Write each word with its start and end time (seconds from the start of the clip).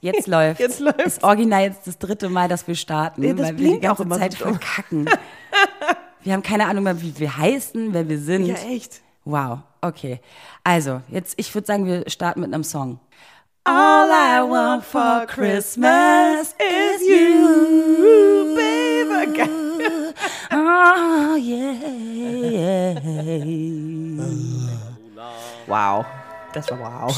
Jetzt 0.00 0.26
läuft. 0.28 0.60
Jetzt 0.60 0.80
läuft's. 0.80 1.04
Ist 1.04 1.22
original 1.24 1.62
jetzt 1.62 1.86
das 1.86 1.98
dritte 1.98 2.28
Mal, 2.28 2.48
dass 2.48 2.66
wir 2.68 2.74
starten, 2.74 3.22
Ja, 3.22 3.32
das 3.32 3.46
weil 3.48 3.58
wir 3.58 3.72
die 3.74 3.80
ganze 3.80 4.02
immer 4.02 4.16
so 4.16 4.20
Zeit 4.20 4.40
dumm. 4.40 4.58
verkacken. 4.58 5.08
wir 6.22 6.32
haben 6.32 6.42
keine 6.42 6.66
Ahnung 6.66 6.84
mehr, 6.84 7.00
wie 7.00 7.18
wir 7.18 7.36
heißen, 7.36 7.92
wer 7.94 8.08
wir 8.08 8.18
sind. 8.18 8.46
Ja, 8.46 8.54
echt. 8.54 9.00
Wow, 9.24 9.60
okay. 9.80 10.20
Also, 10.62 11.00
jetzt, 11.08 11.34
ich 11.38 11.54
würde 11.54 11.66
sagen, 11.66 11.86
wir 11.86 12.04
starten 12.10 12.40
mit 12.40 12.52
einem 12.52 12.64
Song. 12.64 13.00
All 13.66 14.08
I 14.10 14.42
want 14.46 14.84
for 14.84 15.24
Christmas 15.26 16.54
is 16.58 17.00
you, 17.08 18.54
baby. 18.54 19.32
Geil. 19.38 19.48
Oh, 20.52 21.36
yeah. 21.38 23.00
Wow. 25.66 26.04
Das 26.52 26.70
war 26.70 26.78
wow. 27.08 27.16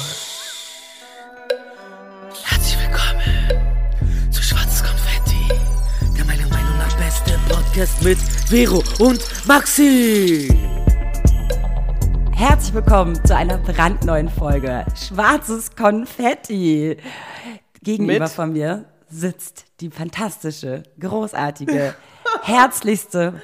Podcast 7.76 8.02
mit 8.02 8.18
Vero 8.48 8.82
und 9.00 9.20
Maxi. 9.46 10.48
Herzlich 12.32 12.72
willkommen 12.72 13.22
zu 13.26 13.36
einer 13.36 13.58
brandneuen 13.58 14.30
Folge 14.30 14.86
Schwarzes 14.94 15.76
Konfetti. 15.76 16.96
Gegenüber 17.82 18.20
Mit? 18.20 18.28
von 18.30 18.54
mir 18.54 18.86
sitzt 19.10 19.66
die 19.80 19.90
fantastische, 19.90 20.84
großartige, 20.98 21.94
herzlichste 22.44 23.42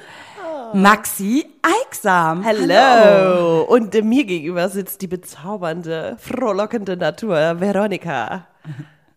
Maxi 0.73 1.45
Eiksam. 1.61 2.41
Hello. 2.41 3.65
Und 3.65 3.93
mir 4.03 4.25
gegenüber 4.25 4.67
sitzt 4.67 5.03
die 5.03 5.07
bezaubernde, 5.07 6.17
frohlockende 6.19 6.97
Natur, 6.97 7.59
Veronika. 7.59 8.47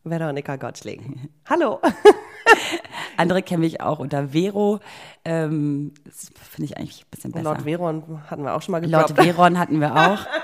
Veronika 0.07 0.57
Gottschling. 0.57 1.29
Hallo. 1.49 1.81
Andere 3.17 3.43
kennen 3.43 3.61
mich 3.61 3.81
auch 3.81 3.99
unter 3.99 4.29
Vero. 4.29 4.81
Ähm, 5.25 5.93
das 6.05 6.31
finde 6.51 6.71
ich 6.71 6.79
eigentlich 6.79 7.03
ein 7.03 7.11
bisschen 7.11 7.33
besser. 7.33 7.45
Lord 7.45 7.63
Veron 7.63 8.23
hatten 8.31 8.45
wir 8.45 8.55
auch 8.55 8.63
schon 8.63 8.73
mal 8.73 8.85
Laut 8.85 9.09
gedroppt. 9.09 9.29
Veron 9.29 9.59
hatten 9.59 9.81
wir 9.81 9.95
auch. 9.95 10.27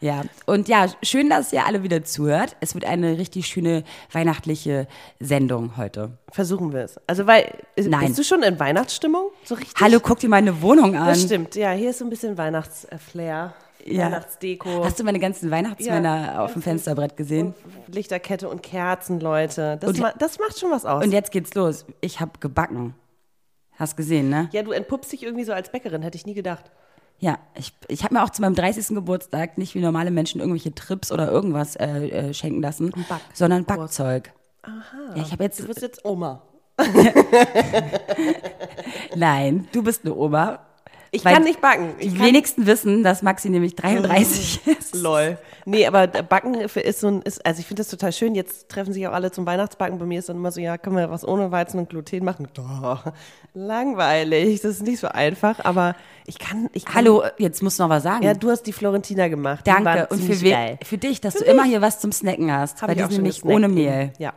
Ja, 0.00 0.22
und 0.46 0.68
ja, 0.68 0.86
schön, 1.02 1.28
dass 1.28 1.52
ihr 1.52 1.66
alle 1.66 1.82
wieder 1.82 2.04
zuhört. 2.04 2.54
Es 2.60 2.74
wird 2.74 2.84
eine 2.84 3.18
richtig 3.18 3.48
schöne 3.48 3.82
weihnachtliche 4.12 4.86
Sendung 5.18 5.76
heute. 5.76 6.18
Versuchen 6.30 6.72
wir 6.72 6.84
es. 6.84 7.00
Also, 7.08 7.26
weil, 7.26 7.52
Nein. 7.76 8.06
bist 8.06 8.18
du 8.20 8.22
schon 8.22 8.44
in 8.44 8.60
Weihnachtsstimmung? 8.60 9.32
So 9.42 9.56
richtig? 9.56 9.74
Hallo, 9.80 9.98
guck 10.00 10.20
dir 10.20 10.28
meine 10.28 10.62
Wohnung 10.62 10.94
an. 10.96 11.08
Das 11.08 11.24
stimmt, 11.24 11.56
ja, 11.56 11.72
hier 11.72 11.90
ist 11.90 11.98
so 11.98 12.04
ein 12.04 12.10
bisschen 12.10 12.38
Weihnachtsflair, 12.38 13.54
Ja. 13.84 14.06
Weihnachtsdeko, 14.06 14.84
Hast 14.84 14.98
du 15.00 15.04
meine 15.04 15.18
ganzen 15.18 15.50
Weihnachtsmänner 15.50 16.24
Ja. 16.34 16.44
auf 16.44 16.52
dem 16.52 16.62
Fensterbrett 16.62 17.16
gesehen? 17.16 17.54
Lichterkette 17.86 18.48
und 18.48 18.62
Kerzen, 18.62 19.20
Leute. 19.20 19.78
Das, 19.80 19.90
Und- 19.90 20.00
ma 20.00 20.12
das 20.18 20.38
macht 20.38 20.58
schon 20.58 20.70
was 20.70 20.84
aus. 20.84 21.02
Und 21.04 21.12
jetzt 21.12 21.30
geht's 21.30 21.54
los. 21.54 21.86
Ich 22.00 22.20
habe 22.20 22.32
gebacken. 22.40 22.94
Hast 23.76 23.96
gesehen, 23.96 24.28
ne? 24.28 24.48
ja, 24.52 24.62
du 24.64 24.72
entpuppst 24.72 25.12
dich 25.12 25.22
irgendwie 25.22 25.44
so 25.44 25.52
als 25.52 25.70
Bäckerin, 25.70 26.02
hätte 26.02 26.16
ich 26.16 26.26
nie 26.26 26.34
gedacht. 26.34 26.70
Ja, 27.20 27.38
ich, 27.56 27.72
ich 27.88 28.02
habe 28.04 28.14
mir 28.14 28.24
auch 28.24 28.30
zu 28.30 28.42
meinem 28.42 28.54
30. 28.56 28.88
Geburtstag 28.88 29.56
nicht 29.56 29.74
wie 29.76 29.80
normale 29.80 30.10
Menschen 30.10 30.40
irgendwelche 30.40 30.74
Trips 30.74 31.10
oder 31.12 31.30
irgendwas 31.30 31.76
äh, 31.76 31.86
äh, 32.08 32.34
schenken 32.34 32.60
lassen, 32.60 32.90
Back- 33.08 33.20
sondern 33.34 33.64
Backzeug. 33.64 34.32
Aha. 34.62 35.14
Ja, 35.16 35.22
ich 35.22 35.30
habe 35.32 35.44
jetzt 35.44 35.60
Du 35.60 35.66
bist 35.68 35.80
jetzt 35.82 36.04
Oma. 36.04 36.42
Nein, 39.16 39.68
du 39.72 39.82
bist 39.82 40.04
eine 40.04 40.14
Oma. 40.14 40.60
Ich 41.10 41.24
Weil 41.24 41.34
kann 41.34 41.42
nicht 41.44 41.60
backen. 41.62 41.94
Ich 41.98 42.12
Die 42.12 42.20
wenigsten 42.20 42.66
wissen, 42.66 43.02
dass 43.02 43.22
Maxi 43.22 43.48
nämlich 43.48 43.74
33 43.76 44.60
ist. 44.78 44.94
Lol. 44.94 45.38
Nee, 45.64 45.86
aber 45.86 46.06
Backen 46.06 46.68
für- 46.68 46.80
ist 46.80 47.00
so 47.00 47.08
ein, 47.08 47.22
ist, 47.22 47.44
also 47.46 47.60
ich 47.60 47.66
finde 47.66 47.80
das 47.80 47.88
total 47.88 48.12
schön. 48.12 48.34
Jetzt 48.34 48.68
treffen 48.68 48.92
sich 48.92 49.06
auch 49.08 49.12
alle 49.12 49.30
zum 49.30 49.46
Weihnachtsbacken. 49.46 49.98
Bei 49.98 50.04
mir 50.04 50.18
ist 50.18 50.28
dann 50.28 50.36
immer 50.36 50.50
so, 50.52 50.60
ja, 50.60 50.76
können 50.76 50.96
wir 50.96 51.10
was 51.10 51.26
ohne 51.26 51.50
Weizen 51.50 51.78
und 51.78 51.88
Gluten 51.88 52.24
machen? 52.24 52.48
Doch, 52.54 53.04
langweilig. 53.54 54.60
Das 54.60 54.72
ist 54.72 54.82
nicht 54.82 54.98
so 55.00 55.08
einfach, 55.08 55.64
aber 55.64 55.94
ich 56.26 56.38
kann, 56.38 56.68
ich 56.72 56.84
kann. 56.84 56.94
Hallo, 56.96 57.22
jetzt 57.38 57.62
musst 57.62 57.78
du 57.78 57.84
noch 57.84 57.90
was 57.90 58.02
sagen. 58.02 58.22
Ja, 58.24 58.34
du 58.34 58.50
hast 58.50 58.62
die 58.64 58.72
Florentina 58.72 59.28
gemacht. 59.28 59.66
Danke. 59.66 60.06
Und 60.10 60.20
für, 60.22 60.40
we- 60.42 60.78
für 60.84 60.98
dich, 60.98 61.20
dass 61.20 61.34
du 61.34 61.44
immer 61.44 61.64
hier 61.64 61.80
was 61.80 62.00
zum 62.00 62.12
Snacken 62.12 62.52
hast. 62.52 62.82
Hab 62.82 62.88
weil 62.88 62.96
die 62.96 63.02
sind 63.02 63.12
nämlich 63.12 63.44
ohne 63.44 63.68
Mehl. 63.68 64.12
Ja. 64.18 64.32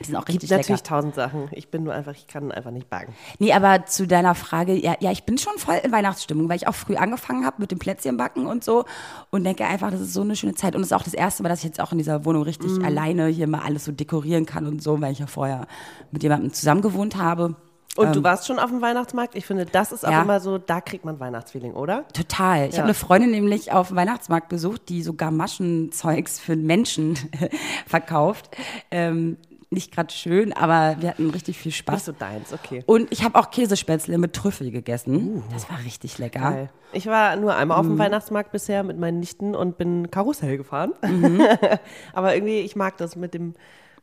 Die 0.00 0.04
sind 0.04 0.16
auch 0.16 0.28
richtig 0.28 0.50
natürlich 0.50 0.68
lecker. 0.68 0.82
tausend 0.82 1.14
Sachen. 1.14 1.48
Ich 1.52 1.70
bin 1.70 1.84
nur 1.84 1.94
einfach, 1.94 2.12
ich 2.12 2.26
kann 2.26 2.52
einfach 2.52 2.70
nicht 2.70 2.90
backen. 2.90 3.14
Nee, 3.38 3.52
aber 3.52 3.86
zu 3.86 4.06
deiner 4.06 4.34
Frage, 4.34 4.74
ja, 4.74 4.94
ja, 5.00 5.10
ich 5.10 5.24
bin 5.24 5.38
schon 5.38 5.56
voll 5.58 5.76
in 5.82 5.90
Weihnachtsstimmung, 5.92 6.48
weil 6.48 6.56
ich 6.56 6.68
auch 6.68 6.74
früh 6.74 6.96
angefangen 6.96 7.46
habe 7.46 7.56
mit 7.60 7.70
dem 7.70 7.78
Plätzchenbacken 7.78 8.46
und 8.46 8.62
so 8.62 8.84
und 9.30 9.44
denke 9.44 9.64
einfach, 9.64 9.90
das 9.90 10.00
ist 10.00 10.12
so 10.12 10.20
eine 10.22 10.36
schöne 10.36 10.54
Zeit. 10.54 10.74
Und 10.76 10.82
es 10.82 10.88
ist 10.88 10.92
auch 10.92 11.02
das 11.02 11.14
erste 11.14 11.42
Mal, 11.42 11.48
dass 11.48 11.60
ich 11.60 11.64
jetzt 11.64 11.80
auch 11.80 11.92
in 11.92 11.98
dieser 11.98 12.24
Wohnung 12.24 12.42
richtig 12.42 12.70
Mhm. 12.72 12.84
alleine 12.84 13.26
hier 13.28 13.46
mal 13.46 13.60
alles 13.62 13.84
so 13.86 13.92
dekorieren 13.92 14.44
kann 14.46 14.66
und 14.66 14.82
so, 14.82 15.00
weil 15.00 15.12
ich 15.12 15.18
ja 15.20 15.26
vorher 15.26 15.66
mit 16.10 16.22
jemandem 16.22 16.52
zusammen 16.52 16.82
gewohnt 16.82 17.16
habe. 17.16 17.56
Und 17.96 18.14
du 18.14 18.22
warst 18.22 18.46
schon 18.46 18.58
auf 18.58 18.68
dem 18.68 18.82
Weihnachtsmarkt? 18.82 19.34
Ich 19.34 19.46
finde, 19.46 19.64
das 19.64 19.90
ist 19.90 20.04
auch 20.04 20.08
Ähm. 20.08 20.14
Ja. 20.16 20.22
immer 20.24 20.38
so, 20.40 20.58
da 20.58 20.82
kriegt 20.82 21.06
man 21.06 21.18
Weihnachtsfeeling, 21.18 21.72
oder? 21.72 22.06
Total. 22.08 22.66
Ich 22.68 22.72
Ja. 22.74 22.80
habe 22.80 22.88
eine 22.88 22.94
Freundin 22.94 23.30
nämlich 23.30 23.72
auf 23.72 23.88
dem 23.88 23.96
Weihnachtsmarkt 23.96 24.50
besucht, 24.50 24.90
die 24.90 25.02
sogar 25.02 25.30
Maschenzeugs 25.30 26.38
für 26.38 26.56
Menschen 26.56 27.16
verkauft. 27.86 28.54
Ähm, 28.90 29.38
nicht 29.76 29.92
gerade 29.94 30.12
schön, 30.12 30.52
aber 30.52 30.96
wir 31.00 31.10
hatten 31.10 31.30
richtig 31.30 31.56
viel 31.58 31.70
Spaß. 31.70 31.94
Nicht 31.94 32.04
so 32.06 32.12
deins, 32.12 32.52
okay. 32.52 32.82
Und 32.86 33.12
ich 33.12 33.22
habe 33.22 33.38
auch 33.38 33.50
Käsespätzle 33.52 34.18
mit 34.18 34.32
Trüffel 34.32 34.72
gegessen. 34.72 35.44
Das 35.52 35.70
war 35.70 35.78
richtig 35.84 36.18
lecker. 36.18 36.40
Geil. 36.40 36.70
Ich 36.92 37.06
war 37.06 37.36
nur 37.36 37.54
einmal 37.54 37.78
auf 37.78 37.84
Mhm. 37.84 37.90
dem 37.90 37.98
Weihnachtsmarkt 37.98 38.50
bisher 38.52 38.82
mit 38.82 38.98
meinen 38.98 39.20
Nichten 39.20 39.54
und 39.54 39.78
bin 39.78 40.10
Karussell 40.10 40.56
gefahren. 40.56 40.92
Mhm. 41.02 41.40
aber 42.12 42.34
irgendwie, 42.34 42.60
ich 42.60 42.74
mag 42.74 42.96
das 42.96 43.14
mit 43.14 43.34
dem, 43.34 43.54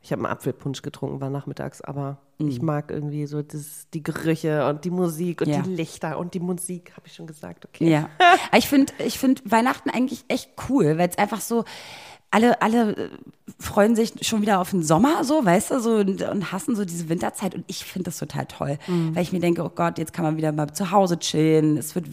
ich 0.04 0.12
habe 0.12 0.22
einen 0.22 0.32
Apfelpunsch 0.32 0.82
getrunken, 0.82 1.20
war 1.22 1.30
nachmittags, 1.30 1.80
aber 1.80 2.18
ich 2.38 2.60
mag 2.60 2.90
irgendwie 2.90 3.26
so 3.26 3.40
das, 3.42 3.86
die 3.94 4.02
Gerüche 4.02 4.68
und 4.68 4.84
die 4.84 4.90
Musik 4.90 5.40
und 5.40 5.46
Mhm. 5.48 5.54
Ja. 5.54 5.62
die 5.62 5.70
Lichter 5.74 6.18
und 6.18 6.34
die 6.34 6.40
Musik, 6.40 6.92
habe 6.96 7.06
ich 7.06 7.14
schon 7.14 7.26
gesagt, 7.26 7.64
okay. 7.64 7.90
Ja. 7.90 8.10
Ich 8.56 8.68
finde 8.68 8.92
ich 8.98 9.18
find 9.18 9.50
Weihnachten 9.50 9.88
eigentlich 9.90 10.24
echt 10.28 10.50
cool, 10.68 10.98
weil 10.98 11.08
es 11.08 11.16
einfach 11.18 11.40
so, 11.40 11.64
alle, 12.30 12.60
alle 12.60 12.96
äh, 12.96 13.08
freuen 13.58 13.96
sich 13.96 14.12
schon 14.26 14.42
wieder 14.42 14.60
auf 14.60 14.70
den 14.70 14.82
Sommer, 14.82 15.24
so, 15.24 15.44
weißt 15.44 15.70
du, 15.70 15.80
so 15.80 15.94
und, 15.96 16.20
und 16.22 16.52
hassen 16.52 16.76
so 16.76 16.84
diese 16.84 17.08
Winterzeit. 17.08 17.54
Und 17.54 17.64
ich 17.68 17.84
finde 17.84 18.06
das 18.10 18.18
total 18.18 18.44
toll, 18.46 18.78
weil 19.12 19.22
ich 19.22 19.32
mir 19.32 19.40
denke, 19.40 19.64
oh 19.64 19.70
Gott, 19.74 19.96
jetzt 19.98 20.12
kann 20.12 20.24
man 20.24 20.36
wieder 20.36 20.52
mal 20.52 20.70
zu 20.72 20.90
Hause 20.90 21.18
chillen. 21.18 21.76
Es 21.78 21.94
wird, 21.94 22.06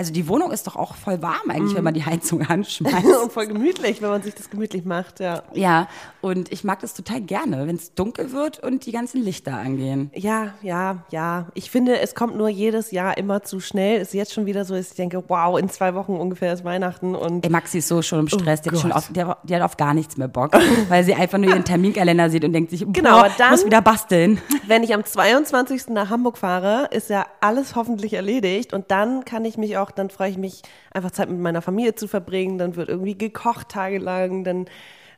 also 0.00 0.14
die 0.14 0.26
Wohnung 0.28 0.50
ist 0.50 0.66
doch 0.66 0.76
auch 0.76 0.94
voll 0.94 1.20
warm 1.20 1.50
eigentlich, 1.50 1.74
wenn 1.76 1.84
man 1.84 1.92
die 1.92 2.06
Heizung 2.06 2.40
anschmeißt. 2.48 3.04
und 3.22 3.30
voll 3.30 3.46
gemütlich, 3.46 4.00
wenn 4.00 4.08
man 4.08 4.22
sich 4.22 4.34
das 4.34 4.48
gemütlich 4.48 4.86
macht, 4.86 5.20
ja. 5.20 5.42
ja, 5.52 5.88
und 6.22 6.50
ich 6.50 6.64
mag 6.64 6.80
das 6.80 6.94
total 6.94 7.20
gerne, 7.20 7.66
wenn 7.66 7.76
es 7.76 7.92
dunkel 7.94 8.32
wird 8.32 8.60
und 8.60 8.86
die 8.86 8.92
ganzen 8.92 9.22
Lichter 9.22 9.52
angehen. 9.58 10.10
Ja, 10.14 10.54
ja, 10.62 11.04
ja. 11.10 11.48
Ich 11.52 11.70
finde, 11.70 12.00
es 12.00 12.14
kommt 12.14 12.34
nur 12.34 12.48
jedes 12.48 12.92
Jahr 12.92 13.18
immer 13.18 13.42
zu 13.42 13.60
schnell. 13.60 14.00
Es 14.00 14.08
ist 14.08 14.14
jetzt 14.14 14.32
schon 14.32 14.46
wieder 14.46 14.64
so, 14.64 14.74
dass 14.74 14.88
ich 14.90 14.96
denke, 14.96 15.22
wow, 15.28 15.58
in 15.58 15.68
zwei 15.68 15.94
Wochen 15.94 16.14
ungefähr 16.14 16.54
ist 16.54 16.64
Weihnachten 16.64 17.14
und 17.14 17.44
Ey, 17.44 17.50
Maxi 17.50 17.78
ist 17.78 17.88
so 17.88 18.00
schon 18.00 18.20
im 18.20 18.28
Stress, 18.28 18.62
die, 18.62 18.70
hat 18.70 18.92
auf, 18.92 19.10
hat- 19.10 19.38
die 19.44 19.54
hat 19.54 19.62
auf 19.62 19.76
gar 19.76 19.92
nichts 19.92 20.16
mehr 20.16 20.28
Bock, 20.28 20.52
weil 20.88 21.04
sie 21.04 21.14
einfach 21.14 21.36
nur 21.36 21.50
ihren 21.50 21.64
Terminkalender 21.64 22.30
sieht 22.30 22.44
und 22.44 22.54
denkt 22.54 22.70
sich, 22.70 22.86
Genau, 22.90 23.20
boah, 23.20 23.30
dann- 23.36 23.50
muss 23.50 23.66
wieder 23.66 23.82
basteln. 23.82 24.40
Wenn 24.66 24.82
ich 24.82 24.94
am 24.94 25.04
22. 25.04 25.88
nach 25.88 26.08
Hamburg 26.08 26.38
fahre, 26.38 26.88
ist 26.90 27.10
ja 27.10 27.26
alles 27.40 27.74
hoffentlich 27.76 28.14
erledigt 28.14 28.72
und 28.72 28.90
dann 28.90 29.24
kann 29.24 29.44
ich 29.44 29.58
mich 29.58 29.76
auch, 29.76 29.89
dann 29.98 30.10
freue 30.10 30.30
ich 30.30 30.38
mich, 30.38 30.62
einfach 30.92 31.10
Zeit 31.10 31.28
mit 31.28 31.38
meiner 31.38 31.62
Familie 31.62 31.94
zu 31.94 32.08
verbringen, 32.08 32.58
dann 32.58 32.76
wird 32.76 32.88
irgendwie 32.88 33.16
gekocht 33.16 33.68
tagelang, 33.68 34.44
dann, 34.44 34.66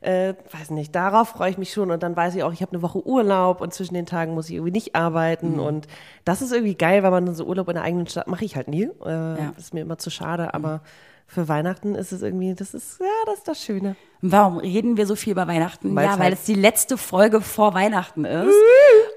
äh, 0.01 0.33
weiß 0.51 0.71
nicht, 0.71 0.93
darauf 0.95 1.29
freue 1.29 1.49
ich 1.49 1.57
mich 1.57 1.71
schon 1.71 1.91
und 1.91 2.03
dann 2.03 2.15
weiß 2.15 2.35
ich 2.35 2.43
auch, 2.43 2.53
ich 2.53 2.61
habe 2.61 2.73
eine 2.73 2.81
Woche 2.81 3.05
Urlaub 3.05 3.61
und 3.61 3.73
zwischen 3.73 3.93
den 3.93 4.05
Tagen 4.05 4.33
muss 4.33 4.49
ich 4.49 4.55
irgendwie 4.55 4.71
nicht 4.71 4.95
arbeiten 4.95 5.59
und 5.59 5.87
das 6.25 6.41
ist 6.41 6.51
irgendwie 6.51 6.75
geil, 6.75 7.03
weil 7.03 7.11
man 7.11 7.25
dann 7.25 7.35
so 7.35 7.45
Urlaub 7.45 7.69
in 7.69 7.75
der 7.75 7.83
eigenen 7.83 8.07
Stadt, 8.07 8.27
mache 8.27 8.45
ich 8.45 8.55
halt 8.55 8.67
nie, 8.67 8.89
äh, 9.05 9.35
ist 9.57 9.73
mir 9.73 9.81
immer 9.81 9.97
zu 9.97 10.09
schade, 10.09 10.53
aber 10.53 10.81
für 11.27 11.47
Weihnachten 11.47 11.95
ist 11.95 12.11
es 12.11 12.21
irgendwie, 12.21 12.53
das 12.53 12.73
ist, 12.73 12.99
ja, 12.99 13.05
das 13.25 13.39
ist 13.39 13.47
das 13.47 13.61
Schöne. 13.61 13.95
Warum 14.21 14.57
reden 14.57 14.95
wir 14.97 15.05
so 15.05 15.15
viel 15.15 15.31
über 15.31 15.47
Weihnachten? 15.47 15.95
Weil's 15.95 16.11
ja, 16.11 16.17
weil 16.17 16.25
halt- 16.25 16.33
es 16.35 16.45
die 16.45 16.53
letzte 16.53 16.97
Folge 16.97 17.41
vor 17.41 17.73
Weihnachten 17.73 18.23
ist. 18.25 18.53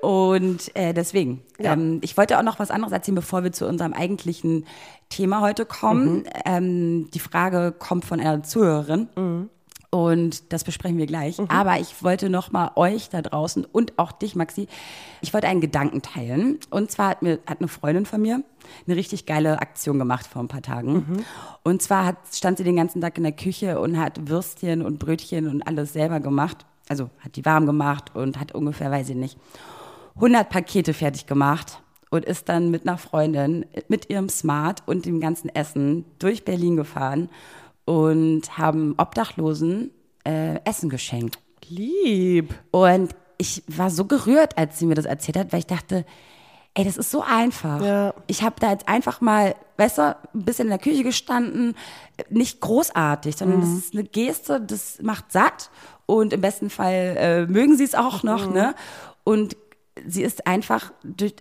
Und 0.03 0.75
äh, 0.77 0.93
deswegen. 0.93 1.43
Ja. 1.59 1.75
Ähm, 1.75 2.01
ich 2.03 2.17
wollte 2.17 2.39
auch 2.39 2.43
noch 2.43 2.59
was 2.59 2.71
anderes 2.71 2.93
erzählen, 2.93 3.15
bevor 3.15 3.45
wir 3.45 3.53
zu 3.53 3.67
unserem 3.67 3.93
eigentlichen 3.93 4.67
Thema 5.09 5.41
heute 5.43 5.65
kommen. 5.65 6.25
Ähm, 6.45 7.09
die 7.13 7.21
Frage 7.21 7.73
kommt 7.79 8.05
von 8.05 8.19
einer 8.21 8.43
Zuhörerin. 8.43 9.49
Und 9.91 10.53
das 10.53 10.65
besprechen 10.65 10.99
wir 10.99 11.07
gleich. 11.07 11.39
Aber 11.49 11.79
ich 11.79 12.03
wollte 12.03 12.29
noch 12.29 12.51
mal 12.51 12.73
euch 12.75 13.09
da 13.09 13.23
draußen 13.23 13.65
und 13.65 13.99
auch 13.99 14.13
dich, 14.13 14.35
Maxi, 14.35 14.67
ich 15.23 15.33
wollte 15.33 15.47
einen 15.47 15.61
Gedanken 15.61 16.03
teilen. 16.03 16.59
Und 16.71 16.91
zwar 16.91 17.11
hat, 17.11 17.23
mir, 17.23 17.39
hat 17.47 17.61
eine 17.61 17.69
Freundin 17.69 18.05
von 18.05 18.21
mir 18.21 18.43
eine 18.87 18.97
richtig 18.97 19.27
geile 19.27 19.61
Aktion 19.61 19.99
gemacht 19.99 20.27
vor 20.27 20.43
ein 20.43 20.49
paar 20.49 20.63
Tagen. 20.63 21.25
Und 21.63 21.83
zwar 21.83 22.05
hat, 22.05 22.17
stand 22.33 22.59
sie 22.59 22.65
den 22.65 22.77
ganzen 22.77 23.01
Tag 23.01 23.17
in 23.17 23.25
der 23.25 23.33
Küche 23.33 23.81
und 23.81 23.99
hat 23.99 24.29
Würstchen 24.29 24.83
und 24.83 24.99
Brötchen 24.99 25.49
und 25.49 25.63
alles 25.63 25.93
selber 25.93 26.21
gemacht. 26.21 26.67
Also 26.89 27.11
hat 27.21 27.37
die 27.37 27.45
warm 27.45 27.67
gemacht 27.67 28.15
und 28.15 28.39
hat 28.39 28.53
ungefähr, 28.53 28.91
weiß 28.91 29.09
ich 29.11 29.17
nicht, 29.17 29.39
100 30.17 30.49
Pakete 30.49 30.95
fertig 30.95 31.27
gemacht 31.27 31.81
und 32.11 32.25
ist 32.25 32.49
dann 32.49 32.71
mit 32.71 32.87
einer 32.87 32.99
Freundin 32.99 33.67
mit 33.89 34.09
ihrem 34.11 34.29
Smart 34.29 34.83
und 34.87 35.05
dem 35.05 35.21
ganzen 35.21 35.49
Essen 35.55 36.05
durch 36.19 36.45
Berlin 36.45 36.77
gefahren 36.77 37.29
und 37.85 38.59
haben 38.59 38.95
Obdachlosen 38.97 39.91
äh, 40.27 40.61
Essen 40.65 40.89
geschenkt. 40.89 41.39
Lieb. 41.69 42.55
Und 42.71 43.15
ich 43.39 43.63
war 43.67 43.91
so 43.91 44.05
gerührt, 44.05 44.57
als 44.57 44.79
sie 44.79 44.87
mir 44.87 44.95
das 44.95 45.05
erzählt 45.05 45.37
hat, 45.37 45.53
weil 45.53 45.61
ich 45.61 45.67
dachte, 45.67 46.05
ey, 46.77 46.85
das 46.85 46.99
ist 46.99 47.11
so 47.11 47.23
einfach. 47.23 47.83
Ja. 47.83 48.15
Ich 48.27 48.43
habe 48.43 48.57
da 48.61 48.71
jetzt 48.71 48.87
einfach 48.87 49.23
mal, 49.23 49.55
weißt 49.79 49.99
du, 49.99 50.03
ein 50.03 50.45
bisschen 50.45 50.67
in 50.67 50.71
der 50.71 50.79
Küche 50.79 51.03
gestanden, 51.03 51.75
nicht 52.29 52.61
großartig, 52.61 53.35
sondern 53.35 53.63
das 53.63 53.71
ist 53.71 53.95
eine 53.95 54.05
Geste, 54.05 54.61
das 54.61 55.01
macht 55.01 55.33
satt 55.33 55.71
und 56.05 56.35
im 56.35 56.41
besten 56.43 56.69
Fall 56.69 57.17
äh, 57.19 57.47
mögen 57.47 57.77
sie 57.77 57.85
es 57.85 57.95
auch 57.95 58.23
noch, 58.23 58.53
ne? 58.53 58.75
Und 59.25 59.57
sie 60.07 60.23
ist 60.23 60.47
einfach, 60.47 60.93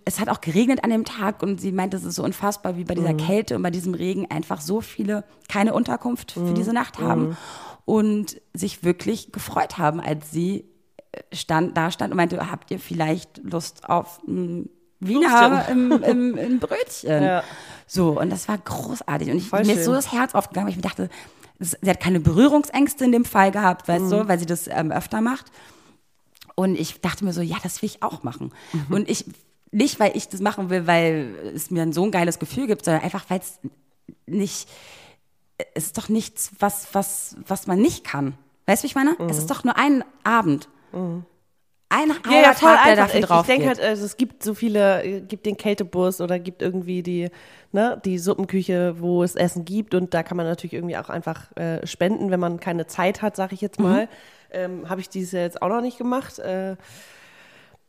es 0.06 0.18
hat 0.18 0.30
auch 0.30 0.40
geregnet 0.40 0.82
an 0.82 0.88
dem 0.88 1.04
Tag 1.04 1.42
und 1.42 1.60
sie 1.60 1.70
meint, 1.70 1.92
es 1.92 2.04
ist 2.04 2.14
so 2.14 2.24
unfassbar, 2.24 2.78
wie 2.78 2.84
bei 2.84 2.94
dieser 2.94 3.12
Kälte 3.12 3.56
und 3.56 3.62
bei 3.62 3.70
diesem 3.70 3.92
Regen 3.92 4.30
einfach 4.30 4.62
so 4.62 4.80
viele 4.80 5.24
keine 5.50 5.74
Unterkunft 5.74 6.32
für 6.32 6.54
diese 6.54 6.72
Nacht 6.72 6.98
haben 6.98 7.36
und 7.84 8.40
sich 8.54 8.82
wirklich 8.82 9.32
gefreut 9.32 9.76
haben, 9.76 10.00
als 10.00 10.30
sie 10.30 10.64
äh, 11.12 11.36
stand, 11.36 11.76
da 11.76 11.90
stand 11.90 12.12
und 12.12 12.16
meinte, 12.16 12.50
habt 12.50 12.70
ihr 12.70 12.78
vielleicht 12.78 13.38
Lust 13.44 13.86
auf 13.86 14.20
ein 14.26 14.70
Wiener 15.00 15.68
im, 15.68 15.92
im, 16.02 16.36
im 16.38 16.58
Brötchen? 16.60 17.10
Ja. 17.22 17.42
So, 17.86 18.18
und 18.20 18.30
das 18.30 18.48
war 18.48 18.58
großartig. 18.58 19.30
Und 19.30 19.36
ich, 19.38 19.48
Voll 19.48 19.64
mir 19.64 19.74
ist 19.74 19.84
so 19.84 19.92
schön. 19.92 19.94
das 19.94 20.12
Herz 20.12 20.34
aufgegangen, 20.34 20.66
weil 20.66 20.70
ich 20.72 20.76
mir 20.76 20.82
dachte, 20.82 21.08
sie 21.60 21.88
hat 21.88 22.00
keine 22.00 22.18
Berührungsängste 22.20 23.04
in 23.04 23.12
dem 23.12 23.24
Fall 23.24 23.52
gehabt, 23.52 23.86
weißt 23.88 24.06
Mhm. 24.06 24.10
du, 24.10 24.28
weil 24.28 24.38
sie 24.38 24.46
das 24.46 24.66
ähm, 24.68 24.90
öfter 24.90 25.20
macht. 25.20 25.46
Und 26.56 26.74
ich 26.78 27.00
dachte 27.00 27.24
mir 27.24 27.32
so, 27.32 27.42
ja, 27.42 27.56
das 27.62 27.82
will 27.82 27.86
ich 27.88 28.02
auch 28.02 28.22
machen. 28.24 28.52
Mhm. 28.72 28.94
Und 28.94 29.08
ich, 29.10 29.24
nicht, 29.70 30.00
weil 30.00 30.16
ich 30.16 30.28
das 30.28 30.40
machen 30.40 30.70
will, 30.70 30.86
weil 30.86 31.34
es 31.54 31.70
mir 31.70 31.92
so 31.92 32.04
ein 32.04 32.10
geiles 32.10 32.38
Gefühl 32.38 32.66
gibt, 32.66 32.84
sondern 32.84 33.04
einfach, 33.04 33.24
weil 33.28 33.40
es 33.40 33.58
nicht, 34.26 34.68
es 35.74 35.86
ist 35.86 35.98
doch 35.98 36.08
nichts, 36.08 36.50
was, 36.58 36.88
was, 36.92 37.36
was 37.46 37.66
man 37.66 37.78
nicht 37.80 38.02
kann. 38.04 38.34
Weißt 38.66 38.82
du, 38.82 38.84
wie 38.84 38.88
ich 38.88 38.94
meine? 38.94 39.16
Es 39.28 39.38
ist 39.38 39.50
doch 39.50 39.62
nur 39.64 39.76
ein 39.76 40.02
Abend. 40.24 40.68
Ein 41.88 42.08
Mhm. 42.08 42.14
Ja, 42.30 42.40
ja, 42.42 42.52
voll 42.54 42.74
Tag, 42.74 42.84
der 42.84 42.96
dafür 42.96 43.14
Ich, 43.14 43.20
ich 43.20 43.26
drauf 43.26 43.46
denke 43.46 43.68
geht. 43.68 43.78
halt, 43.78 43.88
also 43.88 44.04
es 44.04 44.16
gibt 44.16 44.42
so 44.42 44.54
viele, 44.54 45.04
äh, 45.04 45.20
gibt 45.20 45.46
den 45.46 45.56
Kältebus 45.56 46.20
oder 46.20 46.38
gibt 46.38 46.60
irgendwie 46.62 47.02
die, 47.02 47.30
ne, 47.72 48.00
die 48.04 48.18
Suppenküche, 48.18 49.00
wo 49.00 49.22
es 49.22 49.36
Essen 49.36 49.64
gibt 49.64 49.94
und 49.94 50.12
da 50.12 50.22
kann 50.24 50.36
man 50.36 50.46
natürlich 50.46 50.74
irgendwie 50.74 50.96
auch 50.96 51.08
einfach 51.10 51.56
äh, 51.56 51.86
spenden, 51.86 52.30
wenn 52.30 52.40
man 52.40 52.58
keine 52.58 52.86
Zeit 52.86 53.22
hat, 53.22 53.36
sage 53.36 53.54
ich 53.54 53.60
jetzt 53.60 53.78
mal. 53.78 54.08
Ähm, 54.50 54.88
habe 54.88 55.00
ich 55.00 55.08
dieses 55.08 55.32
Jahr 55.32 55.42
jetzt 55.42 55.62
auch 55.62 55.68
noch 55.68 55.80
nicht 55.80 55.98
gemacht. 55.98 56.38
Äh, 56.40 56.76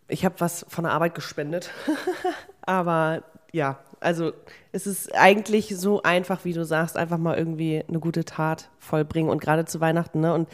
ich 0.07 0.25
habe 0.25 0.35
was 0.39 0.65
von 0.69 0.83
der 0.83 0.93
Arbeit 0.93 1.15
gespendet. 1.15 1.71
Aber 2.61 3.23
ja, 3.51 3.79
also 3.99 4.31
es 4.71 4.85
ist 4.85 5.13
eigentlich 5.15 5.75
so 5.77 6.03
einfach, 6.03 6.45
wie 6.45 6.53
du 6.53 6.63
sagst, 6.65 6.97
einfach 6.97 7.17
mal 7.17 7.37
irgendwie 7.37 7.83
eine 7.87 7.99
gute 7.99 8.25
Tat 8.25 8.69
vollbringen 8.77 9.29
und 9.29 9.41
gerade 9.41 9.65
zu 9.65 9.79
Weihnachten, 9.81 10.19
ne? 10.21 10.33
Und 10.33 10.47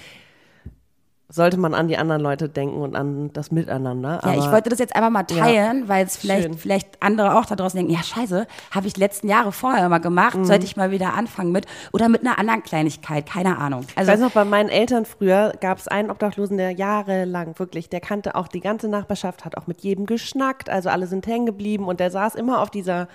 sollte 1.30 1.58
man 1.58 1.74
an 1.74 1.88
die 1.88 1.98
anderen 1.98 2.22
Leute 2.22 2.48
denken 2.50 2.82
und 2.82 2.96
an 2.96 3.32
das 3.34 3.50
Miteinander. 3.50 4.20
Ja, 4.24 4.34
ich 4.36 4.52
wollte 4.52 4.70
das 4.70 4.78
jetzt 4.78 4.96
einfach 4.96 5.10
mal 5.10 5.24
teilen, 5.24 5.88
weil 5.88 6.06
es 6.06 6.16
vielleicht, 6.18 6.44
Schön. 6.44 6.58
vielleicht 6.58 7.02
andere 7.02 7.38
auch 7.40 7.46
da 7.46 7.56
draußen 7.56 7.78
denken, 7.78 7.92
ja 7.94 8.04
scheiße, 8.04 8.46
habe 8.72 8.88
ich 8.88 8.98
letzten 8.98 9.28
Jahre 9.30 9.52
vorher 9.52 9.86
immer 9.86 10.00
gemacht, 10.00 10.38
Mhm. 10.38 10.46
sollte 10.46 10.66
ich 10.66 10.76
mal 10.76 10.92
wieder 10.92 11.14
anfangen 11.16 11.52
mit 11.52 11.66
oder 11.92 12.08
mit 12.10 12.22
einer 12.22 12.38
anderen 12.38 12.62
Kleinigkeit, 12.62 13.26
keine 13.26 13.58
Ahnung. 13.58 13.86
Ich 13.90 13.98
Also 13.98 14.12
weiß 14.12 14.20
noch, 14.20 14.32
bei 14.32 14.46
meinen 14.46 14.70
Eltern 14.70 15.06
früher 15.06 15.54
gab 15.60 15.80
es 15.80 15.88
einen 15.88 16.12
Obdachlosen, 16.12 16.58
der 16.58 16.72
jahrelang 16.72 17.58
wirklich, 17.58 17.90
der 17.90 18.02
kannte 18.02 18.36
auch 18.36 18.48
die 18.48 18.60
ganze 18.62 18.88
Nachbarschaft, 18.88 19.44
hat 19.46 19.58
auch 19.58 19.66
mit 19.66 19.82
jedem 19.82 20.06
geschnackt, 20.06 20.70
also 20.70 20.90
alle 20.90 21.08
sind 21.08 21.26
hängen 21.26 21.46
geblieben 21.48 21.86
und 21.86 22.00
der 22.00 22.12
saß 22.12 22.36
immer 22.36 22.62
auf 22.62 22.70
dieser 22.70 23.08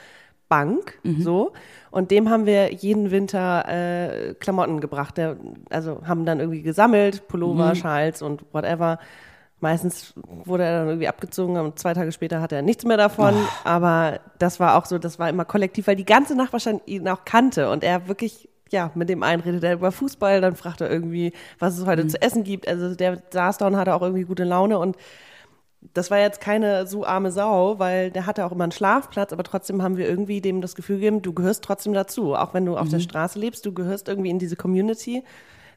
Bank, 0.48 0.98
so. 1.22 1.52
Und 1.90 2.10
dem 2.10 2.28
haben 2.30 2.46
wir 2.46 2.72
jeden 2.72 3.10
Winter 3.10 3.64
äh, 3.68 4.34
Klamotten 4.34 4.80
gebracht. 4.80 5.16
Der, 5.16 5.36
also 5.70 6.02
haben 6.06 6.24
dann 6.24 6.40
irgendwie 6.40 6.62
gesammelt, 6.62 7.28
Pullover, 7.28 7.74
Schals 7.74 8.22
und 8.22 8.44
whatever. 8.52 8.98
Meistens 9.60 10.14
wurde 10.44 10.64
er 10.64 10.78
dann 10.78 10.88
irgendwie 10.88 11.08
abgezogen 11.08 11.56
und 11.56 11.78
zwei 11.78 11.92
Tage 11.92 12.12
später 12.12 12.40
hatte 12.40 12.54
er 12.56 12.62
nichts 12.62 12.84
mehr 12.84 12.96
davon. 12.96 13.34
Aber 13.64 14.20
das 14.38 14.60
war 14.60 14.76
auch 14.76 14.86
so, 14.86 14.98
das 14.98 15.18
war 15.18 15.28
immer 15.28 15.44
kollektiv, 15.44 15.86
weil 15.88 15.96
die 15.96 16.04
ganze 16.04 16.36
Nachbarschaft 16.36 16.86
ihn 16.86 17.08
auch 17.08 17.24
kannte 17.24 17.68
und 17.70 17.82
er 17.82 18.06
wirklich, 18.06 18.48
ja, 18.70 18.92
mit 18.94 19.08
dem 19.08 19.22
einen 19.22 19.42
redet 19.42 19.64
er 19.64 19.72
über 19.72 19.90
Fußball, 19.90 20.40
dann 20.40 20.54
fragt 20.54 20.80
er 20.80 20.90
irgendwie, 20.90 21.32
was 21.58 21.76
es 21.76 21.86
heute 21.86 22.06
zu 22.06 22.22
essen 22.22 22.44
gibt. 22.44 22.68
Also 22.68 22.94
der 22.94 23.20
saß 23.30 23.58
da 23.58 23.66
und 23.66 23.76
hatte 23.76 23.94
auch 23.94 24.02
irgendwie 24.02 24.24
gute 24.24 24.44
Laune 24.44 24.78
und 24.78 24.96
das 25.94 26.10
war 26.10 26.18
jetzt 26.18 26.40
keine 26.40 26.86
so 26.86 27.04
arme 27.06 27.30
Sau, 27.32 27.78
weil 27.78 28.10
der 28.10 28.26
hatte 28.26 28.44
auch 28.46 28.52
immer 28.52 28.64
einen 28.64 28.72
Schlafplatz, 28.72 29.32
aber 29.32 29.42
trotzdem 29.42 29.82
haben 29.82 29.96
wir 29.96 30.08
irgendwie 30.08 30.40
dem 30.40 30.60
das 30.60 30.74
Gefühl 30.74 30.96
gegeben, 30.96 31.22
du 31.22 31.32
gehörst 31.32 31.64
trotzdem 31.64 31.92
dazu. 31.92 32.34
Auch 32.34 32.54
wenn 32.54 32.64
du 32.66 32.76
auf 32.76 32.88
der 32.88 33.00
Straße 33.00 33.38
lebst, 33.38 33.64
du 33.66 33.72
gehörst 33.72 34.08
irgendwie 34.08 34.30
in 34.30 34.38
diese 34.38 34.56
Community. 34.56 35.24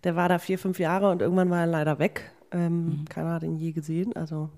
Der 0.04 0.16
war 0.16 0.30
da 0.30 0.40
vier, 0.40 0.58
fünf 0.60 0.80
Jahre 0.80 1.10
und 1.12 1.22
irgendwann 1.22 1.50
war 1.50 1.60
er 1.62 1.68
leider 1.68 2.00
weg. 2.00 2.32
Ähm, 2.52 3.06
Keiner 3.10 3.34
hat 3.34 3.44
ihn 3.44 3.56
je 3.58 3.72
gesehen. 3.72 4.16
Also 4.16 4.50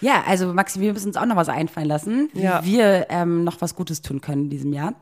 ja, 0.00 0.24
also 0.26 0.52
Maxi, 0.52 0.80
wir 0.80 0.92
müssen 0.92 1.08
uns 1.08 1.16
auch 1.16 1.26
noch 1.26 1.36
was 1.36 1.48
einfallen 1.48 1.86
lassen, 1.86 2.28
wie 2.32 2.42
Ja. 2.42 2.64
wir 2.64 3.06
ähm, 3.08 3.44
noch 3.44 3.60
was 3.60 3.76
Gutes 3.76 4.02
tun 4.02 4.20
können 4.20 4.44
in 4.44 4.50
diesem 4.50 4.72
Jahr. 4.72 4.94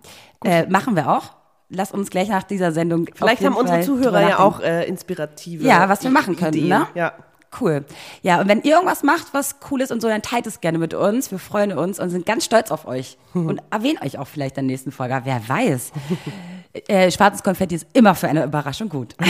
Äh, 0.44 0.66
machen 0.68 0.94
wir 0.94 1.10
auch. 1.10 1.32
Lass 1.70 1.92
uns 1.92 2.10
gleich 2.10 2.28
nach 2.28 2.42
dieser 2.42 2.72
Sendung. 2.72 3.06
vielleicht 3.14 3.44
haben 3.44 3.54
unsere 3.56 3.78
Fall 3.78 3.84
Zuhörer 3.86 4.28
ja 4.28 4.38
auch 4.40 4.60
äh, 4.60 4.84
inspirative 4.88 5.64
Ja, 5.64 5.88
was 5.88 6.02
wir 6.02 6.10
machen 6.10 6.36
könnten, 6.36 6.58
Ideen. 6.58 6.68
ne? 6.80 6.86
Ja. 6.94 7.12
Cool. 7.60 7.84
Ja, 8.22 8.40
und 8.40 8.46
wenn 8.48 8.62
ihr 8.62 8.74
irgendwas 8.74 9.02
macht, 9.02 9.34
was 9.34 9.56
cool 9.70 9.80
ist 9.80 9.90
und 9.90 10.00
so, 10.00 10.06
dann 10.08 10.22
teilt 10.22 10.46
es 10.46 10.60
gerne 10.60 10.78
mit 10.78 10.94
uns. 10.94 11.30
Wir 11.32 11.38
freuen 11.40 11.72
uns 11.76 11.98
und 11.98 12.10
sind 12.10 12.24
ganz 12.26 12.44
stolz 12.44 12.70
auf 12.70 12.86
euch. 12.86 13.16
Und 13.34 13.62
erwähnen 13.70 13.98
euch 14.02 14.18
auch 14.18 14.26
vielleicht 14.26 14.58
in 14.58 14.66
der 14.66 14.72
nächsten 14.72 14.90
Folge. 14.92 15.20
Wer 15.24 15.48
weiß. 15.48 15.92
Äh, 16.86 17.10
schwarzes 17.10 17.42
Konfetti 17.42 17.74
ist 17.74 17.86
immer 17.94 18.14
für 18.14 18.28
eine 18.28 18.44
Überraschung 18.44 18.88
gut. 18.88 19.16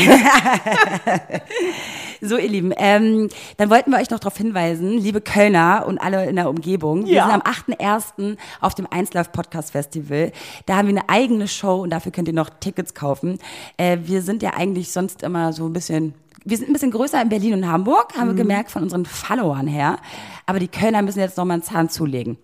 so, 2.20 2.36
ihr 2.36 2.48
Lieben, 2.50 2.70
ähm, 2.76 3.30
dann 3.56 3.70
wollten 3.70 3.90
wir 3.90 3.98
euch 3.98 4.10
noch 4.10 4.18
darauf 4.20 4.36
hinweisen, 4.36 4.98
liebe 4.98 5.22
Kölner 5.22 5.84
und 5.86 5.96
alle 5.98 6.26
in 6.28 6.36
der 6.36 6.50
Umgebung, 6.50 7.06
wir 7.06 7.14
Ja. 7.14 7.24
sind 7.30 7.34
am 7.34 7.40
8.1. 7.40 8.36
auf 8.60 8.74
dem 8.74 8.86
1Live 8.86 9.32
Podcast 9.32 9.72
Festival. 9.72 10.32
Da 10.66 10.76
haben 10.76 10.88
wir 10.88 10.98
eine 10.98 11.08
eigene 11.08 11.48
Show 11.48 11.80
und 11.82 11.88
dafür 11.90 12.12
könnt 12.12 12.28
ihr 12.28 12.34
noch 12.34 12.50
Tickets 12.60 12.92
kaufen. 12.92 13.38
Äh, 13.78 13.98
wir 14.02 14.20
sind 14.20 14.42
ja 14.42 14.50
eigentlich 14.54 14.92
sonst 14.92 15.22
immer 15.22 15.54
so 15.54 15.64
ein 15.66 15.72
bisschen 15.72 16.12
wir 16.44 16.56
sind 16.56 16.68
ein 16.70 16.72
bisschen 16.72 16.90
größer 16.90 17.20
in 17.20 17.28
Berlin 17.28 17.54
und 17.54 17.66
Hamburg, 17.70 18.14
haben 18.16 18.28
wir 18.28 18.34
gemerkt 18.34 18.70
von 18.70 18.82
unseren 18.82 19.04
Followern 19.06 19.66
her. 19.66 19.98
Aber 20.46 20.58
die 20.58 20.68
Kölner 20.68 21.02
müssen 21.02 21.20
jetzt 21.20 21.36
noch 21.36 21.44
mal 21.44 21.54
einen 21.54 21.62
Zahn 21.62 21.88
zulegen. 21.88 22.38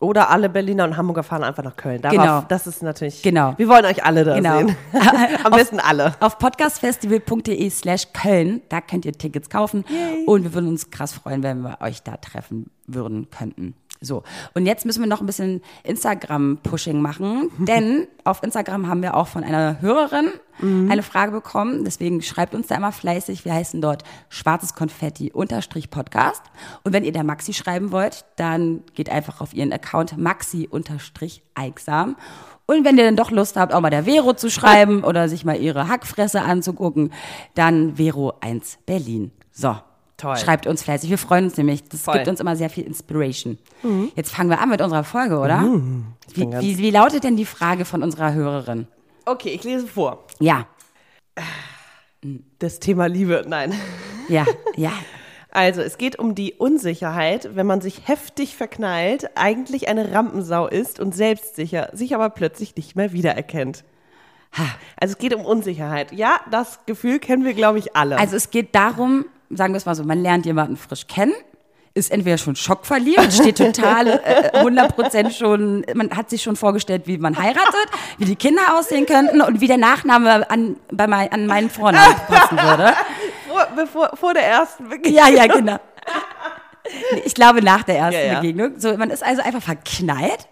Oder 0.00 0.30
alle 0.30 0.48
Berliner 0.48 0.82
und 0.82 0.96
Hamburger 0.96 1.22
fahren 1.22 1.44
einfach 1.44 1.62
nach 1.62 1.76
Köln. 1.76 2.02
Darauf, 2.02 2.18
Genau. 2.18 2.44
Das 2.48 2.66
ist 2.66 2.82
natürlich. 2.82 3.22
Genau. 3.22 3.54
Wir 3.56 3.68
wollen 3.68 3.84
euch 3.84 4.04
alle 4.04 4.24
da 4.24 4.34
Genau. 4.34 4.58
sehen. 4.58 4.76
Am 5.44 5.52
besten 5.52 5.78
alle. 5.78 6.14
Auf 6.18 6.38
podcastfestival.de 6.38 7.70
slash 7.70 8.08
Köln, 8.12 8.62
da 8.68 8.80
könnt 8.80 9.04
ihr 9.04 9.12
Tickets 9.12 9.48
kaufen. 9.48 9.84
Und 10.26 10.42
wir 10.42 10.54
würden 10.54 10.68
uns 10.68 10.90
krass 10.90 11.12
freuen, 11.12 11.44
wenn 11.44 11.60
wir 11.62 11.78
euch 11.80 12.02
da 12.02 12.16
treffen 12.16 12.70
würden 12.88 13.28
könnten. 13.30 13.74
So, 14.02 14.22
und 14.54 14.66
jetzt 14.66 14.84
müssen 14.84 15.00
wir 15.00 15.08
noch 15.08 15.20
ein 15.20 15.26
bisschen 15.26 15.62
Instagram-Pushing 15.84 17.00
machen, 17.00 17.50
denn 17.58 18.08
auf 18.24 18.42
Instagram 18.42 18.88
haben 18.88 19.02
wir 19.02 19.16
auch 19.16 19.28
von 19.28 19.44
einer 19.44 19.80
Hörerin 19.80 20.28
eine 20.62 21.02
Frage 21.02 21.32
bekommen. 21.32 21.84
Deswegen 21.84 22.22
schreibt 22.22 22.54
uns 22.54 22.68
da 22.68 22.76
immer 22.76 22.92
fleißig. 22.92 23.44
Wir 23.44 23.54
heißen 23.54 23.80
dort 23.80 24.04
schwarzes 24.28 24.74
Konfetti 24.74 25.32
unterstrich 25.32 25.90
Podcast. 25.90 26.42
Und 26.84 26.92
wenn 26.92 27.04
ihr 27.04 27.12
der 27.12 27.24
Maxi 27.24 27.52
schreiben 27.52 27.90
wollt, 27.90 28.24
dann 28.36 28.84
geht 28.94 29.10
einfach 29.10 29.40
auf 29.40 29.54
ihren 29.54 29.72
Account 29.72 30.16
Maxi 30.18 30.68
unterstrich 30.70 31.42
Eigsam. 31.54 32.16
Und 32.66 32.84
wenn 32.84 32.96
ihr 32.96 33.04
dann 33.04 33.16
doch 33.16 33.30
Lust 33.30 33.56
habt, 33.56 33.74
auch 33.74 33.80
mal 33.80 33.90
der 33.90 34.04
Vero 34.04 34.34
zu 34.34 34.50
schreiben 34.50 35.02
oder 35.02 35.28
sich 35.28 35.44
mal 35.44 35.60
ihre 35.60 35.88
Hackfresse 35.88 36.42
anzugucken, 36.42 37.12
dann 37.54 37.96
Vero 37.96 38.34
1 38.40 38.78
Berlin. 38.86 39.32
So. 39.50 39.76
Toll. 40.22 40.36
Schreibt 40.36 40.68
uns 40.68 40.84
fleißig. 40.84 41.10
Wir 41.10 41.18
freuen 41.18 41.46
uns 41.46 41.56
nämlich. 41.56 41.82
Das 41.88 42.02
Voll. 42.02 42.14
gibt 42.14 42.28
uns 42.28 42.38
immer 42.38 42.54
sehr 42.54 42.70
viel 42.70 42.84
Inspiration. 42.84 43.58
Jetzt 44.14 44.32
fangen 44.32 44.50
wir 44.50 44.60
an 44.60 44.68
mit 44.68 44.80
unserer 44.80 45.02
Folge, 45.02 45.36
oder? 45.40 45.62
Wie, 45.62 46.40
bin 46.40 46.50
ganz- 46.52 46.64
wie, 46.64 46.78
wie 46.78 46.90
lautet 46.90 47.24
denn 47.24 47.36
die 47.36 47.44
Frage 47.44 47.84
von 47.84 48.04
unserer 48.04 48.32
Hörerin? 48.32 48.86
Okay, 49.26 49.48
ich 49.48 49.64
lese 49.64 49.88
vor. 49.88 50.24
Ja, 50.38 50.66
Das 52.60 52.78
Thema 52.78 53.06
Liebe. 53.06 53.44
Nein. 53.48 53.74
ja, 54.28 54.46
ja. 54.76 54.92
Also, 55.54 55.82
es 55.82 55.98
geht 55.98 56.18
um 56.18 56.34
die 56.34 56.54
Unsicherheit, 56.54 57.50
wenn 57.54 57.66
man 57.66 57.82
sich 57.82 58.08
heftig 58.08 58.56
verknallt, 58.56 59.28
eigentlich 59.36 59.86
eine 59.86 60.10
Rampensau 60.10 60.66
ist 60.66 60.98
und 60.98 61.14
selbstsicher, 61.14 61.90
sich 61.92 62.14
aber 62.14 62.30
plötzlich 62.30 62.74
nicht 62.74 62.96
mehr 62.96 63.12
wiedererkennt. 63.12 63.84
Also, 64.98 65.12
es 65.12 65.18
geht 65.18 65.34
um 65.34 65.44
Unsicherheit. 65.44 66.10
Ja, 66.12 66.40
das 66.50 66.78
Gefühl 66.86 67.18
kennen 67.18 67.44
wir, 67.44 67.52
glaube 67.52 67.78
ich, 67.80 67.94
alle. 67.94 68.18
Also 68.18 68.34
es 68.34 68.48
geht 68.48 68.74
darum, 68.74 69.26
sagen 69.54 69.72
wir 69.74 69.78
es 69.78 69.86
mal 69.86 69.94
so, 69.94 70.04
man 70.04 70.22
lernt 70.22 70.46
jemanden 70.46 70.76
frisch 70.76 71.06
kennen, 71.06 71.32
ist 71.94 72.10
entweder 72.10 72.38
schon 72.38 72.56
schockverliebt, 72.56 73.32
steht 73.32 73.58
total 73.58 74.06
äh, 74.24 74.58
100% 74.62 75.30
schon, 75.30 75.84
man 75.94 76.10
hat 76.16 76.30
sich 76.30 76.42
schon 76.42 76.56
vorgestellt, 76.56 77.02
wie 77.06 77.18
man 77.18 77.36
heiratet, 77.36 77.86
wie 78.18 78.24
die 78.24 78.36
Kinder 78.36 78.62
aussehen 78.78 79.04
könnten 79.04 79.42
und 79.42 79.60
wie 79.60 79.66
der 79.66 79.76
Nachname 79.76 80.50
an, 80.50 80.76
bei 80.90 81.06
mein, 81.06 81.30
an 81.32 81.46
meinen 81.46 81.68
Vornamen 81.68 82.16
passen 82.28 82.56
würde. 82.56 82.94
vor, 83.46 83.66
bevor, 83.76 84.10
vor 84.16 84.32
der 84.34 84.46
ersten 84.46 84.88
Begegnung. 84.88 85.14
Ja, 85.14 85.28
ja, 85.28 85.46
genau. 85.46 85.76
Ich 87.24 87.34
glaube 87.34 87.62
nach 87.62 87.82
der 87.84 87.96
ersten 87.98 88.20
Ja, 88.20 88.26
ja. 88.32 88.40
Begegnung. 88.40 88.72
So, 88.78 88.96
man 88.96 89.10
ist 89.10 89.22
also 89.24 89.40
einfach 89.42 89.62
verknallt 89.62 90.48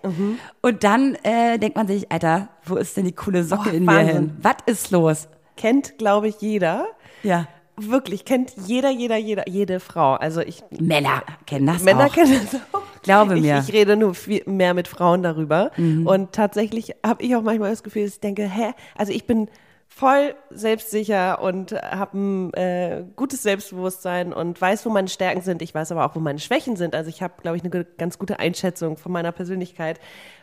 und 0.62 0.85
dann 0.85 1.16
äh, 1.23 1.59
denkt 1.59 1.76
man 1.76 1.87
sich, 1.88 2.11
Alter, 2.12 2.49
wo 2.64 2.76
ist 2.76 2.97
denn 2.97 3.04
die 3.04 3.14
coole 3.14 3.42
Socke 3.45 3.71
Oh, 3.73 3.76
in 3.76 3.85
mir 3.85 3.92
Wahnsinn. 3.92 4.14
hin? 4.16 4.37
Was 4.42 4.54
ist 4.66 4.90
los? 4.90 5.28
Kennt, 5.57 5.99
glaube 5.99 6.28
ich, 6.28 6.37
jeder. 6.40 6.87
Ja. 7.23 7.47
Wirklich 7.88 8.25
kennt 8.25 8.52
jeder, 8.66 8.90
jeder, 8.90 9.16
jeder, 9.16 9.49
jede 9.49 9.80
Frau. 9.80 10.14
Also 10.14 10.40
ich 10.40 10.62
Männer 10.78 11.22
kennen 11.46 11.66
das 11.66 11.82
Männer 11.82 12.06
auch. 12.06 12.12
kennen 12.12 12.40
das 12.50 12.60
auch. 12.72 12.82
Glaube 13.02 13.37
ich, 13.37 13.42
mir. 13.42 13.62
Ich 13.66 13.72
rede 13.72 13.96
nur 13.96 14.14
viel 14.14 14.42
mehr 14.46 14.75
mit 14.75 14.88
Frauen 14.88 15.22
darüber. 15.22 15.70
Mhm. 15.76 16.06
Und 16.06 16.32
tatsächlich 16.32 16.94
habe 17.04 17.22
ich 17.22 17.34
auch 17.34 17.42
manchmal 17.42 17.70
das 17.70 17.82
Gefühl, 17.82 18.04
dass 18.04 18.14
ich 18.14 18.20
denke, 18.20 18.42
hä, 18.42 18.72
also 18.96 19.12
ich 19.12 19.26
bin 19.26 19.49
voll 19.88 20.34
selbstsicher 20.50 21.42
und 21.42 21.72
habe 21.72 22.16
ein 22.16 22.54
äh, 22.54 23.04
gutes 23.16 23.42
Selbstbewusstsein 23.42 24.32
und 24.32 24.58
weiß, 24.60 24.87
wo 24.87 24.90
meine 24.90 25.08
Stärken 25.08 25.42
sind. 25.42 25.62
Ich 25.62 25.75
weiß 25.75 25.92
aber 25.92 26.06
auch, 26.06 26.14
wo 26.14 26.20
meine 26.20 26.38
Schwächen 26.38 26.76
sind. 26.76 26.94
Also 26.94 27.10
ich 27.10 27.22
habe, 27.22 27.34
glaube 27.42 27.56
ich, 27.56 27.64
eine 27.64 27.84
ganz 27.99 28.18
gute 28.18 28.38
Einschätzung 28.38 28.96
von 28.96 29.10
meiner 29.12 29.32
Persönlichkeit, 29.32 29.99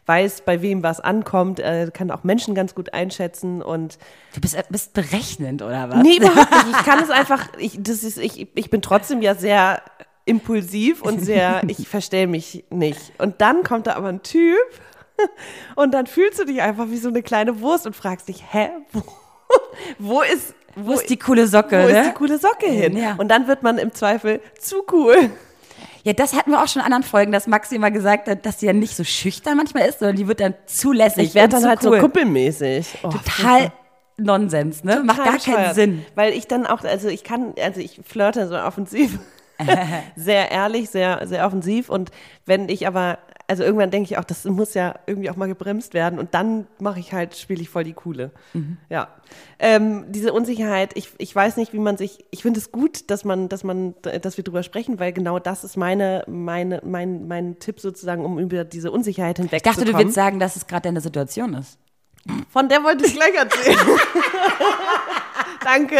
weiß, 0.07 0.41
bei 0.41 0.61
wem 0.61 0.83
was 0.83 0.99
ankommt, 0.99 1.59
äh, 1.59 1.89
kann 1.93 2.11
auch 2.11 2.23
Menschen 2.23 2.55
ganz 2.55 2.73
gut 2.73 2.93
einschätzen 2.93 3.61
und 3.61 3.97
Du 4.33 4.41
bist, 4.41 4.57
bist 4.69 4.93
berechnend, 4.93 5.61
oder 5.61 5.89
was? 5.89 6.01
Nee, 6.01 6.17
überhaupt 6.17 6.51
nicht. 6.51 6.67
Ich 6.79 6.85
kann 6.85 7.03
es 7.03 7.09
einfach, 7.09 7.47
ich, 7.57 7.77
das 7.81 8.03
ist, 8.03 8.17
ich, 8.17 8.47
ich 8.55 8.69
bin 8.69 8.81
trotzdem 8.81 9.21
ja 9.21 9.35
sehr 9.35 9.81
impulsiv 10.25 11.01
und 11.01 11.19
sehr, 11.19 11.61
ich 11.67 11.87
verstell 11.87 12.27
mich 12.27 12.65
nicht. 12.69 13.13
Und 13.17 13.41
dann 13.41 13.63
kommt 13.63 13.87
da 13.87 13.95
aber 13.95 14.09
ein 14.09 14.23
Typ 14.23 14.57
und 15.75 15.93
dann 15.93 16.07
fühlst 16.07 16.39
du 16.39 16.45
dich 16.45 16.61
einfach 16.61 16.89
wie 16.89 16.97
so 16.97 17.09
eine 17.09 17.23
kleine 17.23 17.59
Wurst 17.61 17.85
und 17.85 17.95
fragst 17.95 18.27
dich, 18.27 18.43
hä, 18.51 18.69
wo, 18.91 19.03
wo 19.99 20.21
ist, 20.21 20.53
Wo 20.75 20.93
ist 20.93 21.09
die 21.09 21.17
coole 21.17 21.47
Socke, 21.47 21.83
wo 21.83 21.87
ne? 21.87 22.01
ist 22.01 22.09
die 22.09 22.13
coole 22.13 22.37
Socke 22.37 22.67
hin? 22.67 22.95
Ja. 22.95 23.15
Und 23.17 23.29
dann 23.29 23.47
wird 23.47 23.63
man 23.63 23.77
im 23.77 23.93
Zweifel 23.93 24.41
zu 24.59 24.83
cool. 24.91 25.31
Ja, 26.07 26.13
das 26.13 26.33
hatten 26.33 26.51
wir 26.51 26.63
auch 26.63 26.69
schon 26.69 26.79
in 26.79 26.85
anderen 26.85 27.03
Folgen, 27.03 27.33
dass 27.33 27.47
Maxi 27.47 27.77
mal 27.77 27.91
gesagt 27.91 28.29
hat, 28.29 28.45
dass 28.45 28.61
sie 28.61 28.67
ja 28.67 28.71
nicht 28.71 28.95
so 28.95 29.03
schüchtern 29.03 29.57
manchmal 29.57 29.89
ist, 29.89 29.99
sondern 29.99 30.15
die 30.15 30.25
wird 30.25 30.39
dann 30.39 30.53
zulässig. 30.65 31.25
Ich 31.25 31.35
werde 31.35 31.57
dann 31.57 31.67
halt 31.67 31.83
cool. 31.83 31.97
so 31.97 32.01
kuppelmäßig. 32.01 32.99
Oh, 33.03 33.09
Total 33.09 33.73
Nonsens, 34.15 34.85
ne? 34.85 35.03
Macht 35.03 35.17
gar 35.17 35.37
total 35.37 35.55
keinen. 35.55 35.75
Sinn. 35.75 36.05
Weil 36.15 36.31
ich 36.31 36.47
dann 36.47 36.65
auch, 36.65 36.85
also 36.85 37.09
ich 37.09 37.25
kann, 37.25 37.55
also 37.61 37.81
ich 37.81 37.99
flirte 38.05 38.47
so 38.47 38.57
offensiv. 38.57 39.19
sehr 40.15 40.49
ehrlich, 40.49 40.89
sehr, 40.89 41.27
sehr 41.27 41.45
offensiv. 41.45 41.89
Und 41.89 42.11
wenn 42.45 42.69
ich 42.69 42.87
aber, 42.87 43.17
also 43.49 43.63
irgendwann 43.63 43.91
denke 43.91 44.11
ich 44.11 44.17
auch, 44.17 44.25
das 44.25 44.43
muss 44.43 44.73
ja 44.73 44.95
irgendwie 45.05 45.29
auch 45.29 45.37
mal 45.37 45.47
gebremst 45.47 45.93
werden. 45.93 46.19
Und 46.19 46.33
dann 46.33 46.67
mache 46.79 46.99
ich 46.99 47.13
halt, 47.13 47.35
spiele 47.35 47.61
ich 47.61 47.69
voll 47.69 47.85
die 47.85 47.93
Coole. 47.93 48.31
Ja. 48.89 49.07
Ähm, 49.57 50.05
diese 50.09 50.33
Unsicherheit, 50.33 50.91
ich, 50.95 51.11
ich 51.17 51.33
weiß 51.33 51.55
nicht, 51.55 51.71
wie 51.71 51.79
man 51.79 51.95
sich, 51.95 52.25
ich 52.29 52.41
finde 52.41 52.59
es 52.59 52.71
gut, 52.73 53.09
dass 53.09 53.23
man, 53.23 53.47
dass 53.47 53.63
man, 53.63 53.95
dass 54.01 54.35
wir 54.35 54.43
drüber 54.43 54.63
sprechen, 54.63 54.99
weil 54.99 55.13
genau 55.13 55.39
das 55.39 55.63
ist 55.63 55.77
meine, 55.77 56.25
meine, 56.27 56.81
mein, 56.83 57.27
mein 57.27 57.57
Tipp 57.59 57.79
sozusagen, 57.79 58.25
um 58.25 58.37
über 58.37 58.65
diese 58.65 58.91
Unsicherheit 58.91 59.39
Ich 59.39 59.45
hinwegzukommen. 59.45 59.85
dachte, 59.85 59.91
du 59.93 59.97
willst 59.97 60.15
sagen, 60.15 60.39
dass 60.39 60.57
es 60.57 60.67
gerade 60.67 60.83
deine 60.83 61.01
Situation 61.01 61.53
ist. 61.53 61.79
Von 62.49 62.67
der 62.67 62.83
wollte 62.83 63.05
ich 63.05 63.13
gleich 63.13 63.33
erzählen. 63.33 63.77
Danke. 65.63 65.95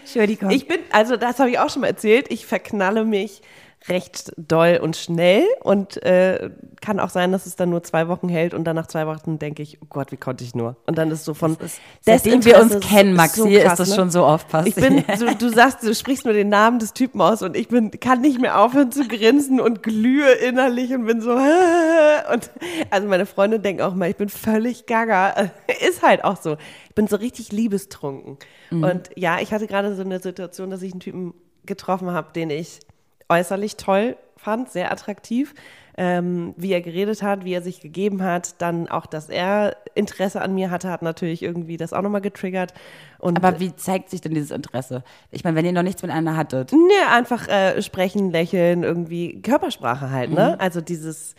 Entschuldigung. 0.00 0.50
Ich 0.50 0.66
bin, 0.66 0.80
also 0.92 1.16
das 1.16 1.38
habe 1.38 1.50
ich 1.50 1.58
auch 1.58 1.68
schon 1.68 1.82
mal 1.82 1.88
erzählt, 1.88 2.30
ich 2.30 2.46
verknalle 2.46 3.04
mich 3.04 3.42
recht 3.86 4.32
doll 4.36 4.80
und 4.82 4.96
schnell 4.96 5.44
und 5.62 6.02
äh, 6.02 6.50
kann 6.80 7.00
auch 7.00 7.10
sein, 7.10 7.32
dass 7.32 7.46
es 7.46 7.56
dann 7.56 7.70
nur 7.70 7.82
zwei 7.82 8.08
Wochen 8.08 8.28
hält 8.28 8.52
und 8.52 8.64
dann 8.64 8.76
nach 8.76 8.86
zwei 8.86 9.06
Wochen 9.06 9.38
denke 9.38 9.62
ich, 9.62 9.78
oh 9.80 9.86
Gott, 9.88 10.12
wie 10.12 10.16
konnte 10.16 10.44
ich 10.44 10.54
nur? 10.54 10.76
Und 10.86 10.98
dann 10.98 11.10
ist 11.10 11.24
so 11.24 11.32
von 11.32 11.56
Seitdem 12.00 12.44
wir 12.44 12.60
uns 12.60 12.80
kennen, 12.80 13.12
so 13.12 13.16
Maxi, 13.16 13.60
krass, 13.60 13.72
ist 13.72 13.78
das 13.78 13.88
ne? 13.90 13.94
schon 13.94 14.10
so 14.10 14.24
oft 14.24 14.46
Ich 14.66 14.74
passiert. 14.74 15.06
bin, 15.06 15.18
du, 15.18 15.34
du 15.36 15.48
sagst, 15.48 15.82
du 15.82 15.94
sprichst 15.94 16.24
nur 16.24 16.34
den 16.34 16.48
Namen 16.48 16.80
des 16.80 16.92
Typen 16.92 17.20
aus 17.20 17.42
und 17.42 17.56
ich 17.56 17.68
bin, 17.68 17.90
kann 17.92 18.20
nicht 18.20 18.40
mehr 18.40 18.60
aufhören 18.60 18.90
zu 18.92 19.06
grinsen 19.06 19.60
und 19.60 19.82
glühe 19.82 20.30
innerlich 20.32 20.92
und 20.92 21.06
bin 21.06 21.20
so, 21.20 21.30
und 22.32 22.50
also 22.90 23.08
meine 23.08 23.26
Freunde 23.26 23.60
denken 23.60 23.82
auch 23.82 23.94
mal, 23.94 24.10
ich 24.10 24.16
bin 24.16 24.28
völlig 24.28 24.86
gaga. 24.86 25.50
Ist 25.88 26.02
halt 26.02 26.24
auch 26.24 26.36
so. 26.36 26.56
Ich 26.88 26.94
bin 26.94 27.06
so 27.06 27.16
richtig 27.16 27.52
liebestrunken. 27.52 28.38
Und 28.70 29.10
ja, 29.16 29.38
ich 29.40 29.52
hatte 29.52 29.66
gerade 29.66 29.94
so 29.94 30.02
eine 30.02 30.20
Situation, 30.20 30.70
dass 30.70 30.82
ich 30.82 30.92
einen 30.92 31.00
Typen 31.00 31.32
getroffen 31.64 32.10
habe, 32.10 32.32
den 32.32 32.50
ich 32.50 32.80
äußerlich 33.28 33.76
toll 33.76 34.16
fand, 34.36 34.70
sehr 34.70 34.90
attraktiv. 34.92 35.54
Ähm, 36.00 36.54
wie 36.56 36.70
er 36.72 36.80
geredet 36.80 37.24
hat, 37.24 37.44
wie 37.44 37.52
er 37.52 37.60
sich 37.60 37.80
gegeben 37.80 38.22
hat, 38.22 38.62
dann 38.62 38.88
auch, 38.88 39.04
dass 39.04 39.28
er 39.28 39.76
Interesse 39.96 40.40
an 40.40 40.54
mir 40.54 40.70
hatte, 40.70 40.90
hat 40.90 41.02
natürlich 41.02 41.42
irgendwie 41.42 41.76
das 41.76 41.92
auch 41.92 42.02
nochmal 42.02 42.20
getriggert. 42.20 42.72
Und 43.18 43.36
Aber 43.44 43.58
wie 43.58 43.74
zeigt 43.74 44.08
sich 44.10 44.20
denn 44.20 44.32
dieses 44.32 44.52
Interesse? 44.52 45.02
Ich 45.32 45.42
meine, 45.42 45.56
wenn 45.56 45.64
ihr 45.66 45.72
noch 45.72 45.82
nichts 45.82 46.00
miteinander 46.02 46.36
hattet. 46.36 46.70
Nee, 46.72 46.78
einfach 47.12 47.48
äh, 47.48 47.82
sprechen, 47.82 48.30
lächeln, 48.30 48.84
irgendwie 48.84 49.42
Körpersprache 49.42 50.10
halt, 50.10 50.30
ne? 50.30 50.52
Mhm. 50.54 50.60
Also 50.60 50.80
dieses 50.80 51.34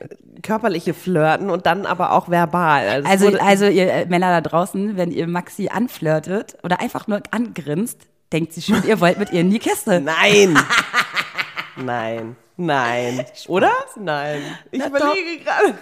äh, 0.00 0.08
körperliche 0.42 0.92
Flirten 0.92 1.48
und 1.48 1.66
dann 1.66 1.86
aber 1.86 2.14
auch 2.14 2.28
verbal. 2.28 3.04
Also, 3.06 3.26
wurde- 3.26 3.40
also 3.40 3.66
ihr 3.66 3.92
äh, 3.92 4.06
Männer 4.06 4.40
da 4.40 4.40
draußen, 4.40 4.96
wenn 4.96 5.12
ihr 5.12 5.28
Maxi 5.28 5.68
anflirtet 5.72 6.56
oder 6.64 6.80
einfach 6.80 7.06
nur 7.06 7.22
angrinst, 7.30 8.00
denkt 8.32 8.54
sie 8.54 8.60
schon, 8.62 8.82
ihr 8.88 9.00
wollt 9.00 9.20
mit 9.20 9.30
ihr 9.32 9.40
in 9.42 9.50
die 9.50 9.60
Kiste. 9.60 10.00
nein, 10.00 10.58
nein, 11.84 12.36
nein, 12.56 13.24
oder? 13.48 13.72
Nein. 13.96 14.42
Ich 14.70 14.78
Na 14.80 14.86
überlege 14.88 15.44
gerade. 15.44 15.78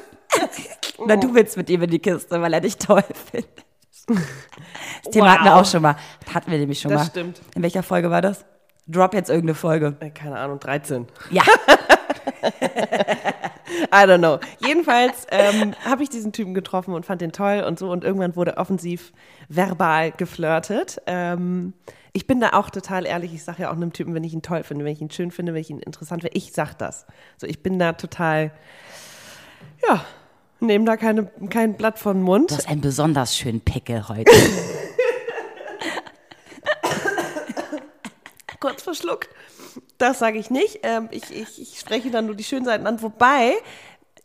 Oder 0.99 1.17
du 1.17 1.35
willst 1.35 1.57
mit 1.57 1.69
ihm 1.71 1.83
in 1.83 1.91
die 1.91 1.99
Kiste, 1.99 2.41
weil 2.41 2.53
er 2.53 2.61
dich 2.61 2.77
toll 2.77 3.03
findet. 3.31 3.65
Das 4.07 5.13
Thema 5.13 5.27
Wow. 5.27 5.33
hatten 5.33 5.45
wir 5.45 5.57
auch 5.57 5.65
schon 5.67 5.83
mal. 5.83 5.97
Hatten 6.33 6.51
wir 6.51 6.59
nämlich 6.59 6.81
schon 6.81 6.91
Das 6.91 7.03
mal. 7.03 7.07
stimmt. 7.09 7.41
In 7.55 7.63
welcher 7.63 7.83
Folge 7.83 8.11
war 8.11 8.23
das? 8.23 8.45
Drop 8.87 9.15
jetzt 9.15 9.31
irgendeine 9.31 9.55
Folge. 9.55 9.97
Äh, 10.01 10.11
Keine 10.11 10.39
Ahnung, 10.39 10.61
13. 10.61 11.07
Ja. 11.31 11.43
I 13.93 14.05
don't 14.07 14.19
know. 14.19 14.39
Jedenfalls 14.59 15.27
ähm, 15.31 15.75
habe 15.85 16.03
ich 16.03 16.09
diesen 16.09 16.33
Typen 16.33 16.55
getroffen 16.55 16.95
und 16.95 17.07
fand 17.07 17.21
den 17.21 17.33
toll 17.33 17.65
und 17.67 17.79
so 17.79 17.91
und 17.91 18.05
irgendwann 18.05 18.37
wurde 18.37 18.57
offensiv 18.57 19.13
verbal 19.49 20.13
geflirtet. 20.13 21.01
Ähm, 21.07 21.75
ich 22.13 22.27
bin 22.27 22.41
da 22.41 22.51
auch 22.55 22.71
total 22.71 23.07
ehrlich. 23.07 23.35
Ich 23.35 23.45
sage 23.45 23.63
ja 23.63 23.71
auch 23.71 23.77
einem 23.77 23.93
Typen, 23.93 24.15
wenn 24.15 24.25
ich 24.25 24.33
ihn 24.33 24.43
toll 24.43 24.63
finde, 24.63 24.85
wenn 24.85 24.93
ich 24.93 25.01
ihn 25.01 25.11
schön 25.11 25.31
finde, 25.31 25.55
wenn 25.55 25.61
ich 25.61 25.71
ihn 25.71 25.81
interessant 25.81 26.23
finde, 26.23 26.37
ich 26.37 26.53
sag 26.53 26.75
das. 26.75 27.07
So, 27.37 27.47
ich 27.47 27.63
bin 27.63 27.79
da 27.79 27.93
total, 27.93 28.53
ja, 29.87 30.05
nehme 30.61 30.85
da 30.85 30.97
keine, 30.97 31.27
kein 31.51 31.75
Blatt 31.75 31.99
von 31.99 32.19
den 32.19 32.23
Mund. 32.23 32.51
Du 32.51 32.57
hast 32.57 32.69
einen 32.69 32.81
besonders 32.81 33.37
schönen 33.37 33.61
Pickel 33.61 34.09
heute. 34.09 34.33
kurz 38.67 38.83
verschluckt. 38.83 39.29
Das 39.99 40.19
sage 40.19 40.39
ich 40.39 40.51
nicht. 40.51 40.81
Ähm, 40.83 41.09
ich, 41.11 41.31
ich, 41.31 41.61
ich 41.61 41.79
spreche 41.79 42.11
dann 42.11 42.27
nur 42.27 42.35
die 42.35 42.45
schönen 42.45 42.65
Seiten 42.65 42.87
an. 42.87 43.03
Wobei, 43.03 43.53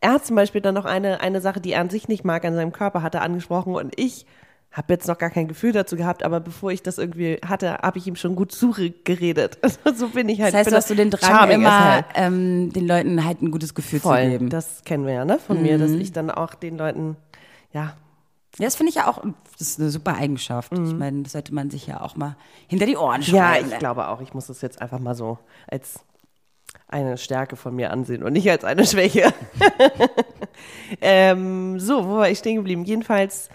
er 0.00 0.12
hat 0.12 0.26
zum 0.26 0.36
Beispiel 0.36 0.60
dann 0.60 0.74
noch 0.74 0.84
eine, 0.84 1.20
eine 1.20 1.40
Sache, 1.40 1.60
die 1.60 1.72
er 1.72 1.80
an 1.80 1.90
sich 1.90 2.08
nicht 2.08 2.24
mag, 2.24 2.44
an 2.44 2.54
seinem 2.54 2.72
Körper 2.72 3.02
hat 3.02 3.14
er 3.14 3.22
angesprochen 3.22 3.74
und 3.74 3.98
ich 3.98 4.26
habe 4.72 4.94
jetzt 4.94 5.06
noch 5.06 5.18
gar 5.18 5.28
kein 5.28 5.48
Gefühl 5.48 5.72
dazu 5.72 5.96
gehabt, 5.96 6.22
aber 6.22 6.40
bevor 6.40 6.72
ich 6.72 6.82
das 6.82 6.96
irgendwie 6.96 7.38
hatte, 7.46 7.74
habe 7.74 7.98
ich 7.98 8.06
ihm 8.06 8.16
schon 8.16 8.34
gut 8.34 8.52
zugeredet. 8.52 9.58
so 9.94 10.08
bin 10.08 10.28
ich 10.30 10.40
halt. 10.40 10.54
Das 10.54 10.60
heißt, 10.60 10.66
bin 10.66 10.72
du 10.72 10.76
hast 10.78 10.90
du 10.90 10.94
den 10.94 11.10
Drang 11.10 11.50
immer, 11.50 12.04
ähm, 12.14 12.72
den 12.72 12.86
Leuten 12.86 13.24
halt 13.24 13.42
ein 13.42 13.50
gutes 13.50 13.74
Gefühl 13.74 14.00
zu 14.00 14.08
Voll. 14.08 14.30
geben. 14.30 14.48
Das 14.48 14.82
kennen 14.84 15.06
wir 15.06 15.12
ja, 15.12 15.24
ne? 15.26 15.38
Von 15.38 15.60
mir, 15.62 15.76
dass 15.78 15.90
ich 15.90 16.12
dann 16.12 16.30
auch 16.30 16.54
den 16.54 16.78
Leuten, 16.78 17.16
ja, 17.72 17.94
Ja, 18.58 18.64
das 18.64 18.76
finde 18.76 18.90
ich 18.90 18.96
ja 18.96 19.08
auch, 19.08 19.22
das 19.58 19.68
ist 19.68 19.80
eine 19.80 19.90
super 19.90 20.14
Eigenschaft. 20.16 20.72
Ich 20.72 20.94
meine, 20.94 21.22
das 21.22 21.32
sollte 21.32 21.54
man 21.54 21.70
sich 21.70 21.86
ja 21.86 22.00
auch 22.00 22.16
mal 22.16 22.36
hinter 22.68 22.86
die 22.86 22.96
Ohren 22.96 23.20
Mhm. 23.20 23.34
Ja, 23.34 23.52
schreiben. 23.54 23.70
ich 23.72 23.78
glaube 23.78 24.08
auch, 24.08 24.20
ich 24.20 24.34
muss 24.34 24.46
das 24.46 24.60
jetzt 24.62 24.80
einfach 24.80 24.98
mal 24.98 25.14
so 25.14 25.38
als 25.68 26.00
eine 26.88 27.18
Stärke 27.18 27.56
von 27.56 27.74
mir 27.74 27.90
ansehen 27.90 28.22
und 28.22 28.32
nicht 28.32 28.50
als 28.50 28.64
eine 28.64 28.86
Schwäche. 28.86 29.32
ähm, 31.00 31.78
so, 31.80 32.06
wo 32.06 32.16
war 32.16 32.28
ich 32.30 32.38
stehen 32.38 32.56
geblieben? 32.56 32.84
Jedenfalls 32.84 33.48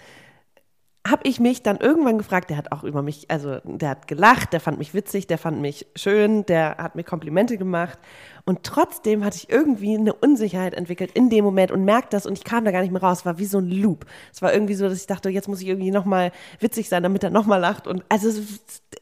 habe 1.10 1.28
ich 1.28 1.40
mich 1.40 1.62
dann 1.62 1.78
irgendwann 1.78 2.18
gefragt, 2.18 2.50
der 2.50 2.56
hat 2.56 2.72
auch 2.72 2.84
über 2.84 3.02
mich, 3.02 3.30
also 3.30 3.58
der 3.64 3.90
hat 3.90 4.08
gelacht, 4.08 4.52
der 4.52 4.60
fand 4.60 4.78
mich 4.78 4.94
witzig, 4.94 5.26
der 5.26 5.38
fand 5.38 5.60
mich 5.60 5.86
schön, 5.96 6.44
der 6.46 6.76
hat 6.78 6.94
mir 6.94 7.04
Komplimente 7.04 7.58
gemacht. 7.58 7.98
Und 8.44 8.64
trotzdem 8.64 9.24
hatte 9.24 9.36
ich 9.36 9.50
irgendwie 9.50 9.96
eine 9.96 10.12
Unsicherheit 10.12 10.74
entwickelt 10.74 11.12
in 11.12 11.30
dem 11.30 11.44
Moment 11.44 11.70
und 11.70 11.84
merkte 11.84 12.16
das 12.16 12.26
und 12.26 12.32
ich 12.32 12.44
kam 12.44 12.64
da 12.64 12.70
gar 12.70 12.82
nicht 12.82 12.92
mehr 12.92 13.02
raus, 13.02 13.18
es 13.18 13.26
war 13.26 13.38
wie 13.38 13.44
so 13.44 13.58
ein 13.58 13.68
Loop. 13.68 14.06
Es 14.32 14.42
war 14.42 14.52
irgendwie 14.52 14.74
so, 14.74 14.88
dass 14.88 15.00
ich 15.00 15.06
dachte, 15.06 15.28
jetzt 15.30 15.48
muss 15.48 15.60
ich 15.60 15.68
irgendwie 15.68 15.90
nochmal 15.90 16.32
witzig 16.60 16.88
sein, 16.88 17.02
damit 17.02 17.24
er 17.24 17.30
nochmal 17.30 17.60
lacht. 17.60 17.86
Und 17.86 18.04
also 18.08 18.30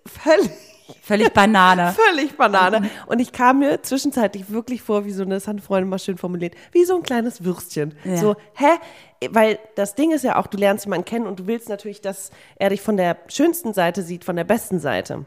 völlig 0.06 0.75
Völlig 1.02 1.32
Banane. 1.32 1.94
Völlig 2.08 2.36
Banane. 2.36 2.90
Und 3.06 3.20
ich 3.20 3.32
kam 3.32 3.60
mir 3.60 3.82
zwischenzeitlich 3.82 4.50
wirklich 4.50 4.82
vor, 4.82 5.04
wie 5.04 5.12
so 5.12 5.22
eine, 5.22 5.34
das 5.34 5.46
hat 5.46 5.54
eine 5.54 5.62
Freundin 5.62 5.88
mal 5.88 5.98
schön 5.98 6.18
formuliert, 6.18 6.54
wie 6.72 6.84
so 6.84 6.96
ein 6.96 7.02
kleines 7.02 7.44
Würstchen. 7.44 7.94
Ja. 8.04 8.16
So, 8.16 8.36
hä? 8.54 9.28
Weil 9.30 9.58
das 9.74 9.94
Ding 9.94 10.12
ist 10.12 10.24
ja 10.24 10.36
auch, 10.36 10.46
du 10.46 10.58
lernst 10.58 10.84
jemanden 10.84 11.04
kennen 11.04 11.26
und 11.26 11.40
du 11.40 11.46
willst 11.46 11.68
natürlich, 11.68 12.00
dass 12.00 12.30
er 12.56 12.70
dich 12.70 12.80
von 12.80 12.96
der 12.96 13.16
schönsten 13.28 13.72
Seite 13.72 14.02
sieht, 14.02 14.24
von 14.24 14.36
der 14.36 14.44
besten 14.44 14.78
Seite. 14.78 15.24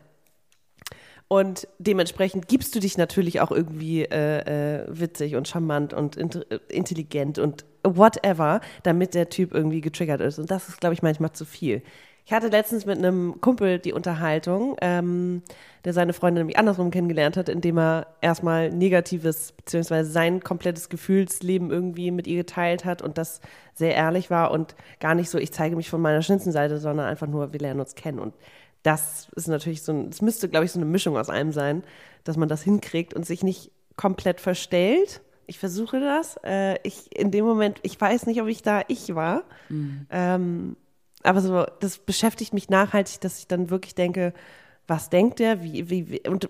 Und 1.32 1.68
dementsprechend 1.78 2.48
gibst 2.48 2.74
du 2.74 2.80
dich 2.80 2.98
natürlich 2.98 3.40
auch 3.40 3.52
irgendwie 3.52 4.02
äh, 4.02 4.80
äh, 4.80 4.86
witzig 4.90 5.36
und 5.36 5.48
charmant 5.48 5.94
und 5.94 6.16
int 6.16 6.52
äh, 6.52 6.60
intelligent 6.70 7.38
und 7.38 7.66
whatever, 7.84 8.62
damit 8.82 9.14
der 9.14 9.30
Typ 9.30 9.54
irgendwie 9.54 9.80
getriggert 9.80 10.22
ist. 10.22 10.40
Und 10.40 10.50
das 10.50 10.70
ist, 10.70 10.80
glaube 10.82 10.96
ich, 10.96 11.04
manchmal 11.04 11.32
zu 11.32 11.46
viel. 11.46 11.84
Ich 12.30 12.34
hatte 12.36 12.50
letztens 12.50 12.86
mit 12.86 13.00
einem 13.00 13.42
Kumpel 13.42 13.80
die 13.80 13.92
Unterhaltung, 13.92 14.78
ähm, 14.82 15.42
der 15.84 15.94
seine 15.94 16.14
Freundin 16.14 16.42
nämlich 16.42 16.60
andersrum 16.60 16.92
kennengelernt 16.92 17.38
hat, 17.38 17.50
indem 17.50 17.80
er 17.80 18.06
erstmal 18.22 18.70
negatives, 18.70 19.52
beziehungsweise 19.54 20.12
sein 20.12 20.44
komplettes 20.44 20.90
Gefühlsleben 20.90 21.72
irgendwie 21.72 22.12
mit 22.12 22.28
ihr 22.28 22.38
geteilt 22.38 22.86
hat 22.86 23.02
und 23.02 23.18
das 23.18 23.42
sehr 23.74 23.96
ehrlich 23.96 24.30
war 24.30 24.52
und 24.52 24.76
gar 25.00 25.16
nicht 25.16 25.32
so, 25.32 25.40
ich 25.40 25.52
zeige 25.52 25.76
mich 25.76 25.90
von 25.90 26.02
meiner 26.02 26.22
schönsten 26.22 26.52
Seite, 26.52 26.78
sondern 26.78 27.08
einfach 27.08 27.26
nur, 27.26 27.52
wir 27.52 27.60
lernen 27.60 27.80
uns 27.80 27.96
kennen. 27.96 28.20
Und 28.20 28.36
das 28.84 29.30
ist 29.36 29.48
natürlich 29.48 29.82
so 29.82 29.92
ein, 29.92 30.10
es 30.10 30.22
müsste, 30.22 30.50
glaube 30.50 30.66
ich, 30.66 30.72
so 30.72 30.78
eine 30.78 30.86
Mischung 30.86 31.18
aus 31.18 31.32
allem 31.32 31.52
sein, 31.52 31.82
dass 32.26 32.38
man 32.38 32.48
das 32.48 32.62
hinkriegt 32.62 33.16
und 33.16 33.26
sich 33.26 33.42
nicht 33.42 33.72
komplett 33.96 34.40
verstellt. 34.40 35.22
Ich 35.48 35.58
versuche 35.58 36.00
das. 36.00 36.38
Äh, 36.44 36.78
ich 36.84 37.10
in 37.18 37.32
dem 37.32 37.44
Moment, 37.44 37.80
ich 37.82 38.00
weiß 38.00 38.28
nicht, 38.28 38.40
ob 38.40 38.48
ich 38.48 38.62
da 38.62 38.84
ich 38.88 39.16
war. 39.16 39.46
Ähm, 40.12 40.76
aber 41.24 41.42
so, 41.42 41.66
das 41.80 41.98
beschäftigt 41.98 42.54
mich 42.54 42.70
nachhaltig, 42.70 43.22
dass 43.22 43.40
ich 43.40 43.48
dann 43.48 43.70
wirklich 43.70 43.96
denke, 43.96 44.34
was 44.88 45.10
denkt 45.10 45.40
der? 45.40 45.62
Wie, 45.64 45.90
wie, 45.90 46.10
wie 46.10 46.28
und 46.30 46.50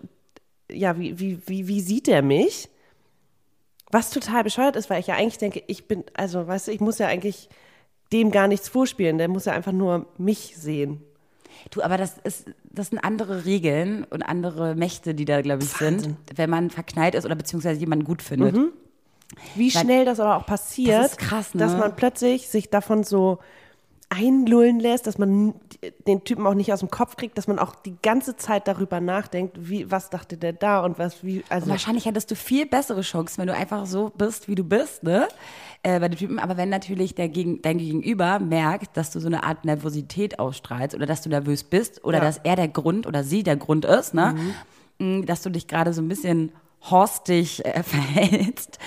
ja, 0.71 0.97
wie, 0.99 1.19
wie, 1.19 1.41
wie, 1.47 1.67
wie 1.67 1.81
sieht 1.81 2.07
der 2.07 2.21
mich? 2.21 2.69
Was 3.91 4.11
total 4.11 4.43
bescheuert 4.43 4.75
ist, 4.75 4.89
weil 4.89 4.99
ich 4.99 5.07
ja 5.07 5.15
eigentlich 5.15 5.39
denke, 5.39 5.63
ich 5.67 5.87
bin, 5.87 6.03
also 6.13 6.47
weißt 6.47 6.67
du, 6.67 6.71
ich 6.71 6.79
muss 6.79 6.99
ja 6.99 7.07
eigentlich 7.07 7.49
dem 8.11 8.31
gar 8.31 8.47
nichts 8.47 8.69
vorspielen, 8.69 9.17
der 9.17 9.27
muss 9.27 9.45
ja 9.45 9.53
einfach 9.53 9.71
nur 9.71 10.05
mich 10.17 10.55
sehen. 10.57 11.01
Du, 11.71 11.81
aber 11.81 11.97
das 11.97 12.17
ist, 12.23 12.45
das 12.63 12.89
sind 12.89 12.99
andere 12.99 13.45
Regeln 13.45 14.05
und 14.05 14.21
andere 14.21 14.75
Mächte, 14.75 15.13
die 15.15 15.25
da, 15.25 15.41
glaube 15.41 15.63
ich, 15.63 15.69
sind, 15.69 16.15
wenn 16.35 16.49
man 16.49 16.69
verknallt 16.69 17.15
ist 17.15 17.25
oder 17.25 17.35
beziehungsweise 17.35 17.79
jemanden 17.79 18.05
gut 18.05 18.21
findet. 18.21 18.55
Wie 19.55 19.73
Weil- 19.73 19.81
schnell 19.81 20.05
das 20.05 20.19
aber 20.19 20.37
auch 20.37 20.45
passiert, 20.45 21.03
Das 21.03 21.17
krass, 21.17 21.53
ne? 21.53 21.59
dass 21.59 21.75
man 21.75 21.95
plötzlich 21.95 22.47
sich 22.47 22.69
davon 22.69 23.03
so 23.03 23.39
einlullen 24.09 24.79
lässt, 24.79 25.05
dass 25.05 25.19
man 25.19 25.53
den 26.07 26.23
Typen 26.23 26.47
auch 26.47 26.55
nicht 26.55 26.73
aus 26.73 26.79
dem 26.79 26.89
Kopf 26.89 27.15
kriegt, 27.15 27.37
dass 27.37 27.47
man 27.47 27.59
auch 27.59 27.75
die 27.75 27.95
ganze 28.01 28.35
Zeit 28.35 28.67
darüber 28.67 28.99
nachdenkt, 28.99 29.69
wie, 29.69 29.89
was 29.91 30.09
dachte 30.09 30.35
der 30.35 30.53
da 30.53 30.83
und 30.83 30.97
was, 30.97 31.23
wie, 31.23 31.43
also 31.49 31.65
Und 31.65 31.71
wahrscheinlich 31.71 32.05
hättest 32.05 32.31
du 32.31 32.35
viel 32.35 32.65
bessere 32.65 33.01
Chancen, 33.01 33.37
wenn 33.41 33.47
du 33.47 33.53
einfach 33.53 33.85
so 33.85 34.11
bist, 34.17 34.47
wie 34.47 34.55
du 34.55 34.63
bist, 34.63 35.03
ne? 35.03 35.27
Äh, 35.83 35.99
bei 35.99 36.09
den 36.09 36.17
Typen. 36.17 36.39
Aber 36.39 36.57
wenn 36.57 36.69
natürlich 36.69 37.13
der 37.13 37.29
Gegen, 37.29 37.61
dein 37.61 37.77
Gegenüber 37.77 38.39
merkt, 38.39 38.97
dass 38.97 39.11
du 39.11 39.19
so 39.19 39.27
eine 39.27 39.43
Art 39.43 39.63
Nervosität 39.63 40.39
ausstrahlst 40.39 40.95
oder 40.95 41.05
dass 41.05 41.21
du 41.21 41.29
nervös 41.29 41.63
bist 41.63 42.03
oder 42.03 42.17
Ja. 42.17 42.23
dass 42.23 42.39
er 42.43 42.55
der 42.55 42.67
Grund 42.67 43.05
oder 43.05 43.23
sie 43.23 43.43
der 43.43 43.57
Grund 43.57 43.85
ist, 43.85 44.13
ne? 44.15 44.35
Mm, 44.97 45.25
Dass 45.25 45.43
du 45.43 45.49
dich 45.51 45.67
gerade 45.67 45.93
so 45.93 46.01
ein 46.01 46.07
bisschen 46.09 46.51
horstig 46.89 47.63
äh, 47.63 47.83
verhältst. 47.83 48.79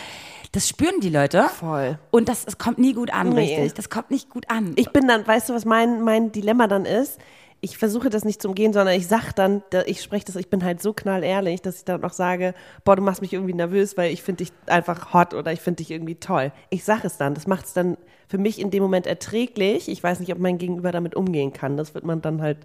Das 0.52 0.68
spüren 0.68 1.00
die 1.00 1.08
Leute. 1.08 1.44
Voll. 1.48 1.98
Und 2.10 2.28
das, 2.28 2.44
es 2.46 2.58
kommt 2.58 2.78
nie 2.78 2.92
gut 2.92 3.12
an, 3.12 3.30
Nee. 3.30 3.40
richtig. 3.56 3.74
Das 3.74 3.88
kommt 3.90 4.10
nicht 4.10 4.28
gut 4.28 4.50
an. 4.50 4.72
ich 4.76 4.90
bin 4.90 5.08
dann, 5.08 5.26
weißt 5.26 5.48
du, 5.48 5.54
was 5.54 5.64
mein, 5.64 6.02
mein 6.02 6.30
Dilemma 6.30 6.66
dann 6.66 6.84
ist? 6.84 7.18
Ich 7.64 7.78
versuche 7.78 8.10
das 8.10 8.24
nicht 8.24 8.42
zu 8.42 8.48
umgehen, 8.48 8.72
sondern 8.72 8.94
ich 8.96 9.06
sag 9.06 9.32
dann, 9.32 9.62
da- 9.70 9.84
ich 9.86 10.02
spreche 10.02 10.24
das, 10.26 10.34
ich 10.36 10.50
bin 10.50 10.64
halt 10.64 10.82
so 10.82 10.92
knallehrlich, 10.92 11.62
dass 11.62 11.76
ich 11.78 11.84
dann 11.84 12.02
auch 12.04 12.12
sage, 12.12 12.54
boah, 12.84 12.96
du 12.96 13.02
machst 13.02 13.22
mich 13.22 13.32
irgendwie 13.32 13.54
nervös, 13.54 13.96
weil 13.96 14.10
ich 14.12 14.20
finde 14.22 14.44
dich 14.44 14.52
einfach 14.66 15.14
hot 15.14 15.32
oder 15.32 15.52
ich 15.52 15.60
finde 15.60 15.76
dich 15.78 15.90
irgendwie 15.92 16.16
toll. 16.16 16.50
Ich 16.70 16.82
sag 16.84 17.04
es 17.04 17.16
dann, 17.18 17.34
das 17.34 17.46
macht 17.46 17.66
es 17.66 17.72
dann 17.72 17.96
für 18.28 18.38
mich 18.38 18.60
in 18.60 18.70
dem 18.70 18.82
Moment 18.82 19.06
erträglich. 19.06 19.88
Ich 19.88 20.02
weiß 20.02 20.18
nicht, 20.20 20.32
ob 20.32 20.38
mein 20.40 20.58
Gegenüber 20.58 20.90
damit 20.92 21.14
umgehen 21.14 21.52
kann. 21.52 21.76
Das 21.76 21.94
wird 21.94 22.04
man 22.04 22.20
dann 22.20 22.42
halt, 22.42 22.58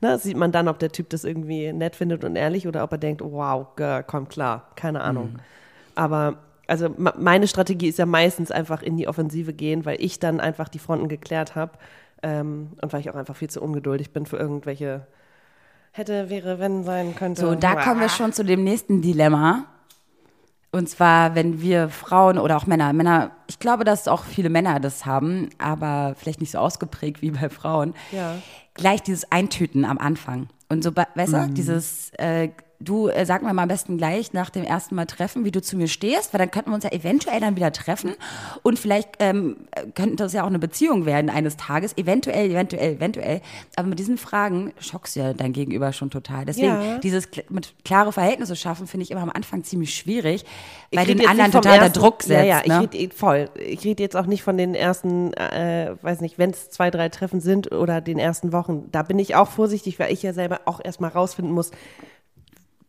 ne, 0.00 0.18
sieht 0.18 0.36
man 0.36 0.50
dann, 0.52 0.66
ob 0.68 0.80
der 0.80 0.90
Typ 0.90 1.08
das 1.10 1.22
irgendwie 1.24 1.72
nett 1.72 1.94
findet 1.96 2.24
und 2.24 2.34
ehrlich 2.34 2.66
oder 2.66 2.82
ob 2.82 2.90
er 2.92 2.98
denkt, 2.98 3.22
wow, 3.24 3.68
girl, 3.76 4.02
komm 4.02 4.28
klar, 4.28 4.72
keine 4.74 5.02
Ahnung. 5.02 5.38
Aber 5.94 6.38
also 6.66 6.88
meine 6.96 7.48
Strategie 7.48 7.88
ist 7.88 7.98
ja 7.98 8.06
meistens 8.06 8.50
einfach 8.50 8.82
in 8.82 8.96
die 8.96 9.08
Offensive 9.08 9.52
gehen, 9.52 9.84
weil 9.84 10.00
ich 10.00 10.18
dann 10.18 10.40
einfach 10.40 10.68
die 10.68 10.78
Fronten 10.78 11.08
geklärt 11.08 11.54
habe 11.54 11.72
ähm, 12.22 12.72
und 12.80 12.92
weil 12.92 13.00
ich 13.00 13.10
auch 13.10 13.16
einfach 13.16 13.36
viel 13.36 13.50
zu 13.50 13.60
ungeduldig 13.60 14.12
bin 14.12 14.26
für 14.26 14.36
irgendwelche 14.36 15.06
hätte, 15.92 16.30
wäre, 16.30 16.58
wenn 16.58 16.84
sein 16.84 17.14
könnte. 17.14 17.40
So, 17.40 17.54
da 17.54 17.76
kommen 17.76 18.00
wir 18.00 18.08
schon 18.08 18.32
zu 18.32 18.44
dem 18.44 18.64
nächsten 18.64 19.02
Dilemma. 19.02 19.66
Und 20.74 20.88
zwar, 20.88 21.34
wenn 21.34 21.60
wir 21.60 21.90
Frauen 21.90 22.38
oder 22.38 22.56
auch 22.56 22.66
Männer, 22.66 22.94
Männer, 22.94 23.32
ich 23.46 23.58
glaube, 23.58 23.84
dass 23.84 24.08
auch 24.08 24.24
viele 24.24 24.48
Männer 24.48 24.80
das 24.80 25.04
haben, 25.04 25.50
aber 25.58 26.14
vielleicht 26.16 26.40
nicht 26.40 26.50
so 26.50 26.58
ausgeprägt 26.58 27.20
wie 27.20 27.30
bei 27.30 27.50
Frauen. 27.50 27.94
Ja. 28.10 28.36
Gleich 28.72 29.02
dieses 29.02 29.30
Eintüten 29.30 29.84
am 29.84 29.98
Anfang. 29.98 30.48
Und 30.70 30.82
so, 30.82 30.90
weißt 30.96 31.34
du, 31.34 31.48
dieses, 31.50 32.10
äh, 32.14 32.48
du 32.84 33.08
äh, 33.08 33.24
sag 33.26 33.42
mir 33.42 33.52
mal 33.52 33.62
am 33.62 33.68
besten 33.68 33.96
gleich 33.98 34.32
nach 34.32 34.50
dem 34.50 34.64
ersten 34.64 34.94
Mal 34.94 35.06
treffen, 35.06 35.44
wie 35.44 35.50
du 35.50 35.60
zu 35.62 35.76
mir 35.76 35.88
stehst, 35.88 36.32
weil 36.32 36.38
dann 36.38 36.50
könnten 36.50 36.70
wir 36.70 36.74
uns 36.74 36.84
ja 36.84 36.92
eventuell 36.92 37.40
dann 37.40 37.56
wieder 37.56 37.72
treffen 37.72 38.14
und 38.62 38.78
vielleicht 38.78 39.10
ähm, 39.20 39.56
äh, 39.72 39.86
könnte 39.94 40.16
das 40.16 40.32
ja 40.32 40.42
auch 40.42 40.48
eine 40.48 40.58
Beziehung 40.58 41.06
werden 41.06 41.30
eines 41.30 41.56
Tages, 41.56 41.96
eventuell, 41.96 42.50
eventuell, 42.50 42.94
eventuell. 42.94 43.40
Aber 43.76 43.88
mit 43.88 43.98
diesen 43.98 44.18
Fragen 44.18 44.72
schockst 44.80 45.16
du 45.16 45.20
ja 45.20 45.32
dein 45.32 45.52
Gegenüber 45.52 45.92
schon 45.92 46.10
total. 46.10 46.44
Deswegen 46.44 46.66
Ja. 46.68 46.98
dieses 46.98 47.28
mit 47.48 47.74
klare 47.84 48.12
Verhältnisse 48.12 48.56
schaffen 48.56 48.86
finde 48.86 49.04
ich 49.04 49.10
immer 49.10 49.22
am 49.22 49.30
Anfang 49.30 49.64
ziemlich 49.64 49.94
schwierig, 49.94 50.44
weil 50.92 51.06
den 51.06 51.26
anderen 51.26 51.52
total 51.52 51.78
ersten- 51.78 51.98
Druck 51.98 52.22
setzt. 52.22 52.30
Ja, 52.32 52.44
ja, 52.44 52.60
ich 52.62 52.68
ne? 52.68 52.80
rede 52.82 52.96
eh 52.98 53.08
voll. 53.10 53.50
Ich 53.56 53.84
rede 53.84 54.02
jetzt 54.02 54.16
auch 54.16 54.26
nicht 54.26 54.42
von 54.42 54.56
den 54.56 54.74
ersten, 54.74 55.32
äh, 55.34 55.94
weiß 56.02 56.20
nicht, 56.20 56.38
wenn 56.38 56.50
es 56.50 56.70
zwei, 56.70 56.90
drei 56.90 57.08
Treffen 57.08 57.40
sind 57.40 57.72
oder 57.72 58.00
den 58.00 58.18
ersten 58.18 58.52
Wochen. 58.52 58.88
Da 58.92 59.02
bin 59.02 59.18
ich 59.18 59.34
auch 59.34 59.48
vorsichtig, 59.48 59.98
weil 59.98 60.12
ich 60.12 60.22
ja 60.22 60.32
selber 60.32 60.60
auch 60.64 60.80
erstmal 60.82 61.10
rausfinden 61.10 61.52
muss, 61.54 61.70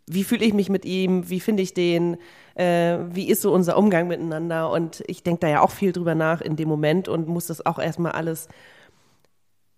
wie 0.07 0.23
fühle 0.23 0.45
ich 0.45 0.53
mich 0.53 0.69
mit 0.69 0.85
ihm, 0.85 1.29
wie 1.29 1.39
finde 1.39 1.63
ich 1.63 1.73
den, 1.73 2.17
äh, 2.55 2.97
wie 3.09 3.29
ist 3.29 3.41
so 3.41 3.53
unser 3.53 3.77
Umgang 3.77 4.07
miteinander. 4.07 4.69
Und 4.69 5.03
ich 5.07 5.23
denke 5.23 5.41
da 5.41 5.47
ja 5.47 5.61
auch 5.61 5.71
viel 5.71 5.91
drüber 5.91 6.15
nach 6.15 6.41
in 6.41 6.55
dem 6.55 6.67
Moment 6.67 7.07
und 7.07 7.27
muss 7.27 7.47
das 7.47 7.65
auch 7.65 7.79
erstmal 7.79 8.11
alles 8.11 8.47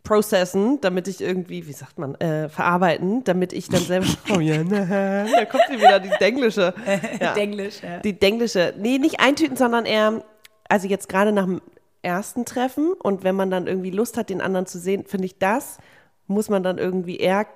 processen, 0.04 0.80
damit 0.82 1.08
ich 1.08 1.20
irgendwie, 1.20 1.68
wie 1.68 1.74
sagt 1.74 1.98
man, 2.00 2.16
äh, 2.16 2.48
verarbeiten, 2.48 3.24
damit 3.26 3.52
ich 3.54 3.68
dann 3.68 3.82
selber, 3.82 4.08
oh 4.36 4.40
ja, 4.40 4.64
na, 4.64 5.26
da 5.26 5.46
kommt 5.46 5.64
sie 5.70 5.78
wieder, 5.78 6.00
die 6.00 6.12
Denglische. 6.20 6.74
Ja. 7.20 7.36
Englisch, 7.36 7.82
ja. 7.82 8.00
Die 8.00 8.14
Denglische. 8.14 8.74
Nee, 8.78 8.98
nicht 9.00 9.20
eintüten, 9.20 9.58
sondern 9.58 9.86
eher, 9.86 10.24
also 10.70 10.88
jetzt 10.88 11.10
gerade 11.10 11.32
nach 11.32 11.46
dem 11.46 11.62
ersten 12.02 12.46
Treffen 12.46 12.94
und 12.94 13.24
wenn 13.24 13.36
man 13.36 13.50
dann 13.50 13.68
irgendwie 13.68 13.90
Lust 13.90 14.18
hat, 14.18 14.30
den 14.30 14.42
anderen 14.42 14.66
zu 14.66 14.80
sehen, 14.80 15.06
finde 15.06 15.26
ich 15.26 15.40
das, 15.40 15.78
muss 16.28 16.50
man 16.50 16.62
dann 16.62 16.78
irgendwie 16.78 17.18
eher 17.18 17.48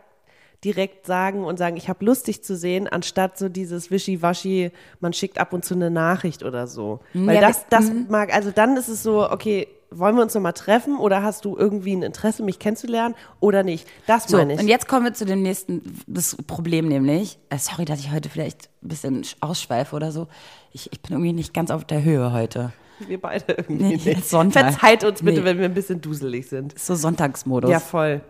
direkt 0.63 1.05
sagen 1.05 1.43
und 1.45 1.57
sagen, 1.57 1.77
ich 1.77 1.87
habe 1.89 2.03
Lust, 2.05 2.27
dich 2.27 2.43
zu 2.43 2.55
sehen, 2.57 2.87
anstatt 2.87 3.37
so 3.37 3.47
dieses 3.49 3.91
Wischiwaschi, 3.91 4.71
man 4.99 5.13
schickt 5.13 5.37
ab 5.39 5.53
und 5.53 5.63
zu 5.63 5.73
eine 5.73 5.89
Nachricht 5.89 6.43
oder 6.43 6.67
so. 6.67 6.99
Weil 7.13 7.35
Ja, 7.35 7.41
das, 7.41 7.65
das 7.69 7.91
mag, 8.09 8.33
also 8.33 8.51
dann 8.51 8.75
ist 8.75 8.89
es 8.89 9.01
so, 9.03 9.29
okay, 9.31 9.67
wollen 9.91 10.15
wir 10.17 10.21
uns 10.21 10.35
nochmal 10.35 10.53
treffen 10.53 10.97
oder 10.97 11.23
hast 11.23 11.45
du 11.45 11.57
irgendwie 11.57 11.95
ein 11.95 12.03
Interesse, 12.03 12.43
mich 12.43 12.59
kennenzulernen 12.59 13.15
oder 13.39 13.63
nicht? 13.63 13.87
Das 14.05 14.25
So, 14.25 14.37
meine 14.37 14.53
ich. 14.53 14.59
und 14.59 14.67
jetzt 14.67 14.87
kommen 14.87 15.05
wir 15.05 15.13
zu 15.13 15.25
dem 15.25 15.41
nächsten, 15.41 15.81
das 16.05 16.35
Problem 16.45 16.87
nämlich, 16.89 17.39
äh, 17.49 17.57
sorry, 17.57 17.85
dass 17.85 17.99
ich 18.01 18.11
heute 18.11 18.29
vielleicht 18.29 18.69
ein 18.83 18.89
bisschen 18.89 19.25
ausschweife 19.39 19.95
oder 19.95 20.11
so, 20.11 20.27
ich, 20.73 20.91
ich 20.91 21.01
bin 21.01 21.13
irgendwie 21.13 21.33
nicht 21.33 21.53
ganz 21.53 21.71
auf 21.71 21.85
der 21.85 22.03
Höhe 22.03 22.31
heute. 22.33 22.71
wir 23.07 23.19
beide 23.19 23.53
irgendwie 23.53 23.83
Nee, 23.97 24.13
nicht. 24.13 24.29
Sonntag. 24.29 24.73
Verzeiht 24.73 25.03
uns 25.05 25.23
bitte, 25.23 25.39
Nee. 25.39 25.45
wenn 25.45 25.57
wir 25.57 25.65
ein 25.65 25.73
bisschen 25.73 26.01
duselig 26.01 26.49
sind. 26.49 26.77
So 26.77 26.93
Sonntagsmodus. 26.95 27.71
Ja, 27.71 27.79
voll. 27.79 28.21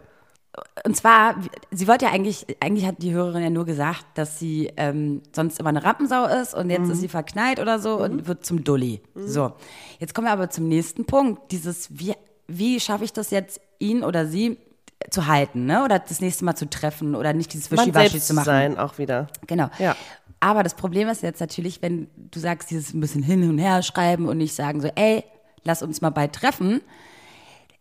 Und 0.86 0.96
zwar, 0.96 1.36
sie 1.72 1.88
wollte 1.88 2.06
ja 2.06 2.12
eigentlich, 2.12 2.46
eigentlich 2.60 2.86
hat 2.86 3.02
die 3.02 3.12
Hörerin 3.12 3.44
ja 3.44 3.50
nur 3.50 3.66
gesagt, 3.66 4.06
dass 4.16 4.40
sie 4.40 4.72
ähm, 4.78 5.22
sonst 5.34 5.60
immer 5.60 5.70
eine 5.70 5.84
Rampensau 5.84 6.26
ist 6.26 6.54
und 6.54 6.70
jetzt 6.70 6.90
ist 6.90 7.02
sie 7.02 7.08
verknallt 7.08 7.60
oder 7.60 7.80
so 7.80 8.02
und 8.02 8.28
wird 8.28 8.46
zum 8.46 8.64
Dulli. 8.64 9.02
So, 9.16 9.54
jetzt 10.00 10.14
kommen 10.14 10.28
wir 10.28 10.32
aber 10.32 10.50
zum 10.50 10.68
nächsten 10.68 11.06
Punkt. 11.06 11.52
Dieses, 11.52 12.00
wie, 12.00 12.14
wie 12.48 12.80
schaffe 12.80 13.04
ich 13.04 13.14
das 13.14 13.32
jetzt, 13.32 13.62
ihn 13.80 14.04
oder 14.04 14.26
sie 14.26 14.58
zu 15.10 15.28
halten, 15.28 15.66
ne? 15.66 15.84
Oder 15.84 16.00
das 16.00 16.20
nächste 16.20 16.46
Mal 16.46 16.56
zu 16.56 16.70
treffen 16.70 17.16
oder 17.16 17.34
nicht 17.34 17.54
dieses 17.54 17.72
Wischiwaschi 17.72 18.20
zu 18.20 18.34
machen. 18.34 18.46
sein 18.46 18.78
auch 18.78 18.98
wieder. 18.98 19.28
Genau. 19.48 19.70
Ja. 19.80 19.96
Aber 20.40 20.64
das 20.64 20.74
Problem 20.74 21.08
ist 21.10 21.24
jetzt 21.24 21.40
natürlich, 21.40 21.82
wenn 21.82 22.10
du 22.16 22.40
sagst, 22.40 22.70
dieses 22.72 22.94
ein 22.94 23.00
bisschen 23.00 23.24
hin 23.24 23.50
und 23.50 23.58
her 23.58 23.82
schreiben 23.82 24.28
und 24.28 24.38
nicht 24.38 24.56
sagen 24.56 24.82
so, 24.82 24.90
ey, 24.96 25.24
lass 25.64 25.82
uns 25.82 26.02
mal 26.02 26.10
bald 26.10 26.34
treffen. 26.34 26.82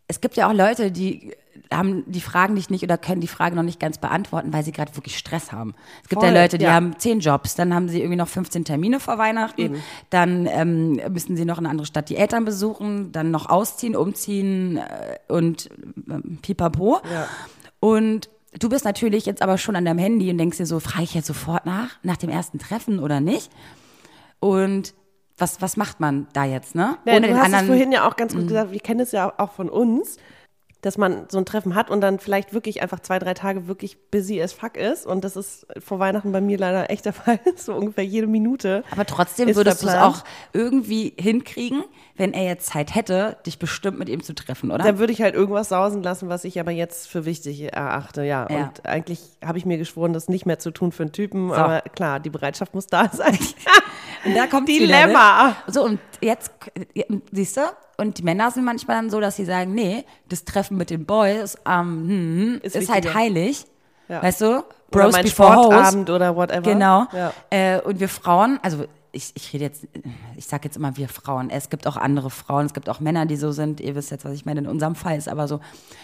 Es 0.07 0.21
gibt 0.21 0.37
ja 0.37 0.49
auch 0.49 0.55
Leute, 0.55 0.91
die 0.91 1.35
haben, 1.73 2.05
die 2.07 2.21
fragen 2.21 2.55
dich 2.55 2.71
nicht 2.71 2.83
oder 2.83 2.97
können 2.99 3.21
die 3.21 3.29
Frage 3.29 3.55
noch 3.55 3.63
nicht 3.63 3.81
ganz 3.81 3.99
beantworten, 3.99 4.53
weil 4.53 4.65
sie 4.65 4.73
gerade 4.73 4.95
wirklich 4.97 5.19
Stress 5.19 5.53
haben. 5.53 5.75
Es 6.03 6.09
gibt 6.09 6.23
Voll, 6.23 6.33
ja 6.33 6.43
Leute, 6.43 6.59
die 6.59 6.65
ja. 6.65 6.73
haben 6.73 6.99
zehn 6.99 7.21
Jobs, 7.21 7.55
dann 7.55 7.75
haben 7.75 7.89
sie 7.89 7.99
irgendwie 8.01 8.17
noch 8.17 8.29
15 8.29 8.65
Termine 8.65 9.01
vor 9.01 9.19
Weihnachten, 9.19 9.77
dann 10.11 10.47
ähm, 10.47 11.01
müssen 11.11 11.37
sie 11.37 11.45
noch 11.45 11.59
in 11.59 11.65
eine 11.65 11.71
andere 11.71 11.87
Stadt 11.87 12.09
die 12.09 12.17
Eltern 12.17 12.45
besuchen, 12.45 13.13
dann 13.13 13.31
noch 13.31 13.49
ausziehen, 13.49 13.97
umziehen 13.97 14.79
äh, 14.79 15.19
und 15.33 15.71
ähm, 16.09 16.39
pipapo. 16.43 17.01
Ja. 17.13 17.29
Und 17.81 18.29
du 18.59 18.69
bist 18.69 18.85
natürlich 18.85 19.27
jetzt 19.27 19.43
aber 19.43 19.59
schon 19.59 19.77
an 19.77 19.85
deinem 19.85 19.99
Handy 19.99 20.31
und 20.31 20.39
denkst 20.39 20.57
dir 20.57 20.67
so, 20.67 20.81
frage 20.81 21.05
ich 21.05 21.15
jetzt 21.15 21.27
sofort 21.27 21.67
nach, 21.67 21.91
nach 22.03 22.17
dem 22.17 22.31
ersten 22.31 22.59
Treffen 22.59 22.99
oder 22.99 23.21
nicht? 23.21 23.51
Und 24.41 24.95
was, 25.37 25.63
was 25.63 25.77
macht 25.77 26.01
man 26.01 26.27
da 26.33 26.45
jetzt, 26.45 26.75
ne? 26.75 26.99
Ja, 27.05 27.15
Ohne 27.15 27.29
du 27.29 27.39
hast 27.39 27.53
es 27.53 27.63
vorhin 27.63 27.93
ja 27.93 28.09
auch 28.09 28.17
ganz 28.17 28.35
gut 28.35 28.49
gesagt, 28.49 28.73
wir 28.73 28.81
kennen 28.81 29.01
es 29.01 29.13
ja 29.13 29.33
auch 29.39 29.53
von 29.53 29.69
uns, 29.69 30.19
dass 30.81 30.97
man 30.97 31.27
so 31.29 31.39
ein 31.39 31.45
Treffen 31.45 31.75
hat 31.75 31.91
und 31.91 32.01
dann 32.01 32.21
vielleicht 32.21 32.53
wirklich 32.53 32.83
einfach 32.83 33.01
zwei, 33.01 33.19
drei 33.19 33.35
Tage 33.35 33.67
wirklich 33.67 34.11
busy 34.11 34.41
as 34.41 34.53
fuck 34.53 34.77
ist. 34.77 35.07
Und 35.07 35.25
das 35.25 35.37
ist 35.37 35.67
vor 35.79 35.99
Weihnachten 35.99 36.31
bei 36.31 36.41
mir 36.41 36.57
leider 36.57 36.91
echt 36.91 37.05
der 37.05 37.13
Fall. 37.15 37.41
so 37.57 37.75
ungefähr 37.75 38.05
jede 38.05 38.27
Minute. 38.27 38.85
aber 38.91 39.05
trotzdem 39.05 39.55
würdest 39.55 39.83
du 39.83 39.89
es 39.89 39.95
auch 39.95 40.25
irgendwie 40.53 41.15
hinkriegen, 41.19 41.85
wenn 42.17 42.33
er 42.33 42.45
jetzt 42.45 42.67
Zeit 42.67 42.95
hätte, 42.95 43.39
dich 43.47 43.59
bestimmt 43.59 43.99
mit 43.99 44.09
ihm 44.09 44.23
zu 44.23 44.35
treffen, 44.35 44.71
oder? 44.71 44.85
Dann 44.85 44.99
würde 44.99 45.13
ich 45.13 45.23
halt 45.23 45.35
irgendwas 45.35 45.69
sausen 45.69 46.03
lassen, 46.03 46.29
was 46.29 46.45
ich 46.45 46.61
aber 46.61 46.71
jetzt 46.71 47.09
für 47.09 47.25
wichtig 47.25 47.73
erachte, 47.73 48.23
ja. 48.23 48.47
Ja. 48.51 48.65
Und 48.65 48.87
eigentlich 48.87 49.21
habe 49.45 49.59
ich 49.59 49.67
mir 49.67 49.79
geschworen, 49.79 50.13
das 50.13 50.29
nicht 50.29 50.47
mehr 50.47 50.59
zu 50.59 50.71
tun 50.71 50.93
für 50.93 51.05
einen 51.05 51.13
Typen. 51.13 51.53
Aber 51.53 51.81
klar, 51.81 52.21
die 52.21 52.31
Bereitschaft 52.31 52.75
muss 52.75 52.87
da 52.87 53.09
sein. 53.13 53.39
Und 54.25 54.35
da 54.37 54.47
kommt 54.47 54.69
Dilemma. 54.69 55.57
So, 55.67 55.85
und 55.85 56.01
jetzt, 56.21 56.51
siehst 57.33 57.57
du, 57.57 57.61
und 58.01 58.19
die 58.19 58.23
Männer 58.23 58.51
sind 58.51 58.65
manchmal 58.65 58.97
dann 58.97 59.11
so, 59.11 59.21
dass 59.21 59.37
sie 59.37 59.45
sagen, 59.45 59.75
nee, 59.75 60.05
das 60.29 60.45
Treffen 60.45 60.77
mit 60.77 60.91
den 60.91 61.05
Boys 61.05 61.59
ähm, 61.67 62.09
hm, 62.09 62.61
Ist 62.63 62.77
ist, 62.77 62.91
halt 62.91 63.13
heilig. 63.13 63.67
Ja. 64.09 64.23
Weißt 64.23 64.41
du? 64.41 64.47
Oder 64.47 64.65
Bros 64.91 65.13
mein 65.13 65.25
before. 65.25 65.53
Sportabend 65.53 66.09
oder 66.09 66.35
whatever. 66.35 66.63
Genau. 66.63 67.07
Ja. 67.13 67.33
Äh, 67.51 67.81
und 67.81 68.01
wir 68.01 68.09
Frauen, 68.09 68.59
also 68.63 68.85
ich, 69.11 69.33
ich 69.35 69.53
rede 69.53 69.65
jetzt, 69.65 69.87
ich 70.37 70.47
sage 70.47 70.65
jetzt 70.65 70.77
immer 70.77 70.97
wir 70.97 71.09
Frauen. 71.09 71.51
Es 71.51 71.71
gibt 71.71 71.87
auch 71.87 71.97
andere 71.97 72.31
Frauen, 72.31 72.67
es 72.67 72.73
gibt 72.73 72.89
auch 72.89 73.01
Männer, 73.01 73.27
die 73.27 73.37
so 73.37 73.51
sind. 73.51 73.81
Ihr 73.81 73.95
wisst 73.97 74.11
jetzt, 74.13 74.25
was 74.25 74.33
ich 74.33 74.47
meine. 74.47 74.61
In 74.61 74.67
unserem 74.69 74.95
Fall 74.95 75.19
ist 75.19 75.29
aber 75.29 75.49
so, 75.49 75.61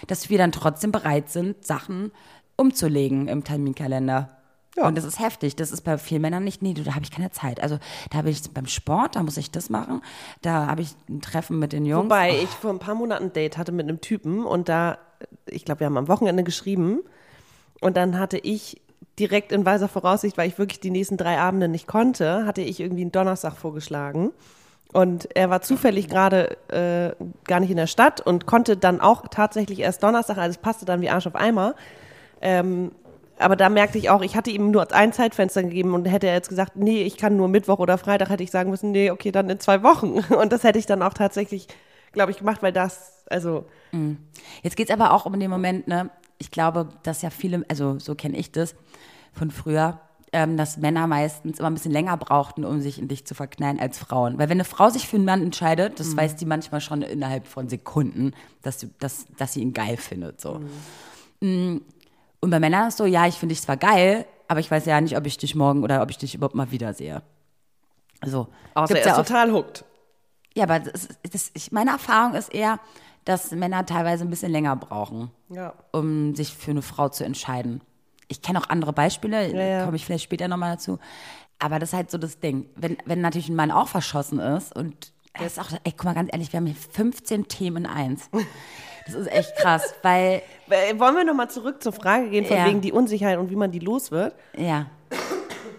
dass 0.08 0.28
wir 0.28 0.38
dann 0.38 0.52
trotzdem 0.52 0.90
bereit 0.90 1.30
sind, 1.30 1.64
Sachen 1.64 2.10
umzulegen 2.56 3.28
im 3.28 3.44
Terminkalender. 3.44 4.30
Ja. 4.76 4.88
Und 4.88 4.96
das 4.96 5.04
ist 5.04 5.20
heftig. 5.20 5.56
Das 5.56 5.70
ist 5.70 5.82
bei 5.82 5.98
vielen 5.98 6.22
Männern 6.22 6.44
nicht, 6.44 6.62
nee, 6.62 6.74
da 6.74 6.94
habe 6.94 7.04
ich 7.04 7.10
keine 7.10 7.30
Zeit. 7.30 7.60
Also 7.60 7.78
da 8.10 8.18
habe 8.18 8.30
ich 8.30 8.42
beim 8.52 8.66
Sport, 8.66 9.16
da 9.16 9.22
muss 9.22 9.36
ich 9.36 9.50
das 9.50 9.70
machen. 9.70 10.02
Da 10.42 10.66
habe 10.66 10.82
ich 10.82 10.94
ein 11.08 11.20
Treffen 11.20 11.58
mit 11.58 11.72
den 11.72 11.86
Jungs. 11.86 12.04
Wobei 12.04 12.30
ich 12.42 12.48
vor 12.48 12.70
ein 12.70 12.80
paar 12.80 12.94
Monaten 12.94 13.24
ein 13.24 13.32
Date 13.32 13.56
hatte 13.56 13.72
mit 13.72 13.88
einem 13.88 14.00
Typen 14.00 14.44
und 14.44 14.68
da, 14.68 14.98
ich 15.46 15.64
glaube, 15.64 15.80
wir 15.80 15.86
haben 15.86 15.96
am 15.96 16.08
Wochenende 16.08 16.42
geschrieben 16.42 17.00
und 17.80 17.96
dann 17.96 18.18
hatte 18.18 18.38
ich 18.38 18.80
direkt 19.18 19.52
in 19.52 19.64
weiser 19.64 19.88
Voraussicht, 19.88 20.36
weil 20.36 20.48
ich 20.48 20.58
wirklich 20.58 20.80
die 20.80 20.90
nächsten 20.90 21.16
drei 21.16 21.38
Abende 21.38 21.68
nicht 21.68 21.86
konnte, 21.86 22.46
hatte 22.46 22.62
ich 22.62 22.80
irgendwie 22.80 23.02
einen 23.02 23.12
Donnerstag 23.12 23.56
vorgeschlagen. 23.56 24.32
Und 24.92 25.28
er 25.36 25.50
war 25.50 25.60
zufällig 25.60 26.08
gerade 26.08 26.56
äh, 26.68 27.24
gar 27.44 27.60
nicht 27.60 27.70
in 27.70 27.76
der 27.76 27.86
Stadt 27.86 28.20
und 28.20 28.46
konnte 28.46 28.76
dann 28.76 29.00
auch 29.00 29.26
tatsächlich 29.28 29.80
erst 29.80 30.02
Donnerstag, 30.02 30.38
also 30.38 30.50
es 30.50 30.58
passte 30.58 30.84
dann 30.84 31.00
wie 31.00 31.10
Arsch 31.10 31.26
auf 31.26 31.34
Eimer. 31.34 31.74
Ähm, 32.40 32.92
aber 33.38 33.56
da 33.56 33.68
merkte 33.68 33.98
ich 33.98 34.10
auch, 34.10 34.22
ich 34.22 34.36
hatte 34.36 34.50
ihm 34.50 34.70
nur 34.70 34.92
ein 34.92 35.12
Zeitfenster 35.12 35.62
gegeben 35.62 35.94
und 35.94 36.04
hätte 36.06 36.26
er 36.28 36.34
jetzt 36.34 36.48
gesagt, 36.48 36.76
nee, 36.76 37.02
ich 37.02 37.16
kann 37.16 37.36
nur 37.36 37.48
Mittwoch 37.48 37.78
oder 37.78 37.98
Freitag, 37.98 38.28
hätte 38.30 38.42
ich 38.42 38.50
sagen 38.50 38.70
müssen, 38.70 38.92
nee, 38.92 39.10
okay, 39.10 39.32
dann 39.32 39.48
in 39.50 39.60
zwei 39.60 39.82
Wochen. 39.82 40.18
Und 40.34 40.52
das 40.52 40.62
hätte 40.64 40.78
ich 40.78 40.86
dann 40.86 41.02
auch 41.02 41.14
tatsächlich, 41.14 41.66
glaube 42.12 42.30
ich, 42.32 42.38
gemacht, 42.38 42.62
weil 42.62 42.72
das, 42.72 43.24
also, 43.28 43.64
Jetzt 44.64 44.76
geht's 44.76 44.90
aber 44.90 45.12
auch 45.12 45.24
um 45.24 45.38
den 45.38 45.50
Moment, 45.50 45.86
ne? 45.86 46.10
Ich 46.38 46.50
glaube, 46.50 46.88
dass 47.04 47.22
ja 47.22 47.30
viele, 47.30 47.64
also 47.68 48.00
so 48.00 48.16
kenne 48.16 48.36
ich 48.36 48.50
das 48.50 48.74
von 49.32 49.52
früher, 49.52 50.00
ähm, 50.32 50.56
dass 50.56 50.78
Männer 50.78 51.06
meistens 51.06 51.60
immer 51.60 51.70
ein 51.70 51.74
bisschen 51.74 51.92
länger 51.92 52.16
brauchten, 52.16 52.64
um 52.64 52.80
sich 52.80 52.98
in 52.98 53.06
dich 53.06 53.24
zu 53.24 53.36
verknallen 53.36 53.78
als 53.78 53.98
Frauen. 53.98 54.36
Weil 54.36 54.48
wenn 54.48 54.56
eine 54.56 54.64
Frau 54.64 54.90
sich 54.90 55.06
für 55.06 55.14
einen 55.14 55.26
Mann 55.26 55.42
entscheidet, 55.42 56.00
das 56.00 56.16
weiß 56.16 56.34
die 56.34 56.44
manchmal 56.44 56.80
schon 56.80 57.02
innerhalb 57.02 57.46
von 57.46 57.68
Sekunden, 57.68 58.32
dass, 58.62 58.80
sie- 58.80 58.90
dass, 58.98 59.26
dass 59.38 59.52
sie 59.52 59.60
ihn 59.62 59.72
geil 59.72 59.96
findet. 59.96 60.40
So. 60.40 60.60
Mm. 61.40 61.76
Und 62.44 62.50
bei 62.50 62.60
Männern 62.60 62.88
ist 62.88 62.98
so, 62.98 63.06
ja, 63.06 63.26
ich 63.26 63.36
finde 63.36 63.54
dich 63.54 63.62
zwar 63.62 63.76
geil, 63.76 64.26
aber 64.48 64.60
ich 64.60 64.70
weiß 64.70 64.84
ja 64.86 65.00
nicht, 65.00 65.16
ob 65.16 65.26
ich 65.26 65.38
dich 65.38 65.54
morgen 65.54 65.82
oder 65.82 66.02
ob 66.02 66.10
ich 66.10 66.18
dich 66.18 66.34
überhaupt 66.34 66.54
mal 66.54 66.70
wiedersehe. 66.70 67.22
So. 68.24 68.48
außer 68.74 68.96
er 68.98 69.04
ja 69.06 69.12
ist 69.12 69.18
oft- 69.18 69.28
total 69.28 69.52
hooked. 69.52 69.84
ja, 70.54 70.64
aber 70.64 70.80
das, 70.80 71.08
das, 71.30 71.50
ich, 71.54 71.72
meine 71.72 71.90
Erfahrung 71.92 72.34
ist 72.34 72.52
eher, 72.54 72.78
dass 73.24 73.50
Männer 73.52 73.86
teilweise 73.86 74.24
ein 74.24 74.30
bisschen 74.30 74.52
länger 74.52 74.76
brauchen, 74.76 75.30
Ja. 75.48 75.72
um 75.92 76.34
sich 76.34 76.54
für 76.54 76.70
eine 76.72 76.82
Frau 76.82 77.08
zu 77.08 77.24
entscheiden. 77.24 77.80
Ich 78.28 78.42
kenne 78.42 78.58
auch 78.60 78.68
andere 78.68 78.92
Beispiele, 78.92 79.50
ja. 79.54 79.84
komme 79.84 79.96
ich 79.96 80.04
vielleicht 80.04 80.24
später 80.24 80.46
nochmal 80.48 80.72
dazu. 80.76 80.98
Aber 81.58 81.78
das 81.78 81.90
ist 81.90 81.94
halt 81.94 82.10
so 82.10 82.18
das 82.18 82.40
Ding. 82.40 82.68
Wenn, 82.76 82.98
wenn 83.06 83.20
natürlich 83.22 83.48
ein 83.48 83.56
Mann 83.56 83.70
auch 83.70 83.88
verschossen 83.88 84.38
ist 84.40 84.74
und 84.76 85.12
er 85.32 85.46
ist 85.46 85.58
auch, 85.58 85.70
ey, 85.84 85.92
guck 85.92 86.04
mal 86.04 86.14
ganz 86.14 86.28
ehrlich, 86.32 86.52
wir 86.52 86.58
haben 86.58 86.66
hier 86.66 86.76
15 86.76 87.48
Themen 87.48 87.84
in 87.84 87.86
eins. 87.86 88.28
Das 89.06 89.14
ist 89.14 89.30
echt 89.32 89.54
krass, 89.56 89.94
weil, 90.02 90.42
Äh, 90.70 90.98
Wollen 90.98 91.14
wir 91.14 91.24
nochmal 91.24 91.50
zurück 91.50 91.82
zur 91.82 91.92
Frage 91.92 92.30
gehen, 92.30 92.46
von 92.46 92.56
Ja. 92.56 92.64
wegen 92.66 92.80
die 92.80 92.92
Unsicherheit 92.92 93.38
und 93.38 93.50
wie 93.50 93.56
man 93.56 93.70
die 93.70 93.78
los 93.80 94.10
wird? 94.10 94.34
ja. 94.56 94.86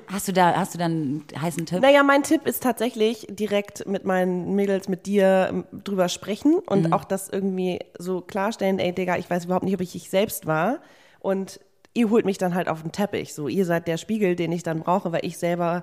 Hast 0.07 0.27
du 0.27 0.33
da, 0.33 0.55
hast 0.55 0.75
du 0.75 0.77
da 0.77 0.85
einen 0.85 1.25
heißen 1.41 1.65
Tipp? 1.65 1.81
Naja, 1.81 2.03
mein 2.03 2.21
Tipp 2.21 2.45
ist 2.45 2.61
tatsächlich 2.61 3.25
direkt 3.27 3.87
mit 3.87 4.05
meinen 4.05 4.53
Mädels, 4.53 4.87
mit 4.87 5.07
dir 5.07 5.47
ähm, 5.49 5.65
drüber 5.83 6.09
sprechen 6.09 6.59
und 6.59 6.93
auch 6.93 7.03
das 7.05 7.27
irgendwie 7.27 7.79
so 7.97 8.21
klarstellen, 8.21 8.77
ey 8.77 8.93
Digga, 8.93 9.17
ich 9.17 9.27
weiß 9.27 9.45
überhaupt 9.45 9.65
nicht, 9.65 9.73
ob 9.73 9.81
ich 9.81 9.95
ich 9.95 10.11
selbst 10.11 10.45
war 10.45 10.77
und 11.19 11.59
ihr 11.95 12.11
holt 12.11 12.23
mich 12.23 12.37
dann 12.37 12.53
halt 12.53 12.69
auf 12.69 12.83
den 12.83 12.91
Teppich. 12.91 13.33
So, 13.33 13.47
ihr 13.47 13.65
seid 13.65 13.87
der 13.87 13.97
Spiegel, 13.97 14.35
den 14.35 14.51
ich 14.51 14.61
dann 14.61 14.81
brauche, 14.81 15.11
weil 15.11 15.25
ich 15.25 15.39
selber 15.39 15.81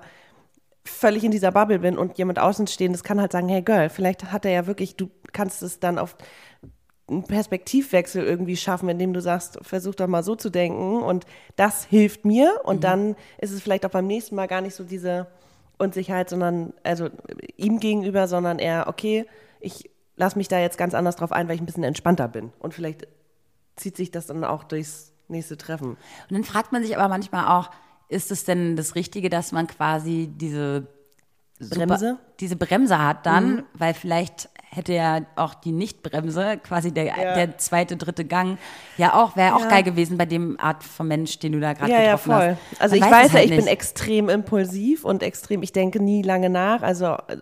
völlig 0.85 1.25
in 1.25 1.31
dieser 1.31 1.51
Bubble 1.51 1.79
bin 1.79 1.97
und 1.97 2.17
jemand 2.17 2.39
Außenstehendes 2.39 3.03
kann 3.03 3.19
halt 3.19 3.33
sagen, 3.33 3.49
hey 3.49 3.61
Girl, 3.61 3.89
vielleicht 3.89 4.31
hat 4.31 4.45
er 4.45 4.51
ja 4.51 4.67
wirklich, 4.67 4.95
du 4.95 5.09
kannst 5.33 5.61
es 5.63 5.81
dann 5.81 5.99
auf 5.99 6.15
einen 7.13 7.23
Perspektivwechsel 7.23 8.23
irgendwie 8.23 8.57
schaffen, 8.57 8.89
indem 8.89 9.13
du 9.13 9.21
sagst, 9.21 9.59
versuch 9.61 9.95
doch 9.95 10.07
mal 10.07 10.23
so 10.23 10.35
zu 10.35 10.49
denken 10.49 11.01
und 11.01 11.25
das 11.55 11.85
hilft 11.85 12.25
mir. 12.25 12.61
Und 12.63 12.83
dann 12.83 13.15
ist 13.39 13.51
es 13.51 13.61
vielleicht 13.61 13.85
auch 13.85 13.91
beim 13.91 14.07
nächsten 14.07 14.35
Mal 14.35 14.47
gar 14.47 14.61
nicht 14.61 14.75
so 14.75 14.83
diese 14.83 15.27
Unsicherheit, 15.77 16.29
sondern 16.29 16.73
also 16.83 17.09
ihm 17.57 17.79
gegenüber, 17.79 18.27
sondern 18.27 18.59
eher, 18.59 18.87
okay, 18.87 19.25
ich 19.59 19.89
lasse 20.15 20.37
mich 20.37 20.47
da 20.47 20.59
jetzt 20.59 20.77
ganz 20.77 20.93
anders 20.93 21.15
drauf 21.15 21.31
ein, 21.31 21.47
weil 21.47 21.55
ich 21.55 21.61
ein 21.61 21.65
bisschen 21.65 21.83
entspannter 21.83 22.27
bin. 22.27 22.51
Und 22.59 22.73
vielleicht 22.73 23.07
zieht 23.75 23.97
sich 23.97 24.11
das 24.11 24.27
dann 24.27 24.43
auch 24.43 24.63
durchs 24.63 25.13
nächste 25.27 25.57
Treffen. 25.57 25.89
Und 25.89 25.97
dann 26.31 26.43
fragt 26.43 26.71
man 26.71 26.83
sich 26.83 26.97
aber 26.97 27.07
manchmal 27.07 27.47
auch, 27.47 27.71
ist 28.09 28.31
es 28.31 28.45
denn 28.45 28.75
das 28.75 28.95
Richtige, 28.95 29.29
dass 29.29 29.51
man 29.51 29.67
quasi 29.67 30.29
diese 30.31 30.87
super- 31.59 31.85
Bremse? 31.87 32.17
diese 32.39 32.55
Bremse 32.55 32.99
hat 32.99 33.25
dann, 33.25 33.63
weil 33.73 33.93
vielleicht 33.93 34.49
hätte 34.73 34.93
ja 34.93 35.21
auch 35.35 35.53
die 35.53 35.71
Nichtbremse, 35.71 36.57
quasi 36.63 36.91
der, 36.91 37.13
der 37.35 37.57
zweite, 37.57 37.95
dritte 37.97 38.25
Gang, 38.25 38.57
ja 38.97 39.13
auch, 39.13 39.35
wäre 39.35 39.55
auch 39.55 39.61
Ja. 39.61 39.69
geil 39.69 39.83
gewesen 39.83 40.17
bei 40.17 40.25
dem 40.25 40.59
Art 40.59 40.83
von 40.83 41.07
Mensch, 41.07 41.39
den 41.39 41.51
du 41.53 41.59
da 41.59 41.73
gerade 41.73 41.91
Ja, 41.91 41.99
ja, 42.01 42.03
getroffen 42.15 42.31
voll. 42.31 42.57
hast. 42.71 42.81
Also 42.81 42.95
Man 42.99 43.09
ich 43.09 43.13
weiß 43.15 43.27
es 43.27 43.33
ja, 43.33 43.39
halt 43.39 43.45
ich 43.49 43.55
bin 43.55 43.65
nicht. 43.65 43.73
extrem 43.73 44.29
impulsiv 44.29 45.05
und 45.05 45.23
extrem, 45.23 45.63
ich 45.63 45.71
denke 45.71 46.01
nie 46.01 46.21
lange 46.21 46.49
nach. 46.49 46.81
Also 46.81 47.05
äh, 47.27 47.37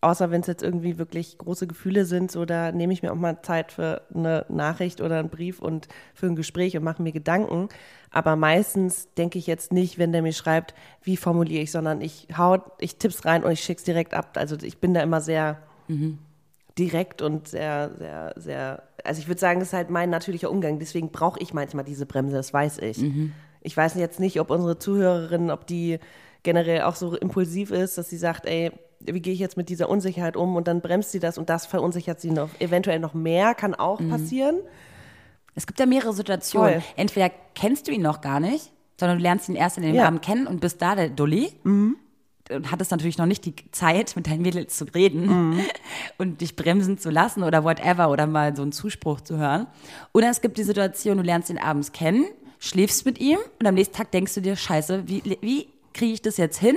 außer 0.00 0.30
wenn 0.30 0.42
es 0.42 0.46
jetzt 0.46 0.62
irgendwie 0.62 0.98
wirklich 0.98 1.38
große 1.38 1.66
Gefühle 1.66 2.04
sind, 2.04 2.30
so 2.30 2.44
da 2.44 2.72
nehme 2.72 2.92
ich 2.92 3.02
mir 3.02 3.10
auch 3.12 3.16
mal 3.16 3.40
Zeit 3.42 3.72
für 3.72 4.02
eine 4.14 4.44
Nachricht 4.50 5.00
oder 5.00 5.18
einen 5.18 5.30
Brief 5.30 5.60
und 5.60 5.88
für 6.12 6.26
ein 6.26 6.36
Gespräch 6.36 6.76
und 6.76 6.84
mache 6.84 7.02
mir 7.02 7.12
Gedanken. 7.12 7.68
Aber 8.10 8.36
meistens 8.36 9.08
denke 9.14 9.38
ich 9.38 9.46
jetzt 9.46 9.72
nicht, 9.72 9.98
wenn 9.98 10.12
der 10.12 10.22
mir 10.22 10.32
schreibt, 10.34 10.74
wie 11.02 11.16
formuliere 11.16 11.62
ich, 11.62 11.70
sondern 11.72 12.00
ich 12.00 12.28
hau, 12.36 12.58
ich 12.78 12.96
tipp's 12.96 13.24
rein 13.24 13.42
und 13.44 13.50
ich 13.52 13.60
schick's 13.60 13.82
direkt 13.84 14.12
ab. 14.14 14.36
Also 14.36 14.56
ich 14.62 14.78
bin 14.78 14.92
da 14.94 15.00
immer 15.02 15.20
sehr 15.22 15.58
direkt 16.78 17.22
und 17.22 17.48
sehr, 17.48 17.92
sehr, 17.98 18.32
sehr, 18.36 18.82
also 19.04 19.20
ich 19.20 19.28
würde 19.28 19.40
sagen, 19.40 19.60
das 19.60 19.68
ist 19.68 19.74
halt 19.74 19.90
mein 19.90 20.10
natürlicher 20.10 20.50
Umgang. 20.50 20.78
Deswegen 20.78 21.10
brauche 21.10 21.38
ich 21.40 21.54
manchmal 21.54 21.84
diese 21.84 22.06
Bremse, 22.06 22.34
das 22.36 22.52
weiß 22.52 22.78
ich. 22.78 23.04
Ich 23.60 23.76
weiß 23.76 23.94
jetzt 23.94 24.20
nicht, 24.20 24.40
ob 24.40 24.50
unsere 24.50 24.78
Zuhörerin, 24.78 25.50
ob 25.50 25.66
die 25.66 25.98
generell 26.42 26.82
auch 26.82 26.96
so 26.96 27.16
impulsiv 27.16 27.70
ist, 27.70 27.96
dass 27.96 28.10
sie 28.10 28.16
sagt, 28.18 28.46
ey, 28.46 28.72
wie 29.00 29.20
gehe 29.20 29.32
ich 29.32 29.38
jetzt 29.38 29.56
mit 29.56 29.68
dieser 29.68 29.88
Unsicherheit 29.88 30.36
um 30.36 30.56
und 30.56 30.66
dann 30.68 30.80
bremst 30.80 31.12
sie 31.12 31.20
das 31.20 31.38
und 31.38 31.48
das 31.48 31.66
verunsichert 31.66 32.20
sie 32.20 32.30
noch, 32.30 32.48
eventuell 32.58 32.98
noch 32.98 33.14
mehr, 33.14 33.54
kann 33.54 33.74
auch 33.74 34.00
passieren. 34.08 34.56
Es 35.54 35.66
gibt 35.66 35.78
ja 35.78 35.86
mehrere 35.86 36.12
Situationen. 36.12 36.80
Voll. 36.80 36.82
Entweder 36.96 37.30
kennst 37.54 37.86
du 37.86 37.92
ihn 37.92 38.02
noch 38.02 38.20
gar 38.20 38.40
nicht, 38.40 38.72
sondern 38.98 39.18
du 39.18 39.22
lernst 39.22 39.48
ihn 39.48 39.54
erst 39.54 39.76
in 39.76 39.84
dem 39.84 39.94
Ja. 39.94 40.06
Abend 40.06 40.22
kennen 40.22 40.46
und 40.46 40.60
bist 40.60 40.82
da 40.82 40.94
der 40.96 41.08
Dulli. 41.08 41.52
Und 42.50 42.70
hattest 42.70 42.90
natürlich 42.90 43.16
noch 43.16 43.26
nicht 43.26 43.46
die 43.46 43.54
Zeit, 43.72 44.16
mit 44.16 44.26
deinen 44.26 44.42
Mädels 44.42 44.76
zu 44.76 44.84
reden 44.84 45.60
und 46.18 46.42
dich 46.42 46.56
bremsen 46.56 46.98
zu 46.98 47.10
lassen 47.10 47.42
oder 47.42 47.64
whatever 47.64 48.10
oder 48.10 48.26
mal 48.26 48.54
so 48.54 48.62
einen 48.62 48.72
Zuspruch 48.72 49.22
zu 49.22 49.38
hören. 49.38 49.66
Oder 50.12 50.28
es 50.28 50.42
gibt 50.42 50.58
die 50.58 50.62
Situation, 50.62 51.16
du 51.16 51.22
lernst 51.22 51.48
ihn 51.48 51.56
abends 51.56 51.92
kennen, 51.92 52.26
schläfst 52.58 53.06
mit 53.06 53.18
ihm 53.18 53.38
und 53.60 53.66
am 53.66 53.74
nächsten 53.74 53.96
Tag 53.96 54.10
denkst 54.10 54.34
du 54.34 54.42
dir, 54.42 54.56
scheiße, 54.56 55.08
wie, 55.08 55.38
wie 55.40 55.68
kriege 55.94 56.12
ich 56.12 56.20
das 56.20 56.36
jetzt 56.36 56.58
hin, 56.58 56.76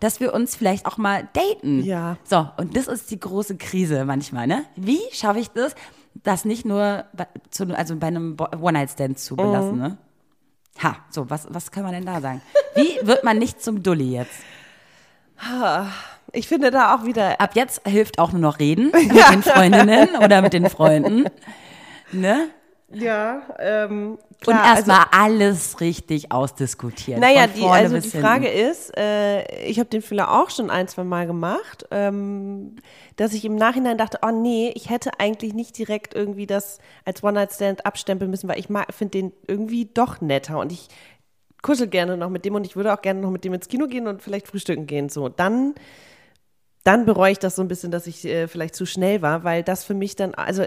dass 0.00 0.20
wir 0.20 0.34
uns 0.34 0.54
vielleicht 0.54 0.84
auch 0.84 0.98
mal 0.98 1.28
daten? 1.32 1.82
Ja. 1.82 2.18
So, 2.24 2.48
und 2.58 2.76
das 2.76 2.86
ist 2.88 3.10
die 3.10 3.18
große 3.18 3.56
Krise 3.56 4.04
manchmal, 4.04 4.46
ne? 4.46 4.64
Wie 4.76 5.00
schaffe 5.12 5.38
ich 5.38 5.48
das, 5.48 5.74
das 6.22 6.44
nicht 6.44 6.66
nur 6.66 7.04
bei, 7.14 7.26
zu, 7.50 7.64
also 7.74 7.96
bei 7.96 8.08
einem 8.08 8.36
One-Night-Stand 8.38 9.18
zu 9.18 9.36
belassen, 9.36 9.78
ne? 9.78 9.98
Ha, 10.82 10.96
so, 11.08 11.30
was, 11.30 11.46
was 11.50 11.70
kann 11.70 11.84
man 11.84 11.92
denn 11.92 12.04
da 12.04 12.20
sagen? 12.20 12.42
Wie 12.74 13.06
wird 13.06 13.24
man 13.24 13.38
nicht 13.38 13.62
zum 13.62 13.82
Dulli 13.82 14.12
jetzt? 14.12 14.42
Ich 16.32 16.48
finde 16.48 16.70
da 16.70 16.94
auch 16.94 17.04
wieder, 17.04 17.40
Ab 17.40 17.50
jetzt 17.54 17.86
hilft 17.86 18.18
auch 18.18 18.32
nur 18.32 18.40
noch 18.40 18.58
reden 18.58 18.86
mit 18.92 19.30
den 19.32 19.42
Freundinnen 19.42 20.16
oder 20.22 20.42
mit 20.42 20.52
den 20.52 20.68
Freunden. 20.68 21.24
Ne? 22.12 22.48
ja, 22.92 23.42
ähm, 23.58 24.12
Und 24.12 24.40
klar, 24.40 24.62
also- 24.62 24.90
erstmal 24.90 25.06
alles 25.10 25.80
richtig 25.80 26.30
ausdiskutieren. 26.30 27.20
Naja, 27.20 27.46
die, 27.46 27.64
also 27.64 27.98
die. 27.98 28.08
Frage 28.08 28.48
ist, 28.48 28.96
äh, 28.96 29.42
ich 29.64 29.78
habe 29.78 29.88
den 29.88 30.02
Fehler 30.02 30.30
auch 30.30 30.50
schon 30.50 30.70
ein, 30.70 30.86
zwei 30.86 31.04
Mal 31.04 31.26
gemacht, 31.26 31.86
ähm, 31.90 32.76
dass 33.16 33.32
ich 33.32 33.44
im 33.44 33.56
Nachhinein 33.56 33.98
dachte, 33.98 34.20
oh 34.24 34.30
nee, 34.30 34.72
ich 34.74 34.90
hätte 34.90 35.18
eigentlich 35.18 35.52
nicht 35.52 35.76
direkt 35.78 36.14
irgendwie 36.14 36.46
das 36.46 36.78
als 37.04 37.24
One-Night-Stand 37.24 37.84
abstempeln 37.86 38.30
müssen, 38.30 38.48
weil 38.48 38.58
ich 38.58 38.68
finde 38.90 39.10
den 39.10 39.32
irgendwie 39.46 39.86
doch 39.92 40.20
netter 40.20 40.58
und 40.58 40.70
ich 40.70 40.88
kuschel 41.66 41.88
gerne 41.88 42.16
noch 42.16 42.30
mit 42.30 42.44
dem 42.44 42.54
und 42.54 42.64
ich 42.64 42.76
würde 42.76 42.94
auch 42.94 43.02
gerne 43.02 43.20
noch 43.20 43.30
mit 43.30 43.44
dem 43.44 43.52
ins 43.52 43.66
Kino 43.66 43.88
gehen 43.88 44.06
und 44.06 44.22
vielleicht 44.22 44.46
frühstücken 44.46 44.86
gehen. 44.86 45.08
So, 45.08 45.28
dann, 45.28 45.74
dann 46.84 47.04
bereue 47.06 47.32
ich 47.32 47.40
das 47.40 47.56
so 47.56 47.62
ein 47.62 47.68
bisschen, 47.68 47.90
dass 47.90 48.06
ich 48.06 48.24
äh, 48.24 48.46
vielleicht 48.46 48.76
zu 48.76 48.86
schnell 48.86 49.20
war, 49.20 49.42
weil 49.42 49.64
das 49.64 49.82
für 49.82 49.94
mich 49.94 50.14
dann, 50.14 50.34
also 50.34 50.64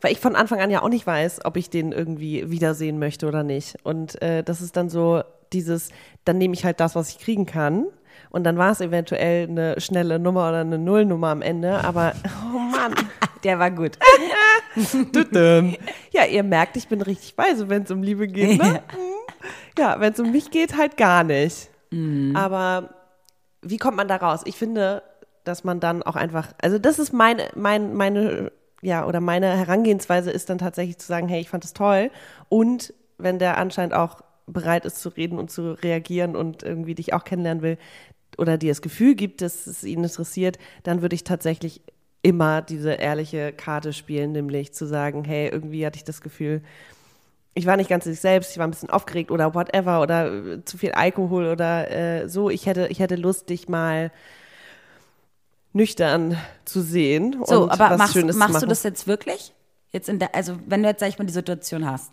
weil 0.00 0.12
ich 0.12 0.18
von 0.18 0.34
Anfang 0.34 0.60
an 0.60 0.70
ja 0.70 0.82
auch 0.82 0.88
nicht 0.88 1.06
weiß, 1.06 1.44
ob 1.44 1.56
ich 1.56 1.70
den 1.70 1.92
irgendwie 1.92 2.50
wiedersehen 2.50 2.98
möchte 2.98 3.28
oder 3.28 3.44
nicht. 3.44 3.76
Und 3.84 4.20
äh, 4.20 4.42
das 4.42 4.62
ist 4.62 4.76
dann 4.76 4.90
so 4.90 5.22
dieses, 5.52 5.90
dann 6.24 6.38
nehme 6.38 6.54
ich 6.54 6.64
halt 6.64 6.80
das, 6.80 6.96
was 6.96 7.10
ich 7.10 7.18
kriegen 7.18 7.46
kann. 7.46 7.86
Und 8.30 8.44
dann 8.44 8.58
war 8.58 8.72
es 8.72 8.80
eventuell 8.80 9.48
eine 9.48 9.80
schnelle 9.80 10.18
Nummer 10.18 10.48
oder 10.48 10.60
eine 10.60 10.78
Nullnummer 10.78 11.28
am 11.28 11.42
Ende. 11.42 11.84
Aber, 11.84 12.14
oh 12.24 12.58
Mann. 12.58 12.94
Der 13.44 13.58
war 13.58 13.70
gut. 13.70 13.98
ja, 16.10 16.24
ihr 16.26 16.42
merkt, 16.42 16.76
ich 16.76 16.88
bin 16.88 17.00
richtig 17.00 17.38
weise, 17.38 17.70
wenn 17.70 17.84
es 17.84 17.90
um 17.90 18.02
Liebe 18.02 18.28
geht. 18.28 18.58
Ne? 18.58 18.82
Ja, 19.80 19.98
wenn 19.98 20.12
es 20.12 20.20
um 20.20 20.30
mich 20.30 20.50
geht, 20.50 20.76
halt 20.76 20.98
gar 20.98 21.24
nicht. 21.24 21.70
Mhm. 21.90 22.36
Aber 22.36 22.90
wie 23.62 23.78
kommt 23.78 23.96
man 23.96 24.08
da 24.08 24.16
raus? 24.16 24.42
Ich 24.44 24.56
finde, 24.56 25.02
dass 25.44 25.64
man 25.64 25.80
dann 25.80 26.02
auch 26.02 26.16
einfach, 26.16 26.52
also 26.60 26.78
das 26.78 26.98
ist 26.98 27.14
meine, 27.14 27.48
mein, 27.54 27.94
meine, 27.94 28.52
ja, 28.82 29.06
oder 29.06 29.20
meine 29.20 29.56
Herangehensweise 29.56 30.30
ist 30.30 30.50
dann 30.50 30.58
tatsächlich 30.58 30.98
zu 30.98 31.06
sagen, 31.06 31.28
hey, 31.28 31.40
ich 31.40 31.48
fand 31.48 31.64
es 31.64 31.72
toll. 31.72 32.10
Und 32.50 32.92
wenn 33.16 33.38
der 33.38 33.56
anscheinend 33.56 33.94
auch 33.94 34.20
bereit 34.46 34.84
ist 34.84 34.98
zu 34.98 35.08
reden 35.08 35.38
und 35.38 35.50
zu 35.50 35.72
reagieren 35.72 36.36
und 36.36 36.62
irgendwie 36.62 36.94
dich 36.94 37.14
auch 37.14 37.24
kennenlernen 37.24 37.62
will 37.62 37.78
oder 38.36 38.58
dir 38.58 38.70
das 38.70 38.82
Gefühl 38.82 39.14
gibt, 39.14 39.40
dass 39.40 39.66
es 39.66 39.82
ihn 39.82 40.04
interessiert, 40.04 40.58
dann 40.82 41.00
würde 41.00 41.14
ich 41.14 41.24
tatsächlich 41.24 41.80
immer 42.20 42.60
diese 42.60 42.92
ehrliche 42.92 43.54
Karte 43.54 43.94
spielen, 43.94 44.32
nämlich 44.32 44.74
zu 44.74 44.84
sagen, 44.84 45.24
hey, 45.24 45.48
irgendwie 45.48 45.86
hatte 45.86 45.96
ich 45.96 46.04
das 46.04 46.20
Gefühl, 46.20 46.60
ich 47.54 47.66
war 47.66 47.76
nicht 47.76 47.90
ganz 47.90 48.06
ich 48.06 48.20
selbst, 48.20 48.52
ich 48.52 48.58
war 48.58 48.66
ein 48.66 48.70
bisschen 48.70 48.90
aufgeregt 48.90 49.30
oder 49.30 49.54
whatever 49.54 50.00
oder 50.02 50.32
äh, 50.32 50.64
zu 50.64 50.78
viel 50.78 50.92
Alkohol 50.92 51.46
oder 51.46 51.90
äh, 51.90 52.28
so. 52.28 52.50
Ich 52.50 52.66
hätte, 52.66 52.88
ich 52.88 53.00
hätte 53.00 53.16
Lust, 53.16 53.48
dich 53.48 53.68
mal 53.68 54.12
nüchtern 55.72 56.36
zu 56.64 56.80
sehen. 56.80 57.42
So, 57.44 57.70
aber 57.70 57.96
machst, 57.96 58.16
machst 58.34 58.62
du 58.62 58.66
das 58.66 58.82
jetzt 58.82 59.06
wirklich? 59.06 59.54
Jetzt 59.92 60.08
in 60.08 60.18
der, 60.18 60.34
also 60.34 60.58
wenn 60.66 60.82
du 60.82 60.88
jetzt, 60.88 61.00
sag 61.00 61.08
ich 61.08 61.18
mal, 61.18 61.24
die 61.24 61.32
Situation 61.32 61.86
hast. 61.86 62.12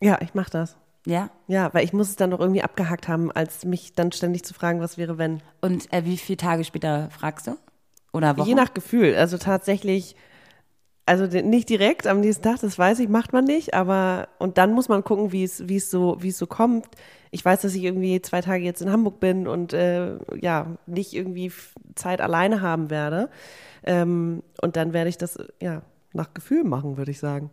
Ja, 0.00 0.18
ich 0.20 0.34
mach 0.34 0.50
das. 0.50 0.76
Ja? 1.06 1.30
Ja, 1.46 1.72
weil 1.72 1.84
ich 1.84 1.92
muss 1.92 2.10
es 2.10 2.16
dann 2.16 2.30
doch 2.30 2.40
irgendwie 2.40 2.62
abgehakt 2.62 3.08
haben, 3.08 3.30
als 3.32 3.64
mich 3.64 3.94
dann 3.94 4.12
ständig 4.12 4.44
zu 4.44 4.52
fragen, 4.52 4.80
was 4.80 4.98
wäre, 4.98 5.16
wenn. 5.18 5.40
Und 5.60 5.90
äh, 5.92 6.04
wie 6.04 6.18
viele 6.18 6.36
Tage 6.36 6.64
später 6.64 7.08
fragst 7.10 7.46
du? 7.46 7.56
Oder 8.12 8.36
Wochen? 8.36 8.48
Je 8.48 8.54
nach 8.54 8.74
Gefühl. 8.74 9.14
Also 9.14 9.38
tatsächlich, 9.38 10.16
also 11.06 11.24
nicht 11.26 11.68
direkt 11.68 12.06
am 12.08 12.20
nächsten 12.20 12.42
Tag, 12.42 12.60
das 12.60 12.78
weiß 12.78 12.98
ich, 12.98 13.08
macht 13.08 13.32
man 13.32 13.44
nicht, 13.44 13.74
aber 13.74 14.28
und 14.38 14.58
dann 14.58 14.72
muss 14.72 14.88
man 14.88 15.04
gucken, 15.04 15.30
wie 15.32 15.44
es, 15.44 15.68
wie 15.68 15.76
es 15.76 15.90
so, 15.90 16.16
wie 16.20 16.28
es 16.28 16.38
so 16.38 16.46
kommt. 16.46 16.86
Ich 17.30 17.44
weiß, 17.44 17.60
dass 17.62 17.74
ich 17.74 17.84
irgendwie 17.84 18.20
zwei 18.22 18.40
Tage 18.40 18.64
jetzt 18.64 18.82
in 18.82 18.90
Hamburg 18.90 19.20
bin 19.20 19.46
und 19.46 19.72
äh, 19.72 20.18
ja, 20.40 20.76
nicht 20.86 21.14
irgendwie 21.14 21.52
Zeit 21.94 22.20
alleine 22.20 22.60
haben 22.60 22.90
werde. 22.90 23.30
Ähm, 23.84 24.42
und 24.60 24.76
dann 24.76 24.92
werde 24.92 25.08
ich 25.08 25.16
das 25.16 25.38
ja 25.60 25.82
nach 26.12 26.34
Gefühl 26.34 26.64
machen, 26.64 26.96
würde 26.96 27.12
ich 27.12 27.20
sagen. 27.20 27.50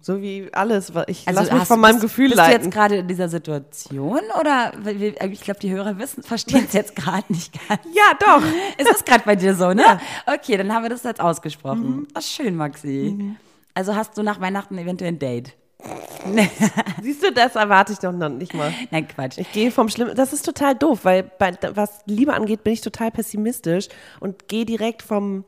So 0.00 0.22
wie 0.22 0.48
alles, 0.52 0.94
was 0.94 1.04
ich 1.08 1.26
lass 1.26 1.44
mich 1.44 1.52
Mhm. 1.52 1.60
hast 1.60 1.68
von 1.68 1.80
meinem 1.80 1.96
bist, 1.96 2.02
Gefühl 2.02 2.28
bist 2.28 2.36
leiten. 2.38 2.58
du 2.60 2.64
jetzt 2.64 2.74
gerade 2.74 2.96
in 2.96 3.08
dieser 3.08 3.28
Situation 3.28 4.20
oder 4.40 4.72
wir- 4.82 5.20
ich 5.30 5.40
glaube, 5.42 5.60
die 5.60 5.70
Hörer 5.70 5.98
wissen, 5.98 6.22
verstehen 6.22 6.64
es 6.66 6.72
jetzt 6.72 6.96
gerade 6.96 7.24
nicht 7.28 7.52
ganz. 7.68 7.80
ja, 7.94 8.12
doch. 8.18 8.42
Ist 8.78 8.88
das 8.90 9.04
gerade 9.04 9.22
bei 9.26 9.36
dir 9.36 9.54
so, 9.54 9.72
ne? 9.74 10.00
Okay, 10.26 10.56
dann 10.56 10.72
haben 10.72 10.82
wir 10.84 10.88
das 10.90 11.02
jetzt 11.02 11.20
ausgesprochen. 11.20 11.82
Mhm. 11.96 12.08
Ach, 12.14 12.22
schön, 12.22 12.56
Maxi. 12.56 13.34
Also 13.74 13.94
hast 13.94 14.16
du 14.16 14.22
nach 14.22 14.40
Weihnachten 14.40 14.78
eventuell 14.78 15.12
ein 15.12 15.18
Date? 15.18 15.52
Siehst 17.02 17.22
du, 17.22 17.32
das 17.32 17.54
erwarte 17.56 17.92
ich 17.92 17.98
doch 17.98 18.12
noch 18.12 18.28
nicht 18.28 18.54
mal. 18.54 18.72
Nein, 18.90 19.08
Quatsch. 19.08 19.38
Ich 19.38 19.50
gehe 19.52 19.70
vom 19.70 19.88
Schlimmen. 19.88 20.14
Das 20.14 20.32
ist 20.32 20.44
total 20.44 20.74
doof, 20.74 21.00
weil 21.04 21.22
bei, 21.38 21.52
was 21.74 22.00
Liebe 22.06 22.34
angeht, 22.34 22.64
bin 22.64 22.72
ich 22.74 22.80
total 22.82 23.10
pessimistisch 23.10 23.88
und 24.20 24.48
gehe 24.48 24.64
direkt 24.66 25.02
vom 25.02 25.44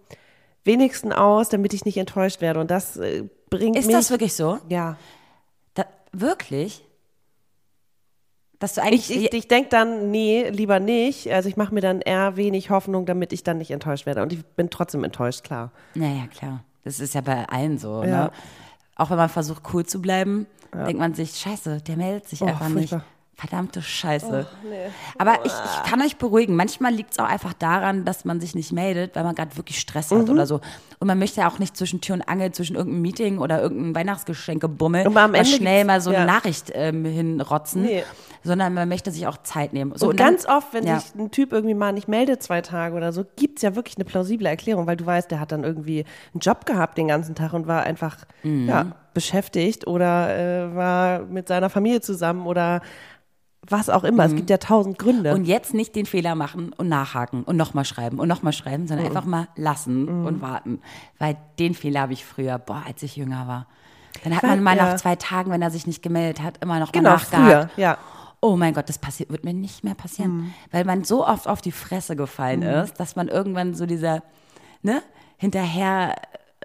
wenigsten 0.65 1.13
aus, 1.13 1.49
damit 1.51 1.75
ich 1.75 1.85
nicht 1.85 1.97
enttäuscht 1.99 2.41
werde. 2.41 2.61
Und 2.61 2.71
das 2.71 2.97
äh, 2.97 3.25
bringt 3.59 3.77
Ist 3.77 3.87
mich. 3.87 3.95
das 3.95 4.11
wirklich 4.11 4.35
so? 4.35 4.59
ja. 4.69 4.97
Da, 5.75 5.85
wirklich? 6.13 6.85
Dass 8.59 8.75
du 8.75 8.83
eigentlich. 8.83 9.11
Ich, 9.11 9.25
ich, 9.27 9.33
ich 9.33 9.49
denke 9.49 9.71
dann, 9.71 10.11
nee, 10.11 10.49
lieber 10.51 10.79
nicht. 10.81 11.31
Also 11.33 11.49
ich 11.49 11.57
mache 11.57 11.75
mir 11.75 11.81
dann 11.81 12.01
eher 12.01 12.37
wenig 12.37 12.71
Hoffnung, 12.71 13.07
damit 13.07 13.33
ich 13.33 13.43
dann 13.43 13.59
nicht 13.59 13.71
enttäuscht 13.73 14.07
werde. 14.07 14.23
Und 14.23 14.33
ich 14.33 14.45
bin 14.45 14.71
trotzdem 14.71 15.03
enttäuscht, 15.05 15.43
klar. 15.45 15.73
naja, 15.95 16.27
klar. 16.29 16.63
Das 16.85 17.01
ist 17.01 17.15
ja 17.15 17.21
bei 17.21 17.49
allen 17.49 17.79
so. 17.79 18.03
Ja. 18.03 18.25
Ne? 18.27 18.31
Auch 18.97 19.11
wenn 19.11 19.17
man 19.17 19.29
versucht, 19.29 19.63
cool 19.73 19.85
zu 19.87 20.01
bleiben, 20.03 20.47
denkt 20.75 20.99
man 20.99 21.15
sich, 21.15 21.33
scheiße, 21.37 21.81
der 21.83 21.97
meldet 21.97 22.29
sich 22.29 22.41
Oh, 22.43 22.47
einfach 22.47 22.69
nicht. 22.69 22.95
Verdammte 23.43 23.83
Scheiße. 23.83 24.47
Aber 25.19 25.35
ich, 25.45 25.51
ich 25.53 25.91
kann 25.91 26.01
euch 26.01 26.17
beruhigen. 26.17 26.55
Manchmal 26.55 26.93
liegt 26.95 27.11
es 27.11 27.19
auch 27.19 27.25
einfach 27.29 27.53
daran, 27.55 28.05
dass 28.05 28.25
man 28.25 28.41
sich 28.41 28.55
nicht 28.55 28.71
meldet, 28.71 29.17
weil 29.17 29.25
man 29.25 29.35
gerade 29.35 29.57
wirklich 29.57 29.81
Stress 29.81 30.13
hat 30.13 30.19
Mhm. 30.29 30.31
oder 30.31 30.47
so. 30.47 30.61
Und 31.01 31.09
man 31.09 31.19
möchte 31.19 31.41
ja 31.41 31.49
auch 31.49 31.59
nicht 31.59 31.77
zwischen 31.77 32.01
Tür 32.01 32.15
und 32.15 32.23
Angel, 32.23 32.53
zwischen 32.53 32.77
irgendeinem 32.77 33.03
Meeting 33.03 33.39
oder 33.39 33.61
irgendeinem 33.61 33.97
Weihnachtsgeschenke-Bummel 33.97 35.07
Aber 35.07 35.23
am 35.23 35.33
mal 35.33 35.39
Ende 35.39 35.51
schnell 35.51 35.85
mal 35.85 36.01
so 36.01 36.13
ja. 36.13 36.19
eine 36.19 36.27
Nachricht 36.27 36.71
ähm, 36.75 37.05
hinrotzen, 37.05 37.83
Nee. 37.83 38.05
sondern 38.45 38.75
man 38.75 38.89
möchte 38.89 39.11
sich 39.11 39.27
auch 39.27 39.39
Zeit 39.39 39.73
nehmen. 39.73 39.93
So, 39.97 40.11
und, 40.11 40.21
dann- 40.21 40.29
ganz 40.29 40.47
oft, 40.47 40.73
wenn 40.73 40.87
ja. 40.87 41.01
sich 41.01 41.13
ein 41.17 41.33
Typ 41.33 41.53
irgendwie 41.53 41.75
mal 41.75 41.93
nicht 41.93 42.07
meldet, 42.07 42.45
zwei 42.45 42.61
Tage 42.61 42.95
oder 42.95 43.13
so, 43.13 43.25
gibt 43.35 43.59
es 43.59 43.63
ja 43.63 43.75
wirklich 43.75 43.97
eine 43.97 44.05
plausible 44.05 44.49
Erklärung, 44.49 44.87
weil 44.87 44.97
du 44.97 45.05
weißt, 45.05 45.29
der 45.33 45.41
hat 45.41 45.51
dann 45.51 45.65
irgendwie 45.65 46.05
einen 46.33 46.41
Job 46.41 46.65
gehabt 46.65 46.97
den 46.97 47.09
ganzen 47.09 47.35
Tag 47.35 47.53
und 47.55 47.67
war 47.67 47.83
einfach 47.83 48.19
Mhm. 48.45 48.69
ja, 48.69 48.87
beschäftigt 49.15 49.87
oder 49.87 50.37
äh, 50.37 50.75
war 50.75 51.21
mit 51.21 51.49
seiner 51.49 51.69
Familie 51.71 52.01
zusammen 52.01 52.47
oder 52.47 52.81
was 53.69 53.89
auch 53.89 54.05
immer. 54.05 54.25
Es 54.25 54.35
gibt 54.35 54.51
ja 54.51 54.59
tausend 54.59 54.99
Gründe. 54.99 55.31
Mhm. 55.31 55.41
Und 55.41 55.45
jetzt 55.45 55.73
nicht 55.73 55.95
den 55.95 56.07
Fehler 56.07 56.35
machen 56.35 56.73
und 56.77 56.89
nachhaken 56.89 57.45
und 57.45 57.57
nochmal 57.57 57.85
schreiben 57.85 58.19
und 58.19 58.29
nochmal 58.29 58.53
schreiben, 58.53 58.85
Mhm. 58.85 58.89
sondern 58.89 59.07
einfach 59.07 59.25
mal 59.25 59.49
lassen 59.57 60.09
und 60.27 60.41
warten. 60.43 60.81
Weil 61.19 61.37
den 61.59 61.75
Fehler 61.75 62.01
habe 62.03 62.13
ich 62.13 62.25
früher, 62.25 62.59
boah, 62.59 62.83
als 62.87 63.03
ich 63.03 63.17
jünger 63.17 63.47
war. 63.47 63.67
Dann 64.25 64.35
hat 64.35 64.43
weiß, 64.43 64.51
man 64.51 64.63
mal 64.63 64.77
ja. 64.77 64.91
nach 64.91 64.97
zwei 64.97 65.17
Tagen, 65.17 65.51
wenn 65.51 65.63
er 65.63 65.71
sich 65.71 65.87
nicht 65.87 66.03
gemeldet 66.03 66.43
hat, 66.43 66.59
immer 66.63 66.81
noch 66.81 66.93
genau, 66.93 67.11
mal 67.11 67.17
nachgehakt. 67.17 67.73
früher, 67.75 67.83
ja. 67.83 67.99
Oh 68.41 68.57
mein 68.57 68.75
Gott, 68.75 68.89
das 68.89 68.99
passiert, 68.99 69.31
wird 69.31 69.45
mir 69.45 69.55
nicht 69.55 69.85
mehr 69.85 69.95
passieren. 69.95 70.37
Mhm. 70.37 70.55
Weil 70.73 70.85
man 70.85 71.05
so 71.05 71.25
oft 71.27 71.47
auf 71.47 71.61
die 71.61 71.71
Fresse 71.73 72.17
gefallen 72.17 72.63
ist, 72.63 72.99
dass 72.99 73.15
man 73.15 73.29
irgendwann 73.29 73.75
so 73.75 73.87
dieser, 73.87 74.23
ne, 74.83 75.01
hinterher 75.37 76.17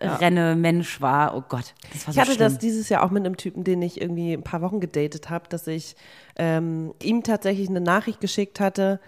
renne 0.02 0.56
Mensch 0.56 1.02
war. 1.02 1.36
Oh 1.36 1.42
Gott, 1.48 1.74
war 1.84 1.94
Ich 1.94 2.02
so 2.02 2.22
hatte 2.22 2.32
schlimm. 2.34 2.40
das 2.40 2.58
dieses 2.58 2.90
Jahr 2.90 3.04
auch 3.04 3.12
mit 3.12 3.26
einem 3.26 3.38
Typen, 3.38 3.64
den 3.64 3.82
ich 3.82 4.02
irgendwie 4.02 4.34
ein 4.34 4.44
paar 4.44 4.62
Wochen 4.62 4.80
gedatet 4.80 5.30
habe, 5.30 5.50
dass 5.50 5.68
ich 5.68 5.96
ähm, 6.38 6.94
ihm 7.02 7.24
tatsächlich 7.24 7.70
eine 7.70 7.82
Nachricht 7.82 8.22
geschickt 8.22 8.60
hatte, 8.60 9.00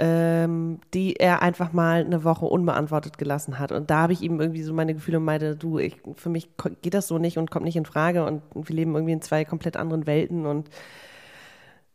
ähm, 0.00 0.78
die 0.94 1.16
er 1.16 1.42
einfach 1.42 1.72
mal 1.72 2.04
eine 2.04 2.22
Woche 2.22 2.46
unbeantwortet 2.46 3.18
gelassen 3.18 3.58
hat. 3.58 3.72
Und 3.72 3.90
da 3.90 4.02
habe 4.02 4.12
ich 4.12 4.22
ihm 4.22 4.40
irgendwie 4.40 4.62
so 4.62 4.72
meine 4.72 4.94
Gefühle 4.94 5.18
und 5.18 5.24
meinte, 5.24 5.56
du, 5.56 5.78
ich, 5.78 5.96
für 6.14 6.28
mich 6.28 6.48
geht 6.82 6.94
das 6.94 7.08
so 7.08 7.18
nicht 7.18 7.36
und 7.36 7.50
kommt 7.50 7.64
nicht 7.64 7.76
in 7.76 7.84
Frage 7.86 8.24
und 8.24 8.42
wir 8.54 8.76
leben 8.76 8.94
irgendwie 8.94 9.12
in 9.14 9.22
zwei 9.22 9.44
komplett 9.44 9.76
anderen 9.76 10.06
Welten 10.06 10.46
und 10.46 10.68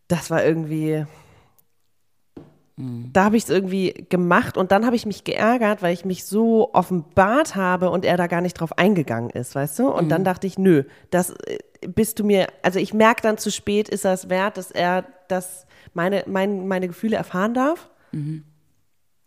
das 0.10 0.30
war 0.30 0.43
irgendwie, 0.43 1.06
da 2.75 3.25
habe 3.25 3.38
ich 3.38 3.43
es 3.43 3.49
irgendwie 3.51 3.93
gemacht 4.09 4.57
und 4.57 4.71
dann 4.71 4.86
habe 4.86 4.95
ich 4.95 5.05
mich 5.05 5.23
geärgert, 5.23 5.83
weil 5.83 5.93
ich 5.93 6.05
mich 6.05 6.25
so 6.25 6.73
offenbart 6.73 7.55
habe 7.55 7.91
und 7.91 8.03
er 8.03 8.17
da 8.17 8.25
gar 8.25 8.41
nicht 8.41 8.55
drauf 8.55 8.77
eingegangen 8.79 9.29
ist, 9.29 9.53
weißt 9.53 9.77
du? 9.77 9.89
Und 9.89 10.09
dann 10.09 10.23
dachte 10.23 10.47
ich, 10.47 10.57
nö, 10.57 10.83
das 11.12 11.29
äh, 11.31 11.59
bist 11.88 12.17
du 12.17 12.23
mir, 12.23 12.47
also 12.63 12.79
ich 12.79 12.93
merke 12.93 13.21
dann 13.21 13.38
zu 13.38 13.51
spät, 13.51 13.89
ist 13.89 14.05
das 14.05 14.27
wert, 14.29 14.57
dass 14.57 14.71
er 14.71 15.05
das 15.27 15.67
meine, 15.93 16.23
mein, 16.25 16.67
meine 16.67 16.88
Gefühle 16.88 17.15
erfahren 17.15 17.53
darf? 17.53 17.91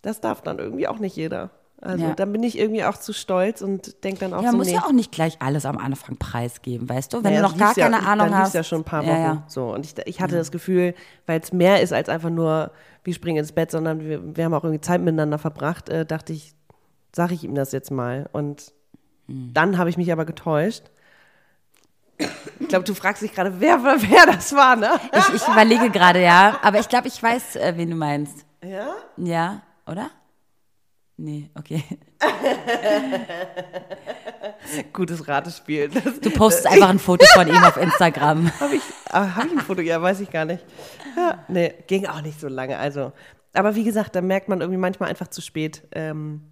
Das 0.02 0.20
darf 0.20 0.42
dann 0.42 0.58
irgendwie 0.58 0.88
auch 0.88 0.98
nicht 0.98 1.14
jeder. 1.14 1.50
Also 1.80 2.04
Ja. 2.06 2.14
dann 2.14 2.32
bin 2.32 2.42
ich 2.42 2.58
irgendwie 2.58 2.84
auch 2.84 2.96
zu 2.96 3.12
stolz 3.12 3.60
und 3.60 4.02
denke 4.02 4.20
dann 4.20 4.32
auch 4.32 4.38
Ja, 4.38 4.44
man 4.46 4.52
so, 4.52 4.56
muss 4.58 4.66
nee. 4.68 4.74
ja 4.74 4.84
auch 4.84 4.92
nicht 4.92 5.12
gleich 5.12 5.36
alles 5.42 5.66
am 5.66 5.76
Anfang 5.78 6.16
preisgeben, 6.16 6.88
weißt 6.88 7.12
du? 7.12 7.18
Wenn 7.18 7.34
Naja, 7.34 7.42
du 7.42 7.48
noch 7.48 7.58
gar 7.58 7.68
lief's 7.68 7.76
ja, 7.76 7.88
keine 7.90 8.06
Ahnung 8.06 8.30
dann 8.30 8.38
hast. 8.38 8.54
ja 8.54 8.62
schon 8.64 8.80
ein 8.80 8.84
paar 8.84 9.02
Wochen. 9.02 9.10
Ja. 9.10 9.42
So 9.46 9.74
und 9.74 9.84
ich, 9.84 9.94
ich 10.06 10.20
hatte 10.20 10.36
das 10.36 10.50
Gefühl, 10.50 10.94
weil 11.26 11.38
es 11.40 11.52
mehr 11.52 11.82
ist 11.82 11.92
als 11.92 12.08
einfach 12.08 12.30
nur, 12.30 12.70
wir 13.04 13.12
springen 13.14 13.38
ins 13.38 13.52
Bett, 13.52 13.70
sondern 13.70 14.00
wir, 14.00 14.36
wir 14.36 14.44
haben 14.44 14.54
auch 14.54 14.64
irgendwie 14.64 14.80
Zeit 14.80 15.00
miteinander 15.02 15.38
verbracht, 15.38 15.88
äh, 15.90 16.06
dachte 16.06 16.32
ich, 16.32 16.54
sage 17.14 17.34
ich 17.34 17.44
ihm 17.44 17.54
das 17.54 17.72
jetzt 17.72 17.90
mal. 17.90 18.28
Und 18.32 18.72
Hm. 19.28 19.50
dann 19.52 19.76
habe 19.78 19.90
ich 19.90 19.96
mich 19.96 20.10
aber 20.12 20.24
getäuscht. 20.24 20.84
Ich 22.60 22.68
glaube, 22.68 22.84
du 22.84 22.94
fragst 22.94 23.22
dich 23.22 23.34
gerade, 23.34 23.60
wer, 23.60 23.82
wer 23.84 24.26
das 24.26 24.54
war, 24.54 24.76
ne? 24.76 24.88
Ich, 25.12 25.34
ich 25.42 25.48
überlege 25.48 25.90
gerade, 25.90 26.22
ja. 26.22 26.58
Aber 26.62 26.78
ich 26.80 26.88
glaube, 26.88 27.08
ich 27.08 27.22
weiß, 27.22 27.56
äh, 27.56 27.74
wen 27.76 27.90
du 27.90 27.96
meinst. 27.96 28.46
Ja? 28.64 28.94
Ja, 29.18 29.60
oder? 29.86 30.08
Nee, 31.18 31.48
okay. 31.54 31.82
Gutes 34.92 35.26
Ratespiel. 35.26 35.88
Das 35.88 36.20
Du 36.20 36.30
postest 36.30 36.66
einfach 36.70 36.90
ein 36.90 36.98
Foto 36.98 37.24
von 37.34 37.48
ihm 37.48 37.62
auf 37.62 37.76
Instagram. 37.78 38.50
habe 38.60 38.76
ich, 38.76 38.82
ah, 39.10 39.36
hab 39.36 39.46
ich 39.46 39.52
ein 39.52 39.60
Foto? 39.60 39.80
Ja, 39.80 40.02
weiß 40.02 40.20
ich 40.20 40.30
gar 40.30 40.44
nicht. 40.44 40.64
Ja, 41.16 41.44
nee, 41.48 41.72
ging 41.86 42.06
auch 42.06 42.20
nicht 42.20 42.38
so 42.38 42.48
lange. 42.48 42.76
Also, 42.78 43.12
aber 43.54 43.74
wie 43.74 43.84
gesagt, 43.84 44.14
da 44.14 44.20
merkt 44.20 44.48
man 44.48 44.60
irgendwie 44.60 44.78
manchmal 44.78 45.08
einfach 45.08 45.28
zu 45.28 45.40
spät, 45.40 45.84
ähm, 45.92 46.42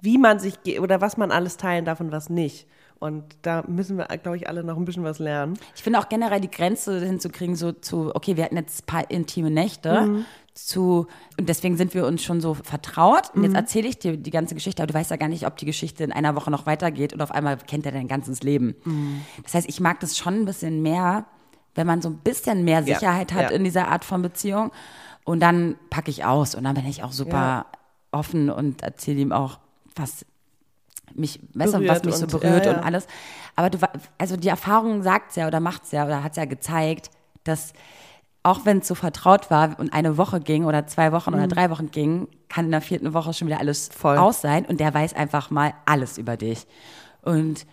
wie 0.00 0.18
man 0.18 0.38
sich 0.38 0.56
oder 0.80 1.00
was 1.00 1.16
man 1.16 1.32
alles 1.32 1.56
teilen 1.56 1.84
darf 1.84 1.98
und 2.00 2.12
was 2.12 2.30
nicht. 2.30 2.68
Und 3.00 3.24
da 3.42 3.64
müssen 3.66 3.98
wir, 3.98 4.04
glaube 4.06 4.36
ich, 4.36 4.48
alle 4.48 4.62
noch 4.62 4.76
ein 4.76 4.84
bisschen 4.84 5.02
was 5.04 5.18
lernen. 5.18 5.58
Ich 5.74 5.82
finde 5.82 5.98
auch 5.98 6.08
generell 6.08 6.40
die 6.40 6.50
Grenze 6.50 7.04
hinzukriegen, 7.04 7.56
so 7.56 7.72
zu, 7.72 8.14
okay, 8.14 8.36
wir 8.36 8.44
hatten 8.44 8.56
jetzt 8.56 8.84
ein 8.84 8.86
paar 8.86 9.10
intime 9.10 9.50
Nächte, 9.50 10.02
Mhm. 10.02 10.24
Zu, 10.54 11.06
und 11.38 11.48
deswegen 11.48 11.76
sind 11.76 11.94
wir 11.94 12.06
uns 12.06 12.22
schon 12.22 12.40
so 12.40 12.54
vertraut. 12.54 13.30
Und 13.34 13.38
Mhm. 13.40 13.44
jetzt 13.46 13.54
erzähle 13.56 13.88
ich 13.88 13.98
dir 13.98 14.16
die 14.16 14.30
ganze 14.30 14.54
Geschichte, 14.54 14.82
aber 14.82 14.92
du 14.92 14.98
weißt 14.98 15.10
ja 15.10 15.16
gar 15.16 15.28
nicht, 15.28 15.46
ob 15.46 15.56
die 15.56 15.66
Geschichte 15.66 16.04
in 16.04 16.12
einer 16.12 16.34
Woche 16.36 16.50
noch 16.50 16.64
weitergeht 16.66 17.12
und 17.12 17.20
auf 17.20 17.32
einmal 17.32 17.56
kennt 17.56 17.86
er 17.86 17.92
dein 17.92 18.06
ganzes 18.08 18.42
Leben. 18.42 18.74
Mhm. 18.84 19.20
Das 19.42 19.54
heißt, 19.54 19.68
ich 19.68 19.80
mag 19.80 19.98
das 20.00 20.16
schon 20.16 20.34
ein 20.42 20.44
bisschen 20.44 20.80
mehr, 20.82 21.24
wenn 21.74 21.86
man 21.88 22.00
so 22.02 22.08
ein 22.08 22.18
bisschen 22.18 22.64
mehr 22.64 22.80
Ja, 22.80 22.94
Sicherheit 22.94 23.32
hat 23.32 23.50
ja. 23.50 23.56
in 23.56 23.64
dieser 23.64 23.88
Art 23.88 24.04
von 24.04 24.22
Beziehung. 24.22 24.70
Und 25.24 25.40
dann 25.40 25.76
packe 25.90 26.10
ich 26.10 26.24
aus 26.24 26.54
und 26.54 26.64
dann 26.64 26.74
bin 26.74 26.86
ich 26.86 27.02
auch 27.02 27.12
super 27.12 27.36
Ja. 27.36 27.66
offen 28.12 28.48
und 28.50 28.82
erzähle 28.82 29.20
ihm 29.20 29.32
auch, 29.32 29.58
was 29.96 30.24
mich, 31.14 31.40
weißt 31.54 31.74
du, 31.74 31.88
was 31.88 32.04
mich 32.04 32.14
so 32.16 32.26
berührt 32.26 32.66
ja, 32.66 32.72
ja. 32.72 32.78
und 32.78 32.84
alles. 32.84 33.06
Aber 33.56 33.70
du, 33.70 33.78
also 34.18 34.36
die 34.36 34.48
Erfahrung 34.48 35.02
sagt's 35.02 35.34
ja 35.36 35.46
oder 35.48 35.60
macht's 35.60 35.90
ja 35.92 36.04
oder 36.06 36.22
hat's 36.22 36.36
ja 36.36 36.44
gezeigt, 36.44 37.10
dass 37.44 37.72
auch 38.44 38.64
wenn 38.64 38.78
es 38.78 38.86
so 38.88 38.94
vertraut 38.94 39.50
war 39.50 39.76
und 39.80 39.92
eine 39.92 40.16
Woche 40.16 40.38
ging 40.38 40.64
oder 40.66 40.86
zwei 40.86 41.10
Wochen 41.12 41.34
oder 41.34 41.48
drei 41.48 41.70
Wochen 41.70 41.90
ging, 41.90 42.28
kann 42.48 42.66
in 42.66 42.70
der 42.70 42.80
vierten 42.82 43.12
Woche 43.14 43.32
schon 43.32 43.48
wieder 43.48 43.58
alles 43.58 43.88
Voll. 43.88 44.16
aus 44.18 44.40
sein 44.42 44.64
und 44.66 44.78
der 44.78 44.94
weiß 44.94 45.14
einfach 45.14 45.50
mal 45.50 45.74
alles 45.86 46.18
über 46.18 46.36
dich. 46.36 46.66
Und 47.22 47.66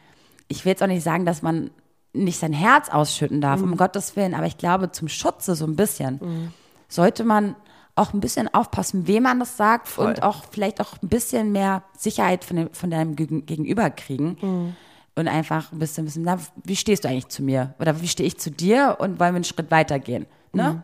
ich 0.48 0.66
will 0.66 0.72
jetzt 0.72 0.82
auch 0.82 0.88
nicht 0.88 1.04
sagen, 1.04 1.26
dass 1.26 1.42
man 1.42 1.70
nicht 2.14 2.40
sein 2.40 2.54
Herz 2.54 2.90
ausschütten 2.90 3.40
darf, 3.42 3.62
um 3.62 3.78
Gottes 3.78 4.16
Willen, 4.16 4.34
aber 4.34 4.46
ich 4.48 4.58
glaube, 4.58 4.92
zum 4.92 5.08
Schutze 5.08 5.56
so 5.56 5.66
ein 5.66 5.76
bisschen 5.76 6.52
sollte 6.88 7.24
man 7.24 7.56
auch 7.96 8.14
ein 8.14 8.22
bisschen 8.22 8.54
aufpassen, 8.54 9.08
wem 9.08 9.24
man 9.24 9.40
das 9.40 9.58
sagt 9.58 9.98
und 9.98 10.24
auch 10.24 10.44
vielleicht 10.50 10.80
auch 10.80 10.94
ein 11.04 11.10
bisschen 11.10 11.52
mehr 11.52 11.84
Sicherheit 11.98 12.44
von, 12.46 12.56
dem, 12.56 12.74
von 12.74 12.90
deinem 12.90 13.16
Gegen- 13.18 13.46
Gegenüber 13.46 13.90
kriegen. 13.90 14.74
Und 15.14 15.28
einfach 15.28 15.74
ein 15.74 15.80
bisschen 15.80 16.06
wissen, 16.08 16.24
na, 16.24 16.38
wie 16.64 16.78
stehst 16.78 17.04
du 17.04 17.10
eigentlich 17.10 17.28
zu 17.28 17.44
mir? 17.44 17.74
Oder 17.80 18.00
wie 18.02 18.08
stehe 18.08 18.26
ich 18.26 18.40
zu 18.40 18.50
dir 18.50 18.96
und 19.00 19.20
wollen 19.20 19.34
wir 19.34 19.36
einen 19.36 19.44
Schritt 19.44 19.70
weitergehen? 19.70 20.26
Ne? 20.54 20.84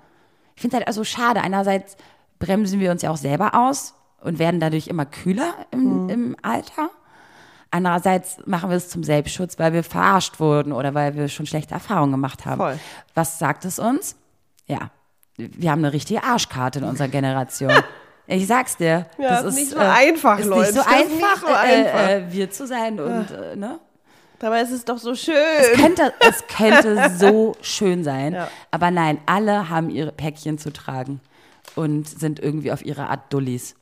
Ich 0.56 0.62
finde 0.62 0.76
es 0.76 0.80
halt 0.80 0.88
also 0.88 1.04
schade. 1.04 1.42
Einerseits 1.42 1.98
bremsen 2.40 2.80
wir 2.80 2.92
uns 2.92 3.02
ja 3.02 3.12
auch 3.12 3.18
selber 3.18 3.54
aus 3.54 3.94
und 4.22 4.40
werden 4.40 4.60
dadurch 4.60 4.88
immer 4.88 5.06
kühler 5.06 5.54
im, 5.72 6.10
im 6.10 6.36
Alter. 6.42 6.90
Andererseits 7.70 8.38
machen 8.46 8.70
wir 8.70 8.78
es 8.78 8.90
zum 8.90 9.04
Selbstschutz, 9.04 9.60
weil 9.60 9.74
wir 9.74 9.84
verarscht 9.84 10.40
wurden 10.40 10.72
oder 10.72 10.94
weil 10.94 11.16
wir 11.16 11.28
schon 11.28 11.46
schlechte 11.46 11.74
Erfahrungen 11.74 12.12
gemacht 12.12 12.46
haben. 12.46 12.58
Voll. 12.58 12.80
Was 13.14 13.40
sagt 13.40 13.66
es 13.66 13.78
uns? 13.78 14.16
Ja, 14.68 14.92
wir 15.38 15.72
haben 15.72 15.84
eine 15.84 15.94
richtige 15.94 16.24
Arschkarte 16.24 16.80
in 16.80 16.86
unserer 16.86 17.10
Generation. 17.10 17.72
Ich 18.30 18.46
sag's 18.46 18.76
dir. 18.76 19.06
Ja, 19.18 19.42
das 19.42 19.46
ist 19.46 19.56
nicht 19.56 19.72
so 19.72 19.78
äh, 19.78 19.84
einfach, 19.84 20.38
ist 20.38 20.48
Leute. 20.48 20.74
Nicht 20.74 20.84
so 20.84 20.84
Das 20.84 21.02
ist 21.02 21.14
nicht 21.14 21.24
einfach, 21.24 21.48
so 21.48 21.54
einfach. 21.54 22.10
Äh, 22.10 22.18
äh, 22.18 22.32
wir 22.34 22.52
zu 22.52 22.68
sein 22.68 23.00
und 23.00 23.32
äh, 23.32 23.56
ne? 23.56 23.80
Dabei 24.40 24.62
ist 24.62 24.72
es 24.72 24.86
doch 24.86 24.98
so 24.98 25.16
schön. 25.16 25.34
Könnte, 25.76 26.14
es 26.20 26.46
könnte 26.48 27.10
so 27.18 27.56
schön 27.62 28.04
sein. 28.04 28.34
Ja. 28.34 28.50
Aber 28.72 28.92
nein, 28.92 29.20
alle 29.26 29.70
haben 29.70 29.90
ihre 29.90 30.12
Päckchen 30.12 30.58
zu 30.58 30.72
tragen 30.72 31.22
und 31.76 32.08
sind 32.08 32.40
irgendwie 32.40 32.72
auf 32.72 32.86
ihre 32.86 33.08
Art 33.10 33.34
Dullis. 33.34 33.76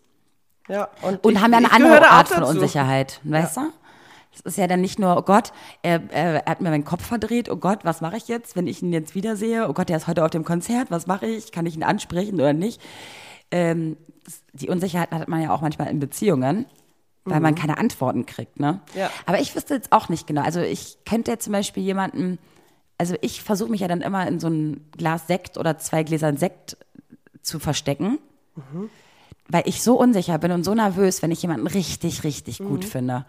Ja, 0.67 0.89
und 1.01 1.23
Und 1.23 1.33
ich- 1.33 1.41
haben 1.41 1.51
ja 1.51 1.57
eine 1.59 1.71
andere 1.71 2.09
Art 2.09 2.27
von 2.29 2.41
dazu. 2.41 2.53
Unsicherheit, 2.53 3.19
weißt 3.23 3.57
du? 3.57 3.61
Es 4.33 4.41
ist 4.41 4.57
ja 4.57 4.67
dann 4.67 4.81
nicht 4.81 4.99
nur, 4.99 5.15
oh 5.17 5.21
Gott, 5.21 5.53
er, 5.81 6.01
er, 6.11 6.43
hat 6.45 6.59
mir 6.59 6.69
meinen 6.69 6.83
Kopf 6.83 7.05
verdreht, 7.05 7.49
oh 7.49 7.55
Gott, 7.55 7.85
was 7.85 8.01
mache 8.01 8.17
ich 8.17 8.27
jetzt, 8.27 8.57
wenn 8.57 8.67
ich 8.67 8.81
ihn 8.81 8.91
jetzt 8.91 9.15
wiedersehe? 9.15 9.69
Oh 9.69 9.73
Gott, 9.73 9.87
der 9.87 9.95
ist 9.95 10.07
heute 10.07 10.25
auf 10.25 10.31
dem 10.31 10.43
Konzert, 10.43 10.91
was 10.91 11.07
mache 11.07 11.25
ich? 11.25 11.53
Kann 11.53 11.65
ich 11.65 11.75
ihn 11.75 11.83
ansprechen 11.83 12.35
oder 12.35 12.51
nicht? 12.51 12.81
Ähm, 13.51 13.95
die 14.53 14.67
Unsicherheit 14.69 15.11
hat 15.11 15.27
man 15.29 15.41
ja 15.41 15.51
auch 15.51 15.61
manchmal 15.61 15.89
in 15.89 15.99
Beziehungen, 16.01 16.65
weil 17.25 17.39
man 17.39 17.55
keine 17.55 17.77
Antworten 17.77 18.25
kriegt, 18.25 18.59
ne? 18.59 18.81
Mhm. 18.93 18.99
Ja. 18.99 19.09
Aber 19.25 19.39
ich 19.39 19.55
wüsste 19.55 19.73
jetzt 19.73 19.91
auch 19.91 20.09
nicht 20.09 20.27
genau. 20.27 20.41
Also 20.41 20.61
ich 20.61 20.97
könnte 21.05 21.31
jetzt 21.31 21.45
zum 21.45 21.53
Beispiel 21.53 21.83
jemanden, 21.83 22.37
also 22.97 23.15
ich 23.21 23.41
versuche 23.41 23.71
mich 23.71 23.81
ja 23.81 23.87
dann 23.87 24.01
immer 24.01 24.27
in 24.27 24.39
so 24.39 24.47
ein 24.47 24.89
Glas 24.95 25.27
Sekt 25.27 25.57
oder 25.57 25.77
zwei 25.77 26.03
Gläsern 26.03 26.37
Sekt 26.37 26.77
zu 27.41 27.59
verstecken 27.59 28.19
weil 29.47 29.63
ich 29.65 29.81
so 29.81 29.99
unsicher 29.99 30.37
bin 30.37 30.51
und 30.51 30.63
so 30.63 30.73
nervös, 30.73 31.21
wenn 31.21 31.31
ich 31.31 31.41
jemanden 31.41 31.67
richtig, 31.67 32.23
richtig 32.23 32.59
gut 32.59 32.85
finde. 32.85 33.25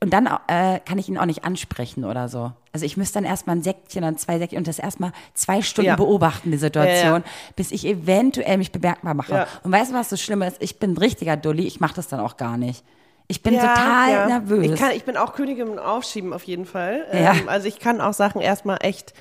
Und 0.00 0.12
dann 0.12 0.26
äh, 0.48 0.80
kann 0.80 0.98
ich 0.98 1.08
ihn 1.08 1.18
auch 1.18 1.24
nicht 1.24 1.44
ansprechen 1.44 2.04
oder 2.04 2.28
so. 2.28 2.52
Also 2.72 2.84
ich 2.84 2.96
müsste 2.96 3.14
dann 3.14 3.24
erstmal 3.24 3.56
ein 3.56 3.62
Säckchen 3.62 4.04
und 4.04 4.20
zwei 4.20 4.38
Säckchen 4.38 4.58
und 4.58 4.68
das 4.68 4.78
erstmal 4.78 5.12
zwei 5.34 5.62
Stunden 5.62 5.88
Ja. 5.88 5.96
beobachten, 5.96 6.50
die 6.50 6.56
Situation, 6.58 7.22
Ja, 7.22 7.30
bis 7.56 7.70
ich 7.72 7.86
eventuell 7.86 8.58
mich 8.58 8.70
bemerkbar 8.70 9.14
mache. 9.14 9.32
Ja. 9.32 9.46
Und 9.62 9.72
weißt 9.72 9.90
du, 9.90 9.94
was 9.94 10.08
das 10.10 10.20
Schlimme 10.20 10.46
ist? 10.46 10.56
Ich 10.60 10.78
bin 10.78 10.92
ein 10.92 10.98
richtiger 10.98 11.36
Dulli, 11.36 11.66
ich 11.66 11.80
mache 11.80 11.94
das 11.94 12.06
dann 12.08 12.20
auch 12.20 12.36
gar 12.36 12.58
nicht. 12.58 12.84
Ich 13.28 13.42
bin 13.42 13.54
Ja, 13.54 13.60
total 13.74 14.10
ja. 14.10 14.26
nervös. 14.26 14.72
Ich, 14.72 14.74
kann, 14.80 14.90
ich 14.92 15.04
bin 15.04 15.16
auch 15.16 15.32
Königin 15.34 15.68
im 15.68 15.78
Aufschieben 15.78 16.32
auf 16.32 16.44
jeden 16.44 16.64
Fall. 16.66 17.06
Ja. 17.12 17.32
Ähm, 17.34 17.48
also 17.48 17.66
ich 17.66 17.78
kann 17.78 18.00
auch 18.00 18.14
Sachen 18.14 18.40
erstmal 18.40 18.78
echt. 18.82 19.14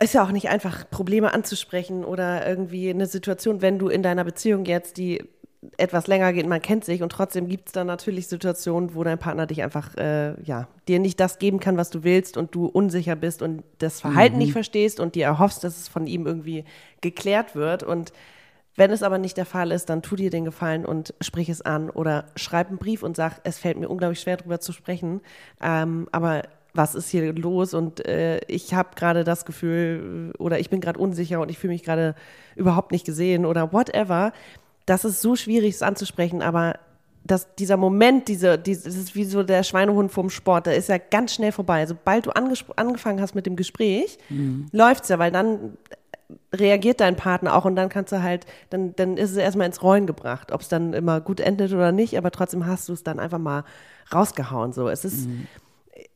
Ist 0.00 0.14
ja 0.14 0.24
auch 0.24 0.32
nicht 0.32 0.48
einfach, 0.48 0.88
Probleme 0.90 1.32
anzusprechen 1.32 2.04
oder 2.04 2.46
irgendwie 2.46 2.90
eine 2.90 3.06
Situation, 3.06 3.62
wenn 3.62 3.78
du 3.78 3.88
in 3.88 4.02
deiner 4.02 4.24
Beziehung 4.24 4.64
jetzt, 4.64 4.96
die 4.96 5.22
etwas 5.76 6.08
länger 6.08 6.32
geht, 6.32 6.46
man 6.48 6.60
kennt 6.60 6.84
sich 6.84 7.02
und 7.02 7.12
trotzdem 7.12 7.48
gibt 7.48 7.68
es 7.68 7.72
dann 7.72 7.86
natürlich 7.86 8.26
Situationen, 8.26 8.94
wo 8.94 9.04
dein 9.04 9.18
Partner 9.18 9.46
dich 9.46 9.62
einfach, 9.62 9.96
äh, 9.96 10.40
ja, 10.42 10.66
dir 10.88 10.98
nicht 10.98 11.20
das 11.20 11.38
geben 11.38 11.60
kann, 11.60 11.76
was 11.76 11.90
du 11.90 12.02
willst 12.02 12.36
und 12.36 12.54
du 12.54 12.66
unsicher 12.66 13.14
bist 13.14 13.42
und 13.42 13.62
das 13.78 14.00
Verhalten 14.00 14.38
nicht 14.38 14.52
verstehst 14.52 14.98
und 14.98 15.14
dir 15.14 15.26
erhoffst, 15.26 15.62
dass 15.62 15.78
es 15.78 15.88
von 15.88 16.06
ihm 16.06 16.26
irgendwie 16.26 16.64
geklärt 17.00 17.54
wird. 17.54 17.84
Und 17.84 18.12
wenn 18.74 18.90
es 18.90 19.04
aber 19.04 19.18
nicht 19.18 19.36
der 19.36 19.46
Fall 19.46 19.70
ist, 19.70 19.88
dann 19.88 20.02
tu 20.02 20.16
dir 20.16 20.30
den 20.30 20.44
Gefallen 20.44 20.84
und 20.84 21.14
sprich 21.20 21.48
es 21.48 21.62
an 21.62 21.90
oder 21.90 22.26
schreib 22.34 22.68
einen 22.68 22.78
Brief 22.78 23.04
und 23.04 23.16
sag, 23.16 23.40
es 23.44 23.58
fällt 23.58 23.78
mir 23.78 23.88
unglaublich 23.88 24.20
schwer, 24.20 24.38
darüber 24.38 24.58
zu 24.58 24.72
sprechen, 24.72 25.20
ähm, 25.60 26.08
aber 26.10 26.42
was 26.74 26.94
ist 26.94 27.10
hier 27.10 27.32
los? 27.34 27.74
Und 27.74 28.04
äh, 28.06 28.40
ich 28.48 28.74
habe 28.74 28.90
gerade 28.96 29.24
das 29.24 29.44
Gefühl 29.44 30.32
oder 30.38 30.58
ich 30.58 30.70
bin 30.70 30.80
gerade 30.80 30.98
unsicher 30.98 31.40
und 31.40 31.50
ich 31.50 31.58
fühle 31.58 31.74
mich 31.74 31.82
gerade 31.82 32.14
überhaupt 32.56 32.92
nicht 32.92 33.04
gesehen 33.04 33.44
oder 33.44 33.72
whatever. 33.72 34.32
Das 34.86 35.04
ist 35.04 35.20
so 35.20 35.36
schwierig, 35.36 35.74
es 35.74 35.82
anzusprechen, 35.82 36.42
aber 36.42 36.74
das, 37.24 37.54
dieser 37.54 37.76
Moment, 37.76 38.28
diese, 38.28 38.58
diese, 38.58 38.84
das 38.84 38.96
ist 38.96 39.14
wie 39.14 39.24
so 39.24 39.42
der 39.42 39.62
Schweinehund 39.62 40.10
vom 40.10 40.28
Sport, 40.28 40.66
der 40.66 40.76
ist 40.76 40.88
ja 40.88 40.98
ganz 40.98 41.34
schnell 41.34 41.52
vorbei. 41.52 41.86
Sobald 41.86 42.26
du 42.26 42.30
angefangen 42.30 43.20
hast 43.20 43.34
mit 43.34 43.46
dem 43.46 43.56
Gespräch, 43.56 44.18
läuft's 44.72 45.08
ja, 45.08 45.18
weil 45.18 45.30
dann 45.30 45.76
reagiert 46.52 47.00
dein 47.00 47.16
Partner 47.16 47.54
auch 47.54 47.64
und 47.64 47.76
dann 47.76 47.88
kannst 47.88 48.12
du 48.12 48.22
halt, 48.22 48.46
dann, 48.70 48.96
dann 48.96 49.16
ist 49.16 49.30
es 49.30 49.36
erstmal 49.36 49.66
ins 49.66 49.82
Rollen 49.82 50.06
gebracht, 50.06 50.50
ob 50.52 50.62
es 50.62 50.68
dann 50.68 50.94
immer 50.94 51.20
gut 51.20 51.40
endet 51.40 51.72
oder 51.72 51.92
nicht, 51.92 52.16
aber 52.18 52.30
trotzdem 52.30 52.66
hast 52.66 52.88
du 52.88 52.92
es 52.92 53.04
dann 53.04 53.20
einfach 53.20 53.38
mal 53.38 53.64
rausgehauen. 54.12 54.72
So, 54.72 54.88
es 54.88 55.04
ist, 55.04 55.28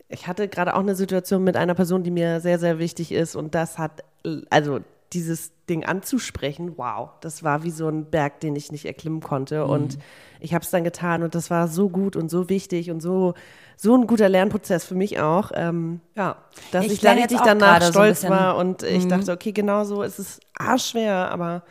ich 0.08 0.26
hatte 0.26 0.48
gerade 0.48 0.74
auch 0.74 0.80
eine 0.80 0.94
Situation 0.94 1.44
mit 1.44 1.56
einer 1.56 1.74
Person, 1.74 2.02
die 2.02 2.10
mir 2.10 2.40
sehr, 2.40 2.58
sehr 2.58 2.78
wichtig 2.78 3.12
ist 3.12 3.36
und 3.36 3.54
das 3.54 3.78
hat, 3.78 4.02
also 4.50 4.80
dieses 5.12 5.52
Ding 5.68 5.84
anzusprechen, 5.84 6.74
wow, 6.76 7.10
das 7.20 7.42
war 7.42 7.62
wie 7.62 7.70
so 7.70 7.88
ein 7.88 8.10
Berg, 8.10 8.40
den 8.40 8.56
ich 8.56 8.70
nicht 8.72 8.84
erklimmen 8.84 9.20
konnte 9.20 9.66
und 9.66 9.98
ich 10.40 10.54
habe 10.54 10.64
es 10.64 10.70
dann 10.70 10.84
getan 10.84 11.22
und 11.22 11.34
das 11.34 11.50
war 11.50 11.68
so 11.68 11.88
gut 11.88 12.16
und 12.16 12.30
so 12.30 12.48
wichtig 12.48 12.90
und 12.90 13.00
so 13.00 13.34
so 13.78 13.94
ein 13.94 14.06
guter 14.06 14.28
Lernprozess 14.30 14.84
für 14.86 14.94
mich 14.94 15.20
auch, 15.20 15.50
ähm, 15.54 16.00
ja, 16.14 16.36
dass 16.72 16.86
Ich 16.86 16.92
ich, 16.92 17.02
jetzt 17.02 17.16
richtig 17.16 17.40
danach 17.44 17.82
so 17.82 17.92
stolz. 17.92 18.22
Mhm. 18.22 18.28
war 18.30 18.56
und 18.56 18.82
ich 18.82 19.06
dachte, 19.06 19.32
okay, 19.32 19.52
genau 19.52 19.84
so 19.84 20.02
ist 20.02 20.18
es 20.18 20.40
arschschwer, 20.58 21.30
aber 21.30 21.62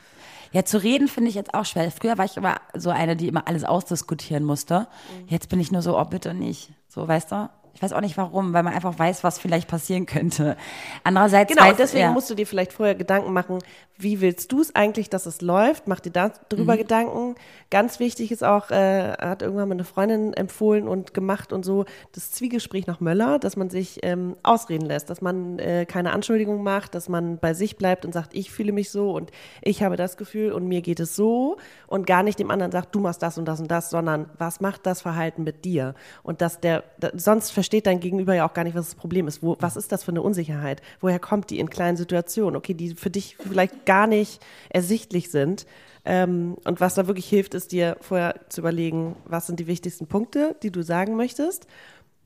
Ja, 0.52 0.63
zu 0.63 0.78
reden 0.82 1.08
finde 1.10 1.30
ich 1.30 1.36
jetzt 1.36 1.54
auch 1.54 1.65
schwer. 1.65 1.91
Früher 1.91 2.17
war 2.17 2.26
ich 2.26 2.38
immer 2.38 2.56
so 2.76 2.89
eine, 2.89 3.15
die 3.17 3.28
immer 3.28 3.48
alles 3.48 3.63
ausdiskutieren 3.65 4.43
musste. 4.43 4.82
Mhm. 4.82 5.28
Jetzt 5.28 5.50
bin 5.50 5.60
ich 5.60 5.71
nur 5.71 5.82
so, 5.82 6.00
oh 6.00 6.06
bitte 6.06 6.34
nicht. 6.34 6.71
So, 6.88 7.06
weißt 7.08 7.32
du? 7.32 7.50
Ich 7.76 7.82
weiß 7.84 7.92
auch 7.92 8.00
nicht 8.02 8.16
warum, 8.16 8.54
weil 8.54 8.64
man 8.64 8.74
einfach 8.74 8.98
weiß, 8.98 9.24
was 9.26 9.38
vielleicht 9.38 9.68
passieren 9.68 10.06
könnte. 10.06 10.56
Andererseits 11.04 11.54
Genau, 11.54 11.68
weiß, 11.68 11.76
deswegen 11.76 12.06
ja, 12.06 12.12
musst 12.12 12.30
du 12.30 12.34
dir 12.36 12.48
vielleicht 12.48 12.72
vorher 12.72 12.96
Gedanken 12.96 13.34
machen, 13.34 13.60
wie 13.98 14.22
willst 14.22 14.52
du 14.54 14.62
es 14.62 14.74
eigentlich, 14.76 15.10
dass 15.10 15.26
es 15.26 15.42
läuft? 15.42 15.88
Mach 15.88 16.00
dir 16.00 16.12
darüber 16.12 16.74
Mhm. 16.74 16.78
Gedanken. 16.78 17.36
Ganz 17.70 18.00
wichtig 18.00 18.32
ist 18.32 18.44
auch, 18.44 18.72
äh, 18.72 19.12
hat 19.20 19.42
irgendwann 19.42 19.68
mal 19.70 19.74
eine 19.76 19.84
Freundin 19.84 20.34
empfohlen 20.34 20.88
und 20.88 21.14
gemacht 21.14 21.52
und 21.54 21.64
so, 21.66 21.86
das 22.14 22.32
Zwiegespräch 22.32 22.88
nach 22.88 23.02
Möller, 23.02 23.40
dass 23.40 23.58
man 23.58 23.70
sich 23.70 24.00
ähm, 24.04 24.38
ausreden 24.44 24.86
lässt, 24.86 25.10
dass 25.10 25.22
man 25.22 25.60
äh, 25.60 25.86
keine 25.86 26.14
Anschuldigung 26.14 26.64
macht, 26.64 26.96
dass 26.96 27.10
man 27.10 27.40
bei 27.40 27.54
sich 27.54 27.76
bleibt 27.78 28.06
und 28.06 28.14
sagt, 28.14 28.34
ich 28.34 28.52
fühle 28.52 28.72
mich 28.72 28.90
so 28.90 29.12
und 29.12 29.32
ich 29.62 29.84
habe 29.84 29.98
das 29.98 30.16
Gefühl 30.16 30.54
und 30.54 30.66
mir 30.68 30.82
geht 30.82 31.02
es 31.02 31.16
so 31.16 31.58
und 31.88 32.08
gar 32.08 32.24
nicht 32.24 32.40
dem 32.40 32.52
anderen 32.52 32.72
sagt, 32.72 32.96
du 32.96 33.02
machst 33.02 33.22
das 33.22 33.38
und 33.38 33.46
das 33.46 33.60
und 33.60 33.70
das, 33.70 33.90
sondern 33.90 34.30
was 34.38 34.62
macht 34.62 34.86
das 34.86 35.02
Verhalten 35.02 35.44
mit 35.44 35.66
dir? 35.66 35.94
Und 36.24 36.40
dass 36.42 36.62
der, 36.62 36.84
da, 37.00 37.10
sonst 37.16 37.52
versteht 37.52 37.64
dein 37.88 37.99
Gegenüber 37.99 38.34
ja 38.36 38.47
auch 38.47 38.54
gar 38.54 38.63
nicht, 38.63 38.75
was 38.75 38.86
das 38.88 38.95
Problem 38.95 39.28
ist. 39.28 39.41
Wo, 39.43 39.58
was 39.60 39.75
ist 39.75 39.91
das 39.91 40.04
für 40.04 40.12
eine 40.12 40.21
Unsicherheit? 40.21 40.82
Woher 41.01 41.19
kommt 41.19 41.49
die 41.49 41.60
in 41.60 41.69
kleinen 41.69 41.97
Situationen? 41.97 42.56
Okay, 42.56 42.73
die 42.73 42.95
für 42.95 43.10
dich 43.10 43.38
vielleicht 43.38 43.86
gar 43.86 44.08
nicht 44.08 44.41
ersichtlich 44.69 45.32
sind. 45.32 45.65
Ähm, 46.06 46.58
und 46.65 46.80
was 46.80 46.95
da 46.95 47.08
wirklich 47.08 47.28
hilft, 47.28 47.54
ist 47.56 47.71
dir 47.71 47.97
vorher 48.01 48.36
zu 48.49 48.62
überlegen, 48.62 49.15
was 49.25 49.47
sind 49.47 49.60
die 49.60 49.67
wichtigsten 49.67 50.08
Punkte, 50.08 50.56
die 50.62 50.71
du 50.71 50.84
sagen 50.84 51.15
möchtest. 51.15 51.67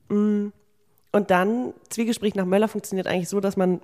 Mm, 0.08 0.48
Und 1.12 1.30
dann, 1.30 1.72
Zwiegespräch 1.88 2.34
nach 2.34 2.44
Möller 2.44 2.68
funktioniert 2.68 3.06
eigentlich 3.06 3.28
so, 3.28 3.40
dass 3.40 3.56
man, 3.56 3.80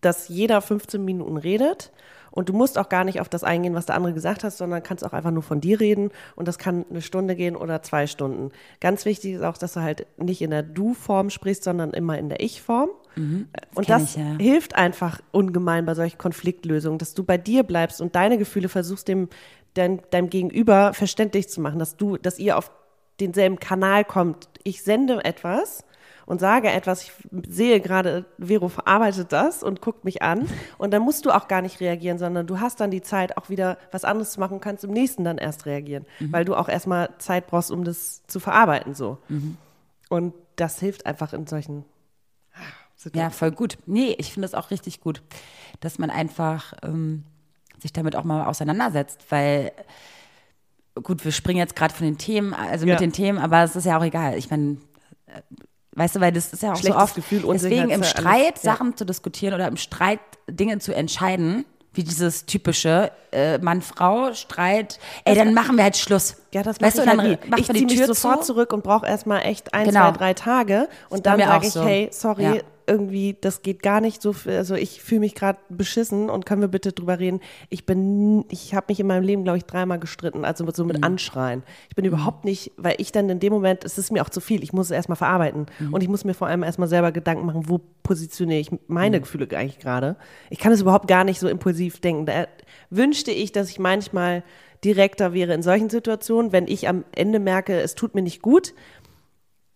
dass 0.00 0.28
jeder 0.28 0.62
15 0.62 1.04
Minuten 1.04 1.36
redet 1.36 1.92
und 2.30 2.48
du 2.48 2.52
musst 2.52 2.78
auch 2.78 2.88
gar 2.88 3.04
nicht 3.04 3.20
auf 3.20 3.28
das 3.28 3.44
eingehen, 3.44 3.74
was 3.74 3.86
der 3.86 3.96
andere 3.96 4.12
gesagt 4.12 4.44
hat, 4.44 4.52
sondern 4.52 4.82
kannst 4.82 5.04
auch 5.04 5.12
einfach 5.12 5.30
nur 5.30 5.42
von 5.42 5.60
dir 5.60 5.80
reden 5.80 6.10
und 6.36 6.48
das 6.48 6.58
kann 6.58 6.84
eine 6.90 7.02
Stunde 7.02 7.36
gehen 7.36 7.56
oder 7.56 7.82
zwei 7.82 8.06
Stunden. 8.06 8.50
Ganz 8.80 9.04
wichtig 9.04 9.34
ist 9.34 9.42
auch, 9.42 9.58
dass 9.58 9.74
du 9.74 9.80
halt 9.80 10.06
nicht 10.16 10.42
in 10.42 10.50
der 10.50 10.62
Du-Form 10.62 11.30
sprichst, 11.30 11.64
sondern 11.64 11.90
immer 11.90 12.18
in 12.18 12.28
der 12.28 12.40
Ich-Form. 12.40 12.90
und 13.74 13.86
kenn 13.86 13.98
das 13.98 14.10
ich, 14.10 14.16
ja. 14.16 14.36
hilft 14.38 14.76
einfach 14.76 15.20
ungemein 15.32 15.84
bei 15.84 15.94
solchen 15.94 16.18
Konfliktlösungen, 16.18 16.98
dass 16.98 17.14
du 17.14 17.24
bei 17.24 17.38
dir 17.38 17.64
bleibst 17.64 18.00
und 18.00 18.14
deine 18.14 18.38
Gefühle 18.38 18.68
versuchst, 18.68 19.08
dem, 19.08 19.28
dein, 19.74 20.00
deinem 20.10 20.30
Gegenüber 20.30 20.94
verständlich 20.94 21.48
zu 21.48 21.60
machen, 21.60 21.78
dass 21.78 21.96
du, 21.96 22.16
dass 22.16 22.38
ihr 22.38 22.56
auf 22.56 22.70
denselben 23.18 23.58
Kanal 23.58 24.04
kommt. 24.04 24.48
Ich 24.62 24.82
sende 24.82 25.24
etwas 25.24 25.84
und 26.30 26.38
sage 26.38 26.70
etwas, 26.70 27.02
ich 27.02 27.12
sehe 27.48 27.80
gerade, 27.80 28.24
Vero 28.38 28.68
verarbeitet 28.68 29.32
das 29.32 29.64
und 29.64 29.80
guckt 29.82 30.04
mich 30.04 30.22
an 30.22 30.48
und 30.78 30.92
dann 30.92 31.02
musst 31.02 31.26
du 31.26 31.32
auch 31.32 31.48
gar 31.48 31.60
nicht 31.60 31.80
reagieren, 31.80 32.18
sondern 32.18 32.46
du 32.46 32.60
hast 32.60 32.78
dann 32.78 32.92
die 32.92 33.02
Zeit, 33.02 33.36
auch 33.36 33.48
wieder 33.48 33.78
was 33.90 34.04
anderes 34.04 34.30
zu 34.30 34.38
machen 34.38 34.54
und 34.54 34.60
kannst 34.60 34.84
im 34.84 34.92
nächsten 34.92 35.24
dann 35.24 35.38
erst 35.38 35.66
reagieren, 35.66 36.06
weil 36.20 36.44
du 36.44 36.54
auch 36.54 36.68
erstmal 36.68 37.10
Zeit 37.18 37.48
brauchst, 37.48 37.72
um 37.72 37.82
das 37.82 38.22
zu 38.28 38.38
verarbeiten 38.38 38.94
so. 38.94 39.18
Und 40.08 40.32
das 40.54 40.78
hilft 40.78 41.04
einfach 41.04 41.32
in 41.32 41.48
solchen 41.48 41.84
Ja, 43.12 43.30
voll 43.30 43.50
gut. 43.50 43.78
Nee, 43.86 44.14
ich 44.18 44.32
finde 44.32 44.46
es 44.46 44.54
auch 44.54 44.70
richtig 44.70 45.00
gut, 45.00 45.22
dass 45.80 45.98
man 45.98 46.10
einfach 46.10 46.74
ähm, 46.84 47.24
sich 47.80 47.92
damit 47.92 48.14
auch 48.14 48.24
mal 48.24 48.44
auseinandersetzt, 48.46 49.24
weil 49.30 49.72
gut, 51.02 51.24
wir 51.24 51.32
springen 51.32 51.58
jetzt 51.58 51.74
gerade 51.74 51.92
von 51.92 52.06
den 52.06 52.18
Themen, 52.18 52.54
also 52.54 52.86
Ja. 52.86 52.94
mit 52.94 53.00
den 53.00 53.12
Themen, 53.12 53.38
aber 53.38 53.64
es 53.64 53.74
ist 53.74 53.84
ja 53.86 53.98
auch 53.98 54.04
egal. 54.04 54.36
Ich 54.38 54.48
meine, 54.50 54.76
äh, 55.26 55.40
weißt 55.96 56.16
du, 56.16 56.20
weil 56.20 56.32
das 56.32 56.52
ist 56.52 56.62
ja 56.62 56.72
auch 56.72 56.76
so 56.76 56.82
Schlechtes 56.82 57.02
oft, 57.02 57.14
Gefühl, 57.14 57.44
deswegen 57.52 57.90
im 57.90 58.04
Streit 58.04 58.52
alles, 58.54 58.62
ja. 58.62 58.72
Sachen 58.72 58.96
zu 58.96 59.04
diskutieren 59.04 59.54
oder 59.54 59.68
im 59.68 59.76
Streit 59.76 60.20
Dinge 60.48 60.78
zu 60.78 60.94
entscheiden, 60.94 61.64
wie 61.92 62.04
dieses 62.04 62.46
typische 62.46 63.10
äh, 63.32 63.58
Mann-Frau 63.58 64.32
Streit, 64.32 65.00
ey, 65.24 65.34
dann 65.34 65.54
machen 65.54 65.76
wir 65.76 65.82
halt 65.84 65.96
Schluss. 65.96 66.36
Ja, 66.52 66.62
das 66.62 66.80
weißt 66.80 66.98
du, 66.98 67.04
dann 67.04 67.20
halt 67.20 67.50
macht 67.50 67.60
Ich 67.60 67.66
die 67.68 67.84
mich 67.84 67.96
Tür 67.96 68.06
sofort 68.06 68.44
zu. 68.44 68.52
zurück 68.52 68.72
und 68.72 68.84
brauche 68.84 69.06
erstmal 69.06 69.42
echt 69.42 69.74
ein, 69.74 69.86
Genau. 69.86 70.10
zwei, 70.12 70.16
drei 70.16 70.34
Tage. 70.34 70.88
Und 71.08 71.26
dann 71.26 71.40
sage 71.40 71.66
ich, 71.66 71.72
so. 71.72 71.84
hey, 71.84 72.08
sorry, 72.12 72.42
Ja. 72.44 72.54
Irgendwie, 72.90 73.36
das 73.40 73.62
geht 73.62 73.82
gar 73.82 74.00
nicht 74.00 74.20
so, 74.20 74.32
viel- 74.32 74.52
also 74.56 74.74
ich 74.74 75.00
fühle 75.00 75.20
mich 75.20 75.34
gerade 75.34 75.58
beschissen 75.68 76.28
und 76.28 76.44
können 76.44 76.60
wir 76.60 76.68
bitte 76.68 76.92
drüber 76.92 77.18
reden. 77.20 77.40
Ich 77.68 77.86
bin, 77.86 78.44
ich 78.50 78.74
habe 78.74 78.86
mich 78.88 78.98
in 79.00 79.06
meinem 79.06 79.22
Leben, 79.22 79.44
glaube 79.44 79.58
ich, 79.58 79.64
dreimal 79.64 79.98
gestritten, 80.00 80.44
also 80.44 80.64
mit, 80.64 80.74
so 80.76 80.82
Mhm. 80.84 80.88
mit 80.88 81.04
Anschreien. 81.04 81.62
Ich 81.88 81.94
bin 81.94 82.04
überhaupt 82.04 82.44
nicht, 82.44 82.72
weil 82.76 82.96
ich 82.98 83.12
dann 83.12 83.30
in 83.30 83.38
dem 83.40 83.52
Moment, 83.52 83.84
es 83.84 83.96
ist 83.96 84.10
mir 84.10 84.22
auch 84.22 84.28
zu 84.28 84.40
viel, 84.40 84.62
ich 84.62 84.72
muss 84.72 84.86
es 84.86 84.90
erstmal 84.90 85.16
verarbeiten. 85.16 85.66
Mhm. 85.78 85.94
Und 85.94 86.02
ich 86.02 86.08
muss 86.08 86.24
mir 86.24 86.34
vor 86.34 86.48
allem 86.48 86.62
erstmal 86.64 86.88
selber 86.88 87.12
Gedanken 87.12 87.46
machen, 87.46 87.68
wo 87.68 87.80
positioniere 88.02 88.58
ich 88.60 88.70
meine 88.88 89.18
Mhm. 89.18 89.22
Gefühle 89.22 89.46
eigentlich 89.56 89.78
gerade. 89.78 90.16
Ich 90.50 90.58
kann 90.58 90.72
es 90.72 90.80
überhaupt 90.80 91.06
gar 91.08 91.22
nicht 91.24 91.38
so 91.40 91.48
impulsiv 91.48 92.00
denken. 92.00 92.26
Da 92.26 92.46
wünschte 92.90 93.30
ich, 93.30 93.52
dass 93.52 93.70
ich 93.70 93.78
manchmal 93.78 94.42
direkter 94.84 95.34
wäre 95.34 95.52
in 95.52 95.62
solchen 95.62 95.90
Situationen, 95.90 96.52
wenn 96.52 96.66
ich 96.66 96.88
am 96.88 97.04
Ende 97.12 97.38
merke, 97.38 97.78
es 97.80 97.94
tut 97.94 98.14
mir 98.14 98.22
nicht 98.22 98.40
gut. 98.42 98.72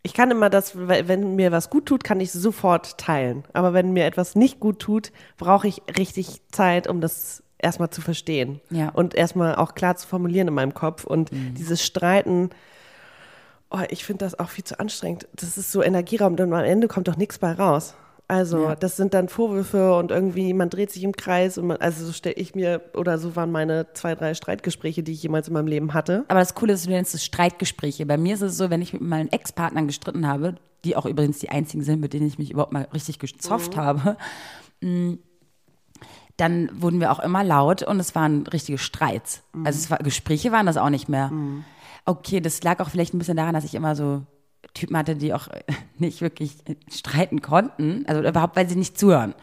Ich 0.07 0.13
kann 0.13 0.31
immer 0.31 0.51
das, 0.51 0.77
wenn 0.77 1.35
mir 1.35 1.51
was 1.51 1.71
gut 1.71 1.87
tut, 1.87 2.05
kann 2.05 2.21
ich 2.21 2.29
es 2.29 2.35
sofort 2.35 2.99
teilen. 2.99 3.45
Aber 3.55 3.73
wenn 3.73 3.95
mir 3.95 4.05
etwas 4.05 4.37
nicht 4.37 4.61
gut 4.61 4.79
tut, 4.79 5.13
brauche 5.39 5.67
ich 5.67 5.83
richtig 5.97 6.43
Zeit, 6.53 6.87
um 6.87 7.01
das 7.01 7.43
erstmal 7.57 7.89
zu 7.89 8.03
verstehen. 8.03 8.61
Ja. 8.69 8.91
Und 8.91 9.15
erstmal 9.15 9.57
auch 9.57 9.75
klar 9.75 9.97
zu 9.97 10.07
formulieren 10.07 10.49
in 10.49 10.55
meinem 10.55 10.75
Kopf. 10.75 11.05
Und 11.05 11.31
dieses 11.33 11.83
Streiten, 11.83 12.51
oh, 13.71 13.81
ich 13.89 14.05
finde 14.05 14.27
das 14.27 14.39
auch 14.39 14.51
viel 14.51 14.65
zu 14.65 14.79
anstrengend. 14.79 15.27
Das 15.33 15.57
ist 15.57 15.73
so 15.73 15.83
Energieraum, 15.83 16.37
denn 16.37 16.53
am 16.53 16.65
Ende 16.65 16.87
kommt 16.87 17.09
doch 17.09 17.17
nichts 17.17 17.39
bei 17.39 17.53
raus. 17.53 17.95
Also, 18.27 18.63
Ja. 18.69 18.75
das 18.77 18.97
sind 18.97 19.13
dann 19.13 19.29
Vorwürfe 19.29 19.95
und 19.97 20.11
irgendwie, 20.11 20.55
man 20.55 20.71
dreht 20.71 20.91
sich 20.91 21.03
im 21.05 21.13
Kreis 21.13 21.59
und 21.59 21.67
man, 21.67 21.77
also 21.77 22.07
so 22.07 22.13
stelle 22.13 22.37
ich 22.37 22.55
mir, 22.55 22.81
oder 22.95 23.19
so 23.19 23.37
waren 23.37 23.53
meine 23.53 23.87
zwei, 23.93 24.15
drei 24.15 24.33
Streitgespräche, 24.35 25.03
die 25.03 25.13
ich 25.13 25.23
jemals 25.23 25.49
in 25.49 25.55
meinem 25.55 25.67
Leben 25.67 25.93
hatte. 25.93 26.25
Aber 26.29 26.41
das 26.41 26.55
Coole 26.55 26.73
ist, 26.73 26.87
du 26.87 26.91
nennst 26.91 27.15
es 27.15 27.23
Streitgespräche. 27.25 28.07
Bei 28.07 28.17
mir 28.17 28.35
ist 28.35 28.41
es 28.41 28.57
so, 28.57 28.71
wenn 28.71 28.81
ich 28.81 28.93
mit 28.95 29.03
meinen 29.03 29.31
Ex-Partnern 29.31 29.87
gestritten 29.87 30.27
habe, 30.27 30.55
die 30.85 30.97
auch 30.97 31.05
übrigens 31.07 31.39
die 31.39 31.51
einzigen 31.51 31.83
sind, 31.83 32.01
mit 32.01 32.13
denen 32.15 32.27
ich 32.27 32.39
mich 32.39 32.51
überhaupt 32.51 32.73
mal 32.73 32.89
richtig 32.95 33.19
gezofft 33.19 33.77
habe, 33.77 34.17
mh, 34.81 35.19
dann 36.37 36.71
wurden 36.75 37.01
wir 37.01 37.13
auch 37.13 37.21
immer 37.21 37.45
laut 37.45 37.83
und 37.83 38.01
es 38.01 38.15
waren 38.15 38.47
richtige 38.47 38.79
Streits. 38.79 39.43
Also 39.65 39.79
es 39.79 39.91
war, 39.91 39.99
Gespräche 39.99 40.51
waren 40.51 40.67
das 40.67 40.77
auch 40.77 40.91
nicht 40.91 41.09
mehr. 41.09 41.31
Okay, 42.07 42.41
das 42.41 42.63
lag 42.65 42.81
auch 42.81 42.89
vielleicht 42.89 43.15
ein 43.15 43.19
bisschen 43.19 43.37
daran, 43.37 43.55
dass 43.55 43.65
ich 43.65 43.75
immer 43.75 43.95
so 43.95 44.23
Typen 44.73 44.97
hatte, 44.97 45.17
die 45.17 45.35
auch 45.35 45.49
nicht 45.99 46.21
wirklich 46.21 46.57
streiten 46.91 47.43
konnten. 47.43 48.05
Also 48.07 48.23
überhaupt, 48.23 48.57
weil 48.57 48.69
sie 48.69 48.77
nicht 48.77 48.99
zuhören. 48.99 49.35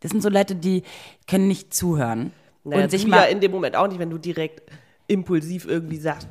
Das 0.00 0.10
sind 0.10 0.22
so 0.22 0.28
Leute, 0.28 0.54
die 0.54 0.82
können 1.26 1.48
nicht 1.48 1.72
zuhören. 1.72 2.32
Naja, 2.64 2.84
und 2.84 2.90
sich 2.90 3.04
du 3.04 3.08
mal 3.08 3.18
ja 3.18 3.24
in 3.24 3.40
dem 3.40 3.52
Moment 3.52 3.76
auch 3.76 3.86
nicht, 3.86 3.98
wenn 3.98 4.10
du 4.10 4.18
direkt 4.18 4.62
impulsiv 5.06 5.66
irgendwie 5.66 5.98
sagst, 5.98 6.28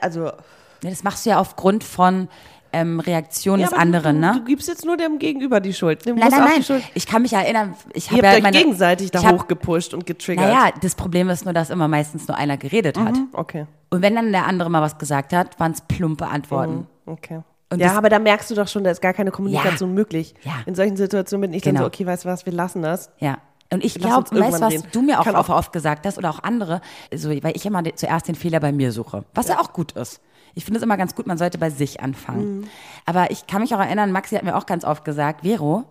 also 0.00 0.24
Ja, 0.24 0.90
das 0.90 1.04
machst 1.04 1.26
du 1.26 1.30
ja 1.30 1.38
aufgrund 1.38 1.84
von 1.84 2.28
ähm, 2.72 3.00
Reaktionen 3.00 3.60
Ja, 3.62 3.68
des 3.68 3.78
anderen, 3.78 4.16
du, 4.16 4.26
ne? 4.26 4.32
Du 4.34 4.44
gibst 4.44 4.68
jetzt 4.68 4.84
nur 4.84 4.96
dem 4.96 5.18
Gegenüber 5.18 5.60
die 5.60 5.72
Schuld. 5.72 6.04
Dem 6.04 6.16
Nein, 6.16 6.30
nein, 6.30 6.40
nein. 6.40 6.62
Schuld. 6.62 6.82
Ich 6.94 7.06
kann 7.06 7.22
mich 7.22 7.32
erinnern, 7.32 7.74
ich 7.92 8.10
habe 8.10 8.22
ja 8.22 8.32
euch 8.32 8.42
meine, 8.42 8.56
gegenseitig 8.56 9.10
da 9.10 9.22
hab, 9.22 9.34
hochgepusht 9.34 9.94
und 9.94 10.06
getriggert. 10.06 10.46
Naja, 10.46 10.72
das 10.80 10.94
Problem 10.94 11.28
ist 11.30 11.44
nur, 11.44 11.54
dass 11.54 11.70
immer 11.70 11.88
meistens 11.88 12.26
nur 12.28 12.36
einer 12.36 12.56
geredet 12.56 12.98
hat. 12.98 13.14
Okay. 13.32 13.66
Und 13.90 14.02
wenn 14.02 14.14
dann 14.14 14.32
der 14.32 14.46
andere 14.46 14.68
mal 14.70 14.82
was 14.82 14.98
gesagt 14.98 15.32
hat, 15.32 15.58
waren 15.60 15.72
es 15.72 15.80
plumpe 15.80 16.26
Antworten. 16.26 16.86
Okay. 17.06 17.42
Und 17.72 17.80
ja, 17.80 17.94
aber 17.96 18.08
da 18.08 18.18
merkst 18.20 18.50
du 18.50 18.54
doch 18.54 18.68
schon, 18.68 18.84
da 18.84 18.90
ist 18.92 19.00
gar 19.02 19.12
keine 19.12 19.30
Kommunikation 19.32 19.90
Ja. 19.90 19.94
möglich. 19.94 20.34
Ja. 20.44 20.52
In 20.66 20.74
solchen 20.76 20.96
Situationen 20.96 21.42
bin 21.50 21.52
ich 21.54 21.62
dann 21.62 21.74
Genau. 21.74 21.84
so, 21.84 21.88
okay, 21.88 22.06
weißt 22.06 22.24
du 22.24 22.28
was, 22.28 22.46
wir 22.46 22.52
lassen 22.52 22.82
das. 22.82 23.10
Ja. 23.18 23.38
Und 23.72 23.84
ich 23.84 23.94
glaube, 23.96 24.30
weißt 24.38 24.60
was 24.60 24.72
reden. 24.72 24.84
du 24.92 25.02
mir 25.02 25.18
auch, 25.20 25.26
auch 25.26 25.48
oft 25.48 25.72
gesagt 25.72 26.06
hast 26.06 26.16
oder 26.18 26.30
auch 26.30 26.44
andere, 26.44 26.80
so, 27.12 27.30
weil 27.30 27.56
ich 27.56 27.66
immer 27.66 27.82
zuerst 27.96 28.28
den 28.28 28.36
Fehler 28.36 28.60
bei 28.60 28.70
mir 28.70 28.92
suche, 28.92 29.24
was 29.34 29.48
ja, 29.48 29.58
auch 29.58 29.72
gut 29.72 29.92
ist. 29.92 30.20
Ich 30.54 30.64
finde 30.64 30.78
es 30.78 30.84
immer 30.84 30.96
ganz 30.96 31.16
gut, 31.16 31.26
man 31.26 31.36
sollte 31.38 31.58
bei 31.58 31.70
sich 31.70 32.00
anfangen. 32.00 32.60
Mhm. 32.60 32.64
Aber 33.04 33.32
ich 33.32 33.48
kann 33.48 33.62
mich 33.62 33.74
auch 33.74 33.80
erinnern, 33.80 34.12
Maxi 34.12 34.36
hat 34.36 34.44
mir 34.44 34.56
auch 34.56 34.66
ganz 34.66 34.84
oft 34.84 35.04
gesagt, 35.04 35.40
Vero, 35.42 35.82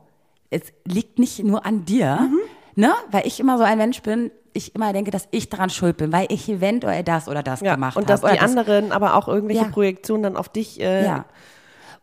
es 0.50 0.62
liegt 0.86 1.20
nicht 1.20 1.44
nur 1.44 1.66
an 1.66 1.84
dir, 1.84 2.20
Mhm. 2.22 2.40
ne? 2.76 2.94
weil 3.12 3.28
ich 3.28 3.42
immer 3.42 3.58
so 3.58 3.66
ein 3.66 3.78
Mensch 3.78 4.02
bin, 4.02 4.32
ich 4.54 4.74
immer 4.74 4.94
denke, 4.94 5.12
dass 5.12 5.28
ich 5.32 5.50
daran 5.50 5.70
schuld 5.70 5.98
bin, 5.98 6.14
weil 6.14 6.28
ich 6.30 6.48
eventuell 6.48 7.04
das 7.04 7.28
oder 7.28 7.44
das 7.44 7.60
Ja. 7.60 7.76
gemacht 7.76 7.98
Und 7.98 8.10
dass 8.10 8.24
habe. 8.24 8.32
die 8.34 8.40
das- 8.40 8.50
anderen 8.50 8.94
aber 8.94 9.16
auch 9.16 9.28
irgendwelche 9.28 9.64
Ja. 9.64 9.68
Projektionen 9.70 10.24
dann 10.24 10.38
auf 10.38 10.48
dich. 10.48 10.80
Äh, 10.80 11.04
ja. 11.04 11.26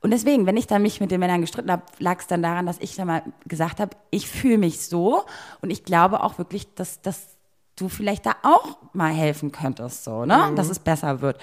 Und 0.03 0.11
deswegen, 0.11 0.47
wenn 0.47 0.57
ich 0.57 0.67
dann 0.67 0.83
mich 0.83 1.01
mit 1.01 1.11
den 1.11 1.21
Männern 1.21 1.41
gestritten 1.41 1.71
habe, 1.71 1.83
lag 1.99 2.19
es 2.21 2.27
dann 2.27 2.43
daran, 2.43 2.67
dass 2.67 2.79
ich 2.81 2.97
dann 2.97 3.07
mal 3.07 3.23
gesagt 3.47 3.79
habe, 3.81 3.97
ich 4.11 4.29
fühle 4.29 4.59
mich 4.59 4.81
so 4.81 5.23
und 5.61 5.71
ich 5.71 5.85
glaube 5.85 6.23
auch 6.23 6.39
wirklich, 6.39 6.75
dass, 6.75 7.01
dass 7.03 7.29
du 7.77 7.89
vielleicht 7.89 8.27
da 8.27 8.33
auch 8.43 8.79
mal 8.93 9.13
helfen 9.13 9.53
könntest, 9.53 10.05
so, 10.05 10.25
ne? 10.25 10.49
Mhm. 10.51 10.57
Dass 10.57 10.69
es 10.69 10.79
besser 10.81 11.21
wird. 11.21 11.39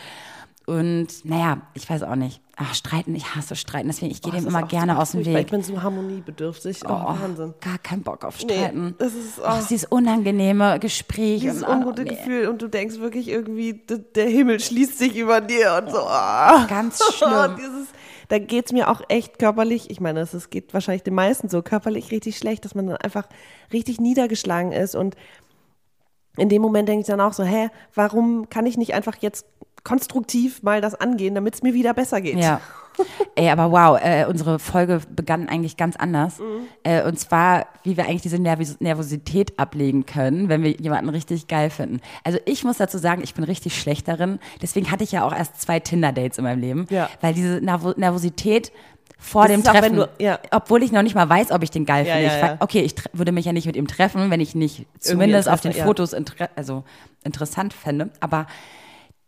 Und 0.65 1.07
naja, 1.25 1.61
ich 1.73 1.89
weiß 1.89 2.03
auch 2.03 2.15
nicht. 2.15 2.41
Ach, 2.55 2.75
streiten, 2.75 3.15
ich 3.15 3.33
hasse 3.35 3.55
streiten, 3.55 3.87
deswegen 3.87 4.11
ich 4.11 4.21
gehe 4.21 4.31
dem 4.33 4.45
immer 4.45 4.61
gerne 4.63 4.99
aus 4.99 5.11
dem 5.11 5.23
furchtbar. 5.23 5.39
Ich 5.39 5.45
Weg. 5.45 5.51
bin 5.51 5.63
so 5.63 5.81
harmoniebedürftig. 5.81 6.81
Oh, 6.85 6.89
Oh, 6.91 7.15
Wahnsinn. 7.19 7.53
gar 7.61 7.77
keinen 7.79 8.03
Bock 8.03 8.23
auf 8.25 8.37
Nee, 8.43 8.53
Streiten. 8.53 8.93
das 8.99 9.13
ist 9.15 9.39
oh, 9.39 9.45
auch 9.45 9.65
dieses 9.67 9.85
unangenehme 9.89 10.77
Gespräch. 10.79 11.41
dieses 11.41 11.63
und, 11.63 11.69
oh, 11.69 11.71
ungute 11.71 12.03
nee. 12.03 12.09
Gefühl 12.09 12.47
und 12.49 12.61
du 12.61 12.67
denkst 12.67 12.99
wirklich 12.99 13.29
irgendwie, 13.29 13.81
der 14.13 14.27
Himmel 14.27 14.59
schließt 14.59 14.99
sich 14.99 15.15
über 15.15 15.41
dir 15.41 15.81
und 15.81 15.89
so. 15.89 15.99
ah. 16.01 16.65
Ganz 16.69 17.01
schlimm. 17.13 17.55
Dieses, 17.57 17.87
da 18.29 18.37
geht's 18.39 18.71
mir 18.71 18.89
auch 18.89 19.01
echt 19.09 19.39
körperlich, 19.39 19.89
ich 19.89 19.99
meine, 19.99 20.21
es 20.21 20.33
es 20.33 20.49
geht 20.49 20.73
wahrscheinlich 20.73 21.03
den 21.03 21.15
meisten 21.15 21.49
so, 21.49 21.61
körperlich 21.61 22.11
richtig 22.11 22.37
schlecht, 22.37 22.63
dass 22.63 22.75
man 22.75 22.87
dann 22.87 22.97
einfach 22.97 23.27
richtig 23.73 23.99
niedergeschlagen 23.99 24.71
ist 24.71 24.95
und 24.95 25.15
in 26.37 26.47
dem 26.47 26.61
Moment 26.61 26.87
denke 26.87 27.01
ich 27.01 27.07
dann 27.07 27.21
auch 27.21 27.33
so, 27.33 27.43
hä, 27.43 27.69
warum 27.93 28.49
kann 28.49 28.65
ich 28.65 28.77
nicht 28.77 28.93
einfach 28.93 29.17
jetzt 29.19 29.45
konstruktiv 29.83 30.63
mal 30.63 30.79
das 30.79 30.95
angehen, 30.95 31.35
damit 31.35 31.55
es 31.55 31.63
mir 31.63 31.73
wieder 31.73 31.93
besser 31.93 32.21
geht? 32.21 32.37
Ja. 32.37 32.61
Ey, 33.35 33.49
aber 33.49 33.71
wow, 33.71 33.99
äh, 34.01 34.25
unsere 34.25 34.59
Folge 34.59 35.01
begann 35.15 35.47
eigentlich 35.49 35.77
ganz 35.77 35.95
anders. 35.95 36.39
Äh, 36.83 37.03
und 37.03 37.17
zwar, 37.19 37.67
wie 37.83 37.95
wir 37.97 38.05
eigentlich 38.05 38.21
diese 38.21 38.39
Nervis 38.39 38.79
Nervosität 38.79 39.57
ablegen 39.57 40.05
können, 40.05 40.49
wenn 40.49 40.63
wir 40.63 40.71
jemanden 40.71 41.09
richtig 41.09 41.47
geil 41.47 41.69
finden. 41.69 42.01
Also 42.23 42.39
ich 42.45 42.63
muss 42.63 42.77
dazu 42.77 42.97
sagen, 42.97 43.21
ich 43.23 43.33
bin 43.33 43.43
richtig 43.43 43.79
schlecht 43.79 44.07
darin. 44.07 44.39
Deswegen 44.61 44.91
hatte 44.91 45.03
ich 45.03 45.11
ja 45.11 45.23
auch 45.23 45.33
erst 45.35 45.61
zwei 45.61 45.79
Tinder-Dates 45.79 46.37
in 46.37 46.43
meinem 46.43 46.59
Leben. 46.61 46.85
Ja. 46.89 47.09
Weil 47.21 47.33
diese 47.33 47.61
Nervo 47.61 47.93
Nervosität 47.95 48.71
vor 49.21 49.43
Das 49.43 49.51
dem 49.51 49.63
Treffen, 49.63 49.95
du- 49.97 50.09
ja. 50.19 50.39
obwohl 50.51 50.81
ich 50.81 50.91
noch 50.93 51.01
nicht 51.01 51.13
mal 51.15 51.27
weiß, 51.27 51.51
ob 51.51 51.61
ich 51.63 51.71
den 51.71 51.85
geil 51.85 52.05
Ja, 52.07 52.13
finde. 52.15 52.27
ja, 52.29 52.53
ich 52.55 52.61
okay, 52.61 52.81
ich 52.81 52.95
würde 53.11 53.31
mich 53.33 53.45
ja 53.45 53.51
nicht 53.53 53.65
mit 53.65 53.75
ihm 53.75 53.87
treffen, 53.87 54.29
wenn 54.31 54.39
ich 54.39 54.55
nicht 54.55 54.85
zumindest 54.99 55.49
auf 55.49 55.59
den. 55.61 55.73
Fotos 55.73 56.13
inter 56.13 56.49
also 56.55 56.83
interessant 57.25 57.73
fände. 57.73 58.11
Aber 58.21 58.47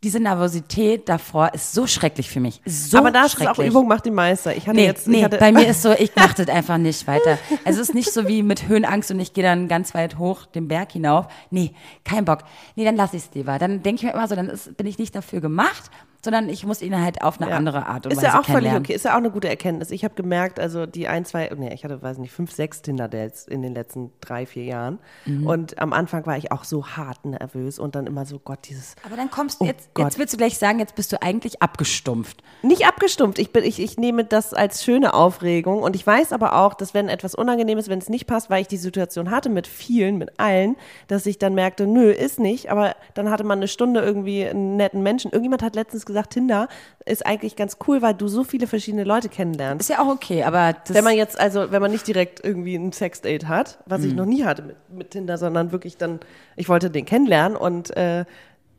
diese 0.04 0.20
Nervosität 0.20 1.08
davor 1.08 1.54
ist 1.54 1.74
so 1.74 1.86
schrecklich 1.86 2.30
für 2.30 2.40
mich. 2.40 2.60
So 2.66 2.98
Aber 2.98 3.12
das 3.12 3.36
ist 3.36 3.48
auch 3.48 3.60
Übung 3.60 3.88
macht 3.88 4.06
den 4.06 4.16
Meister. 4.16 4.56
Ich 4.56 4.68
hatte 4.68 4.76
Nee, 4.76 4.86
jetzt, 4.86 5.08
nee 5.08 5.24
hatte, 5.24 5.38
bei 5.38 5.52
mir 5.52 5.68
ist 5.68 5.84
so, 5.84 5.92
ich 5.92 6.12
mach 6.16 6.34
das 6.34 6.48
einfach 6.48 6.80
nicht 6.80 7.06
weiter. 7.06 7.38
Also 7.66 7.82
es 7.82 7.90
ist 7.90 7.96
nicht 7.96 8.12
so 8.12 8.28
wie 8.28 8.42
mit 8.42 8.68
Höhenangst 8.68 9.12
und 9.12 9.20
ich 9.20 9.34
gehe 9.34 9.44
dann 9.44 9.68
ganz 9.68 9.94
weit 9.94 10.18
hoch 10.18 10.48
den 10.48 10.68
Berg 10.68 10.92
hinauf. 10.94 11.28
Nee, 11.52 11.74
kein 12.04 12.26
Bock. 12.26 12.40
Nee, 12.76 12.84
dann 12.84 12.96
lass 12.96 13.14
ich 13.14 13.26
es 13.26 13.30
lieber. 13.36 13.60
Dann 13.60 13.84
denke 13.84 14.00
ich 14.00 14.04
mir 14.04 14.14
immer 14.14 14.28
so, 14.28 14.36
dann 14.36 14.50
ist, 14.50 14.76
bin 14.76 14.88
ich 14.88 14.98
nicht 14.98 15.14
dafür 15.14 15.40
gemacht, 15.40 15.92
sondern 16.24 16.50
ich 16.50 16.66
muss 16.66 16.82
ihn 16.82 17.00
halt 17.02 17.22
auf 17.22 17.40
eine 17.42 17.50
Ja. 17.52 17.58
andere 17.58 17.88
Art 17.88 18.06
und 18.06 18.12
ist 18.12 18.18
Weise 18.18 18.28
ja 18.28 18.40
auch 18.40 18.46
völlig 18.46 18.74
okay, 18.74 18.94
ist 18.94 19.06
ja 19.06 19.14
auch 19.14 19.18
eine 19.18 19.32
gute 19.32 19.50
Erkenntnis. 19.50 19.92
Ich 19.92 20.04
habe 20.04 20.14
gemerkt, 20.14 20.60
also 20.60 20.86
die 20.86 21.08
ein, 21.08 21.26
zwei, 21.26 21.50
nee, 21.58 21.74
ich 21.74 21.84
hatte, 21.84 22.02
weiß 22.02 22.18
nicht, 22.20 22.32
fünf, 22.32 22.52
sechs 22.52 22.82
Tinder-Dates 22.82 23.48
in 23.48 23.62
den 23.62 23.74
letzten 23.74 24.12
drei, 24.22 24.46
vier 24.46 24.64
Jahren. 24.66 25.00
Mhm. 25.26 25.48
Und 25.48 25.80
am 25.80 25.94
Anfang 25.94 26.26
war 26.26 26.38
ich 26.38 26.52
auch 26.52 26.64
so 26.64 26.86
hart 26.88 27.26
nervös 27.26 27.80
und 27.80 27.96
dann 27.96 28.08
immer 28.08 28.26
so, 28.26 28.40
Gott, 28.40 28.60
dieses. 28.70 28.96
Aber 29.06 29.16
dann 29.16 29.32
kommst 29.32 29.60
du 29.60 29.66
Oh 29.66 29.68
jetzt, 29.68 29.94
Gott. 29.94 30.06
jetzt 30.06 30.20
willst 30.20 30.34
du 30.34 30.38
gleich 30.38 30.58
sagen, 30.58 30.80
jetzt 30.80 30.96
bist 30.96 31.12
du 31.12 31.22
eigentlich 31.22 31.62
abgestumpft. 31.62 32.44
Nicht 32.62 32.86
abgestumpft. 32.86 33.40
Ich, 33.40 33.52
bin, 33.52 33.64
ich, 33.64 33.80
ich 33.80 33.98
nehme 33.98 34.24
das 34.24 34.54
als 34.54 34.84
schöne 34.84 35.14
Aufregung 35.14 35.82
und 35.82 35.96
ich 35.96 36.06
weiß 36.06 36.34
aber 36.34 36.56
auch, 36.56 36.74
dass 36.76 36.94
wenn 36.94 37.10
etwas 37.10 37.34
unangenehm 37.36 37.78
ist, 37.78 37.90
wenn 37.90 38.00
es 38.00 38.10
nicht 38.10 38.28
passt, 38.28 38.50
weil 38.50 38.62
ich 38.62 38.68
die 38.68 38.78
Situation 38.78 39.32
hatte 39.32 39.50
mit 39.50 39.66
vielen, 39.68 40.18
mit 40.18 40.40
allen, 40.40 40.76
dass 41.08 41.26
ich 41.26 41.40
dann 41.40 41.56
merkte, 41.56 41.88
nö, 41.88 42.12
ist 42.12 42.40
nicht. 42.40 42.70
Aber 42.72 42.96
dann 43.16 43.30
hatte 43.32 43.44
man 43.44 43.60
eine 43.60 43.68
Stunde 43.68 44.02
irgendwie 44.02 44.46
einen 44.46 44.76
netten 44.78 45.02
Menschen. 45.02 45.32
Irgendjemand 45.32 45.64
hat 45.64 45.76
letztens 45.76 46.06
gesagt, 46.06 46.11
Tinder 46.30 46.68
ist 47.06 47.26
eigentlich 47.26 47.56
ganz 47.56 47.78
cool, 47.88 48.02
weil 48.02 48.14
du 48.14 48.28
so 48.28 48.44
viele 48.44 48.68
verschiedene 48.68 49.04
Leute 49.04 49.30
kennenlernst. 49.30 49.90
Ist 49.90 49.96
ja 49.96 50.04
auch 50.04 50.08
okay, 50.12 50.44
aber 50.44 50.74
das, 50.74 50.96
Wenn 50.96 51.04
man 51.04 51.16
jetzt, 51.16 51.40
also 51.40 51.72
wenn 51.72 51.82
man 51.82 51.92
nicht 51.92 52.08
direkt 52.08 52.44
irgendwie 52.44 52.76
ein 52.76 52.92
Sexdate 52.92 53.48
hat, 53.48 53.80
was 53.86 54.02
Mhm. 54.02 54.08
ich 54.08 54.14
noch 54.16 54.26
nie 54.26 54.44
hatte 54.44 54.62
mit, 54.62 54.76
mit 54.90 55.12
Tinder, 55.12 55.38
sondern 55.38 55.72
wirklich 55.72 55.98
dann, 55.98 56.20
ich 56.56 56.70
wollte 56.70 56.90
den 56.90 57.06
kennenlernen 57.06 57.58
und 57.58 57.96
äh, 57.98 58.26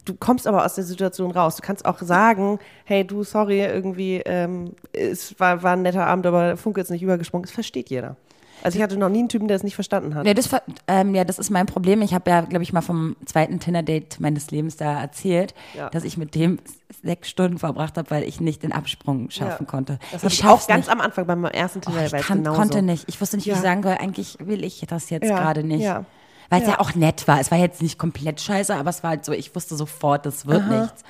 du 0.05 0.15
kommst 0.15 0.47
aber 0.47 0.65
aus 0.65 0.75
der 0.75 0.85
Situation 0.85 1.31
raus. 1.31 1.57
Du 1.57 1.63
kannst 1.63 1.85
auch 1.85 2.01
sagen, 2.01 2.59
hey 2.85 3.07
du, 3.07 3.23
sorry, 3.25 3.61
irgendwie, 3.61 4.23
ähm, 4.25 4.75
es 4.93 5.39
war, 5.39 5.63
war 5.63 5.73
ein 5.75 5.83
netter 5.83 6.07
Abend, 6.07 6.27
aber 6.27 6.47
der 6.49 6.57
Funke 6.57 6.81
ist 6.81 6.91
nicht 6.91 7.03
übergesprungen. 7.03 7.45
Das 7.45 7.53
versteht 7.53 7.89
jeder. 7.91 8.17
Also 8.63 8.77
ich 8.79 8.83
hatte 8.83 8.97
noch 8.97 9.09
nie 9.09 9.21
einen 9.21 9.29
Typen, 9.29 9.49
der 9.49 9.57
es 9.57 9.63
nicht 9.63 9.75
verstanden 9.75 10.15
hat. 10.15 10.27
Ja, 10.27 10.35
das, 10.35 10.49
ähm, 10.87 11.15
ja, 11.15 11.25
das 11.25 11.39
ist 11.39 11.51
mein 11.51 11.67
Problem. 11.67 12.01
Ich 12.03 12.15
habe 12.15 12.31
ja, 12.31 12.41
glaube 12.43 12.63
ich, 12.63 12.73
mal 12.73 12.81
vom 12.81 13.17
zweiten 13.25 13.61
Tinder-Date 13.61 14.21
meines 14.21 14.51
Lebens 14.51 14.77
da 14.77 15.01
erzählt, 15.01 15.55
Ja. 15.77 15.91
dass 15.91 16.05
ich 16.05 16.17
mit 16.17 16.35
dem 16.35 16.59
sechs 17.03 17.29
Stunden 17.29 17.59
verbracht 17.59 17.97
habe, 17.99 18.11
weil 18.11 18.23
ich 18.23 18.41
nicht 18.41 18.63
den 18.63 18.73
Absprung 18.73 19.31
schaffen 19.31 19.65
Ja. 19.65 19.71
konnte. 19.71 19.99
Das 20.13 20.23
ich 20.25 20.41
ich 20.41 20.45
auch 20.47 20.67
ganz 20.69 20.89
am 20.89 21.01
Anfang 21.01 21.27
bei 21.27 21.35
meinem 21.35 21.53
ersten 21.53 21.81
Oh, 21.87 21.91
Tinder 21.91 22.51
ich 22.51 22.57
konnte 22.57 22.83
nicht. 22.83 23.05
Ich 23.09 23.21
wusste 23.21 23.37
nicht, 23.37 23.47
wie 23.47 23.51
Ja. 23.51 23.57
ich 23.57 23.63
sagen 23.63 23.83
soll. 23.83 23.93
Eigentlich 23.99 24.37
will 24.41 24.63
ich 24.65 24.85
das 24.89 25.11
jetzt 25.11 25.29
gerade 25.29 25.65
nicht. 25.65 25.83
ja. 25.83 26.05
Weil 26.51 26.61
es 26.61 26.67
ja. 26.69 26.75
Ja. 26.75 26.81
auch 26.81 26.95
nett 26.95 27.27
war. 27.27 27.41
Es 27.41 27.51
war 27.51 27.57
jetzt 27.59 27.81
nicht 27.81 27.99
komplett 27.99 28.41
scheiße, 28.41 28.75
aber 28.77 28.91
es 28.91 29.03
war 29.03 29.11
halt 29.11 29.25
so, 29.25 29.33
ich 29.33 29.55
wusste 29.57 29.75
sofort, 29.75 30.27
das 30.27 30.47
wird 30.47 30.69
nichts. 30.69 31.03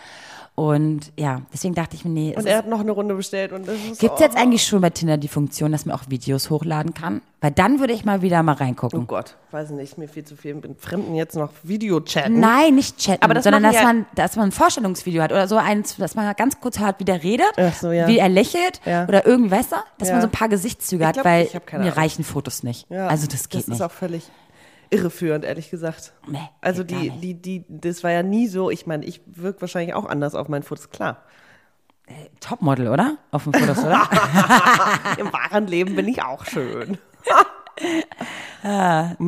Und 0.54 1.12
ja, 1.18 1.40
deswegen 1.52 1.74
dachte 1.74 1.96
ich 1.96 2.04
mir, 2.04 2.10
nee, 2.10 2.34
Und 2.36 2.44
er 2.44 2.58
hat 2.58 2.68
noch 2.68 2.80
eine 2.80 2.90
Runde 2.92 3.14
bestellt 3.14 3.52
und 3.52 3.66
das 3.66 3.74
Gibt 3.98 4.14
es 4.14 4.20
oh, 4.20 4.22
jetzt 4.22 4.36
eigentlich 4.36 4.62
schon 4.64 4.82
bei 4.82 4.90
Tinder 4.90 5.16
die 5.16 5.28
Funktion, 5.28 5.72
dass 5.72 5.86
man 5.86 5.96
auch 5.96 6.02
Videos 6.10 6.50
hochladen 6.50 6.92
kann? 6.92 7.22
Weil 7.40 7.52
dann 7.52 7.80
würde 7.80 7.94
ich 7.94 8.04
mal 8.04 8.20
wieder 8.20 8.42
mal 8.42 8.52
Oh 8.52 8.56
reingucken. 8.58 9.06
Gott, 9.06 9.36
weiß 9.50 9.70
nicht, 9.70 9.96
mir 9.96 10.08
viel 10.08 10.24
zu 10.24 10.36
viel 10.36 10.54
mit 10.54 10.78
Fremden 10.78 11.14
jetzt 11.14 11.36
noch 11.36 11.48
Video-Chatten. 11.62 12.38
Nein, 12.38 12.74
nicht 12.74 12.98
chatten, 12.98 13.22
Aber 13.24 13.32
das 13.32 13.44
sondern 13.44 13.62
dass 13.62 13.76
ja- 13.76 13.82
man, 13.82 14.04
dass 14.14 14.36
man 14.36 14.50
ein 14.50 14.52
Vorstellungsvideo 14.52 15.22
hat 15.22 15.32
oder 15.32 15.48
so 15.48 15.56
eins, 15.56 15.96
dass 15.96 16.14
man 16.16 16.32
ganz 16.36 16.60
kurz 16.60 16.78
hört, 16.78 17.00
wie 17.00 17.04
der 17.06 17.22
redet, 17.22 17.52
so, 17.80 17.90
ja. 17.90 18.06
wie 18.06 18.18
er 18.18 18.28
lächelt 18.28 18.82
Ja. 18.84 19.04
oder 19.08 19.26
irgendwie, 19.26 19.52
weißt 19.52 19.72
du, 19.72 19.76
dass 19.98 20.10
man 20.10 20.20
so 20.20 20.26
ein 20.26 20.32
paar 20.32 20.50
Gesichtszüge 20.50 21.02
Ich 21.02 21.08
hat, 21.08 21.14
glaub, 21.14 21.24
weil 21.24 21.48
mir 21.80 21.96
reichen 21.96 22.24
Fotos 22.24 22.62
nicht. 22.62 22.90
Ja, 22.90 23.06
also 23.06 23.26
das 23.26 23.48
geht 23.48 23.62
das 23.62 23.68
nicht. 23.68 23.76
ist 23.78 23.82
auch 23.82 23.90
völlig 23.90 24.28
irreführend, 24.92 25.44
ehrlich 25.44 25.70
gesagt. 25.70 26.12
Nee, 26.26 26.38
also 26.60 26.84
die, 26.84 27.10
die, 27.10 27.34
die, 27.34 27.64
das 27.68 28.04
war 28.04 28.10
ja 28.10 28.22
nie 28.22 28.46
so, 28.46 28.70
ich 28.70 28.86
meine, 28.86 29.04
ich 29.04 29.20
wirke 29.26 29.62
wahrscheinlich 29.62 29.94
auch 29.94 30.04
anders 30.04 30.34
auf 30.34 30.48
meinen 30.48 30.62
Fotos, 30.62 30.90
klar. 30.90 31.22
Topmodel, 32.40 32.88
oder? 32.88 33.16
Auf 33.30 33.44
den 33.44 33.54
Fotos, 33.54 33.78
oder? 33.78 34.02
Im 35.18 35.32
wahren 35.32 35.66
Leben 35.66 35.94
bin 35.96 36.08
ich 36.08 36.22
auch 36.22 36.44
schön. 36.44 36.98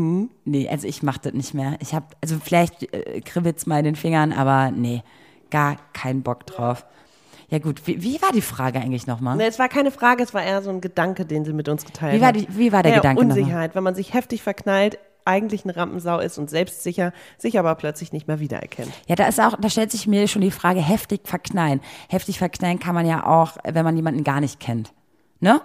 nee, 0.44 0.68
also 0.68 0.86
ich 0.86 1.02
mach 1.02 1.18
das 1.18 1.32
nicht 1.32 1.54
mehr. 1.54 1.76
Ich 1.80 1.94
habe, 1.94 2.06
also 2.20 2.36
vielleicht 2.42 2.82
äh, 2.92 3.20
kribbelt's 3.22 3.66
mal 3.66 3.78
in 3.78 3.84
den 3.84 3.96
Fingern, 3.96 4.32
aber 4.32 4.70
nee, 4.70 5.02
gar 5.50 5.76
keinen 5.92 6.22
Bock 6.22 6.46
drauf. 6.46 6.84
Ja 7.48 7.58
gut, 7.58 7.86
wie, 7.86 8.02
wie 8.02 8.20
war 8.20 8.32
die 8.32 8.40
Frage 8.42 8.80
eigentlich 8.80 9.06
nochmal? 9.06 9.36
Ne, 9.36 9.46
es 9.46 9.58
war 9.58 9.68
keine 9.68 9.90
Frage, 9.90 10.22
es 10.22 10.34
war 10.34 10.42
eher 10.42 10.62
so 10.62 10.70
ein 10.70 10.80
Gedanke, 10.80 11.24
den 11.24 11.44
sie 11.44 11.52
mit 11.52 11.68
uns 11.68 11.84
geteilt 11.84 12.16
Wie 12.16 12.20
war 12.20 12.28
hat. 12.28 12.36
die- 12.36 12.48
wie 12.50 12.72
war 12.72 12.82
der 12.82 12.92
ja, 12.92 12.98
Gedanke? 12.98 13.22
Unsicherheit, 13.22 13.74
wenn 13.74 13.84
man 13.84 13.94
sich 13.94 14.12
heftig 14.14 14.42
verknallt, 14.42 14.98
eigentlich 15.24 15.64
eine 15.64 15.74
Rampensau 15.76 16.18
ist 16.18 16.38
und 16.38 16.50
selbstsicher, 16.50 17.12
sich 17.38 17.58
aber 17.58 17.74
plötzlich 17.76 18.12
nicht 18.12 18.28
mehr 18.28 18.40
wiedererkennt. 18.40 18.92
Ja, 19.08 19.16
da 19.16 19.26
ist 19.26 19.40
auch, 19.40 19.56
da 19.60 19.70
stellt 19.70 19.90
sich 19.90 20.06
mir 20.06 20.28
schon 20.28 20.42
die 20.42 20.50
Frage, 20.50 20.80
heftig 20.80 21.22
verknallen. 21.24 21.80
Heftig 22.08 22.38
verknallen 22.38 22.78
kann 22.78 22.94
man 22.94 23.06
ja 23.06 23.26
auch, 23.26 23.56
wenn 23.64 23.84
man 23.84 23.96
jemanden 23.96 24.24
gar 24.24 24.40
nicht 24.40 24.60
kennt. 24.60 24.92
Ne? 25.40 25.60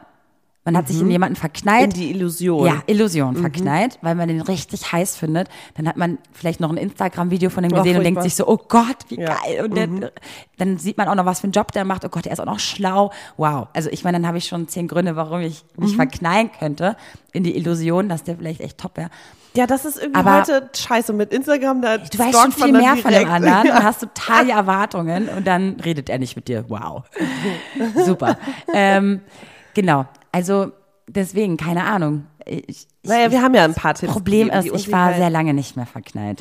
Man 0.66 0.76
hat 0.78 0.88
sich 0.90 1.00
in 1.02 1.10
jemanden 1.10 1.36
verknallt. 1.36 1.96
Mhm. 1.96 2.02
In 2.02 2.08
die 2.08 2.12
Illusion. 2.12 2.66
ja, 2.68 2.84
Illusion 2.86 3.34
Mhm. 3.36 3.42
verknallt, 3.42 3.98
weil 4.02 4.14
man 4.14 4.28
den 4.28 4.42
richtig 4.42 4.92
heiß 4.92 5.16
findet. 5.16 5.48
Dann 5.76 5.88
hat 5.88 5.98
man 5.98 6.20
vielleicht 6.32 6.60
noch 6.60 6.70
ein 6.70 6.78
Instagram-Video 6.78 7.50
von 7.50 7.64
dem 7.64 7.74
Oh, 7.74 7.78
gesehen 7.78 7.98
und 7.98 8.04
denkt 8.04 8.22
sich 8.22 8.36
so, 8.36 8.46
oh 8.48 8.58
Gott, 8.68 8.98
wie 9.08 9.20
Ja. 9.20 9.32
Mhm. 9.32 9.36
geil. 9.44 9.64
Und 9.66 9.76
der, 9.76 10.12
dann 10.58 10.78
sieht 10.78 10.98
man 10.98 11.08
auch 11.08 11.16
noch, 11.16 11.26
was 11.26 11.40
für 11.40 11.46
einen 11.46 11.54
Job 11.54 11.72
der 11.72 11.86
macht. 11.86 12.06
Oh 12.06 12.10
Gott, 12.10 12.26
der 12.26 12.34
ist 12.34 12.40
auch 12.40 12.46
noch 12.46 12.60
schlau. 12.60 13.12
Wow. 13.38 13.68
Also 13.74 13.90
ich 13.90 14.04
meine, 14.04 14.20
dann 14.20 14.28
habe 14.28 14.38
ich 14.38 14.46
schon 14.46 14.68
zehn 14.68 14.88
Gründe, 14.88 15.16
warum 15.16 15.40
ich 15.42 15.64
Mhm. 15.76 15.86
mich 15.86 15.96
verknallen 15.96 16.52
könnte 16.52 16.98
in 17.32 17.44
die 17.44 17.56
Illusion, 17.56 18.08
dass 18.10 18.24
der 18.24 18.36
vielleicht 18.38 18.60
echt 18.62 18.78
top 18.78 18.98
wäre. 18.98 19.10
Ja, 19.56 19.66
das 19.66 19.84
ist 19.86 19.98
irgendwie 19.98 20.20
Aber- 20.20 20.40
heute 20.42 20.70
scheiße 20.76 21.12
mit 21.14 21.34
Instagram. 21.34 21.82
Da 21.82 21.98
Du 21.98 22.20
weißt 22.20 22.40
schon 22.40 22.52
viel 22.52 22.72
mehr 22.72 22.96
von 22.98 23.12
dem 23.12 23.22
direkt. 23.26 23.30
anderen 23.32 23.66
Ja. 23.68 23.78
und 23.78 23.84
hast 23.84 24.00
total 24.02 24.46
die 24.46 24.52
Erwartungen 24.52 25.28
und 25.30 25.46
dann 25.48 25.80
redet 25.84 26.10
er 26.10 26.20
nicht 26.20 26.36
mit 26.36 26.48
dir. 26.48 26.66
Wow. 26.70 27.04
Super. 28.06 28.38
ähm, 28.74 29.22
genau. 29.74 30.06
Also 30.32 30.72
deswegen, 31.08 31.58
keine 31.58 31.84
Ahnung. 31.86 32.28
Ich, 32.46 32.68
ich, 32.70 32.88
Naja, 33.04 33.32
wir 33.32 33.42
haben 33.42 33.54
ja 33.56 33.64
ein 33.64 33.74
paar 33.74 33.96
Tipps. 33.96 34.12
Problem 34.14 34.50
ist, 34.50 34.66
ich 34.68 34.92
war 34.92 35.14
sehr 35.16 35.30
lange 35.30 35.54
nicht 35.54 35.76
mehr 35.76 35.86
verknallt. 35.88 36.40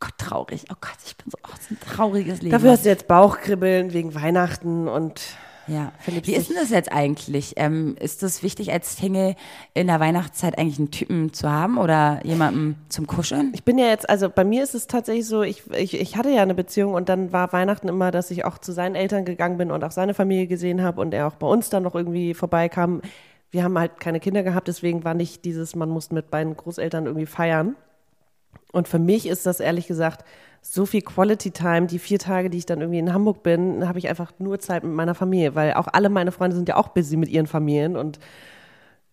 Gott, 0.00 0.12
traurig. 0.18 0.64
Oh 0.70 0.74
Gott, 0.80 0.96
ich 1.06 1.16
bin 1.16 1.30
so, 1.30 1.38
oh, 1.44 1.54
so 1.66 1.74
ein 1.74 1.78
trauriges 1.80 2.42
Leben. 2.42 2.52
Dafür 2.52 2.72
hast 2.72 2.84
du 2.84 2.90
jetzt 2.90 3.08
Bauchkribbeln 3.08 3.92
wegen 3.94 4.14
Weihnachten 4.14 4.86
und 4.88 5.20
Ja. 5.66 5.92
Verliebst 6.00 6.30
Wie 6.30 6.34
ist 6.34 6.50
denn 6.50 6.56
das 6.56 6.70
jetzt 6.70 6.92
eigentlich? 6.92 7.54
Ähm, 7.56 7.96
ist 7.98 8.22
es 8.22 8.42
wichtig, 8.42 8.72
als 8.72 8.96
Single 8.96 9.34
in 9.72 9.86
der 9.86 10.00
Weihnachtszeit 10.00 10.58
eigentlich 10.58 10.78
einen 10.78 10.90
Typen 10.90 11.32
zu 11.32 11.50
haben 11.50 11.78
oder 11.78 12.20
jemanden 12.24 12.76
zum 12.88 13.06
Kuscheln? 13.06 13.50
Ich 13.54 13.64
bin 13.64 13.78
ja 13.78 13.86
jetzt, 13.86 14.08
also 14.08 14.28
bei 14.28 14.44
mir 14.44 14.62
ist 14.62 14.74
es 14.74 14.86
tatsächlich 14.86 15.26
so, 15.26 15.42
ich, 15.42 15.70
ich, 15.72 16.00
ich 16.00 16.16
hatte 16.16 16.30
ja 16.30 16.42
eine 16.42 16.54
Beziehung 16.54 16.94
und 16.94 17.08
dann 17.08 17.32
war 17.32 17.52
Weihnachten 17.52 17.88
immer, 17.88 18.10
dass 18.10 18.30
ich 18.30 18.44
auch 18.44 18.58
zu 18.58 18.72
seinen 18.72 18.94
Eltern 18.94 19.24
gegangen 19.24 19.58
bin 19.58 19.70
und 19.70 19.84
auch 19.84 19.90
seine 19.90 20.14
Familie 20.14 20.46
gesehen 20.46 20.82
habe 20.82 21.00
und 21.00 21.14
er 21.14 21.26
auch 21.26 21.36
bei 21.36 21.46
uns 21.46 21.70
dann 21.70 21.82
noch 21.82 21.94
irgendwie 21.94 22.34
vorbeikam. 22.34 23.02
Wir 23.50 23.64
haben 23.64 23.78
halt 23.78 24.00
keine 24.00 24.20
Kinder 24.20 24.42
gehabt, 24.42 24.68
deswegen 24.68 25.04
war 25.04 25.14
nicht 25.14 25.44
dieses, 25.44 25.76
man 25.76 25.88
muss 25.88 26.10
mit 26.10 26.30
beiden 26.30 26.56
Großeltern 26.56 27.06
irgendwie 27.06 27.26
feiern. 27.26 27.76
Und 28.72 28.88
für 28.88 28.98
mich 28.98 29.26
ist 29.26 29.46
das 29.46 29.60
ehrlich 29.60 29.86
gesagt 29.86 30.24
so 30.66 30.86
viel 30.86 31.02
Quality 31.02 31.50
Time. 31.50 31.86
Die 31.86 31.98
vier 31.98 32.18
Tage, 32.18 32.50
die 32.50 32.58
ich 32.58 32.66
dann 32.66 32.80
irgendwie 32.80 32.98
in 32.98 33.12
Hamburg 33.12 33.42
bin, 33.42 33.86
habe 33.86 33.98
ich 33.98 34.08
einfach 34.08 34.32
nur 34.38 34.58
Zeit 34.58 34.82
mit 34.82 34.94
meiner 34.94 35.14
Familie, 35.14 35.54
weil 35.54 35.74
auch 35.74 35.88
alle 35.92 36.08
meine 36.08 36.32
Freunde 36.32 36.56
sind 36.56 36.68
ja 36.68 36.76
auch 36.76 36.88
busy 36.88 37.16
mit 37.16 37.28
ihren 37.28 37.46
Familien 37.46 37.96
und 37.96 38.18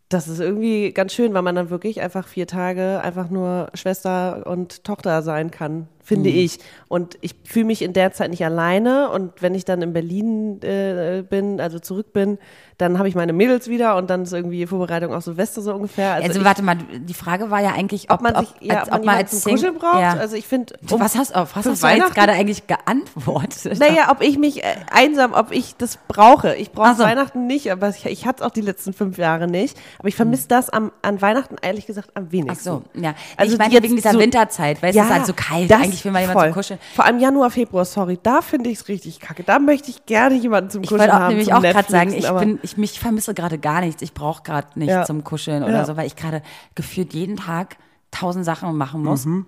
das 0.10 0.28
ist 0.28 0.39
irgendwie 0.39 0.91
ganz 0.91 1.14
schön, 1.14 1.34
weil 1.34 1.41
man 1.41 1.56
dann 1.56 1.70
wirklich 1.70 2.02
einfach 2.02 2.28
vier 2.28 2.45
Tage 2.45 2.99
einfach 3.02 3.30
nur 3.30 3.70
Schwester 3.74 4.45
und 4.45 4.84
Tochter 4.84 5.22
sein 5.22 5.52
kann, 5.52 5.88
finde 6.04 6.30
ich. 6.30 6.60
Und 6.88 7.18
ich 7.22 7.36
fühle 7.45 7.66
mich 7.66 7.82
in 7.82 7.93
der 7.93 8.12
Zeit 8.12 8.30
nicht 8.32 8.43
alleine. 8.43 9.10
Und 9.10 9.41
wenn 9.41 9.56
ich 9.56 9.66
dann 9.66 9.82
in 9.82 9.93
Berlin 9.93 10.62
äh, 10.62 11.24
bin, 11.28 11.62
also 11.62 11.80
zurück 11.80 12.12
bin, 12.14 12.38
dann 12.78 12.97
habe 12.97 13.08
ich 13.08 13.14
meine 13.16 13.32
Mädels 13.32 13.68
wieder 13.68 13.95
und 13.95 14.10
dann 14.10 14.24
ist 14.24 14.34
irgendwie 14.34 14.66
Vorbereitung 14.66 15.14
auf 15.14 15.24
Silvester 15.24 15.62
so 15.62 15.74
ungefähr. 15.76 16.14
Also, 16.16 16.39
ich, 16.39 16.45
warte 16.45 16.64
mal, 16.64 16.78
die 16.78 17.14
Frage 17.14 17.52
war 17.52 17.62
ja 17.62 17.74
eigentlich, 17.74 18.10
ob, 18.10 18.16
ob 18.18 18.22
man 18.24 18.36
sich, 18.38 18.49
ob, 18.56 18.62
ja, 18.64 18.80
als, 18.80 18.88
ob 18.88 18.93
man 18.93 19.02
jemanden 19.04 19.28
zum 19.28 19.39
Sing- 19.39 19.54
Kuscheln 19.56 19.76
braucht. 19.76 20.02
Ja. 20.02 20.14
Also 20.14 20.36
ich 20.36 20.47
finde, 20.47 20.74
Du, 20.88 20.99
was 20.99 21.16
hast, 21.16 21.36
auf 21.36 21.56
was 21.56 21.66
hast 21.68 21.84
du 21.84 21.88
jetzt 21.88 22.16
gerade 22.16 22.32
eigentlich 22.34 22.66
geantwortet? 22.68 23.78
Naja, 23.80 24.10
ob 24.12 24.22
ich 24.22 24.38
mich 24.38 24.64
äh, 24.64 24.76
einsam, 24.91 25.34
ob 25.34 25.52
ich 25.52 25.76
das 25.76 25.97
brauche. 26.08 26.56
Ich 26.56 26.72
brauche 26.72 26.89
Ach 26.89 26.97
so. 26.97 27.04
Weihnachten 27.04 27.45
nicht, 27.47 27.72
aber 27.72 27.89
ich, 27.89 28.06
ich 28.06 28.26
hatte 28.26 28.41
es 28.43 28.47
auch 28.47 28.52
die 28.52 28.62
letzten 28.62 28.93
fünf 28.93 29.18
Jahre 29.18 29.47
nicht. 29.47 29.78
Aber 29.99 30.08
ich 30.08 30.16
vermisse 30.16 30.47
das 30.47 30.70
am, 30.70 30.91
an 31.02 31.22
Weihnachten 31.22 31.56
ehrlich 31.62 31.86
gesagt 31.86 32.10
am 32.16 32.26
Ach 32.28 32.32
wenigsten. 32.32 32.64
so, 32.64 32.84
ja. 32.99 33.14
Also 33.38 33.54
ich 33.54 33.60
meine 33.60 33.74
wegen 33.82 33.95
dieser 33.95 34.12
so- 34.14 34.20
Winterzeit, 34.20 34.82
weil 34.82 34.89
es 34.91 34.95
ist 34.95 35.10
halt 35.10 35.26
so 35.26 35.34
kalt. 35.34 35.70
das 35.70 36.01
Eigentlich 36.02 36.06
will 36.06 36.12
man 36.12 36.22
jemanden 36.22 36.39
voll. 36.39 36.47
zum 36.49 36.54
Kuscheln. 36.54 36.80
Vor 36.95 37.06
allem 37.06 37.20
Januar, 37.20 37.49
Februar, 37.52 37.86
sorry, 37.86 38.20
da 38.22 38.41
finde 38.41 38.70
ich 38.70 38.80
es 38.80 38.88
richtig 38.88 39.20
kacke. 39.20 39.43
Da 39.43 39.60
möchte 39.60 39.89
ich 39.89 40.06
gerne 40.06 40.36
jemanden 40.36 40.70
zum 40.70 40.84
Ich 40.84 40.89
Kuscheln 40.89 41.02
wollte 41.10 41.14
auch 41.16 41.20
haben. 41.20 41.28
nämlich 41.30 41.47
zum 41.47 41.58
auch 41.58 41.62
gerade 41.62 41.91
sagen, 41.91 42.14
ich 42.14 42.30
aber- 42.30 42.39
bin, 42.39 42.60
ich 42.64 42.78
mich 42.78 42.99
vermisse 42.99 43.34
gerade 43.34 43.58
gar 43.58 43.82
nichts. 43.82 44.02
Ich 44.02 44.14
brauche 44.14 44.43
gerade 44.43 44.68
nichts 44.76 44.93
Ja. 44.93 45.06
zum 45.06 45.24
Kuscheln 45.24 45.64
oder 45.64 45.74
Ja. 45.74 45.86
so, 45.86 45.97
weil 45.97 46.08
ich 46.08 46.16
gerade 46.16 46.41
gefühlt 46.76 47.14
jeden 47.14 47.38
Tag 47.38 47.78
tausend 48.12 48.45
Sachen 48.45 48.76
machen 48.76 49.04
muss. 49.04 49.26
Mhm. 49.26 49.45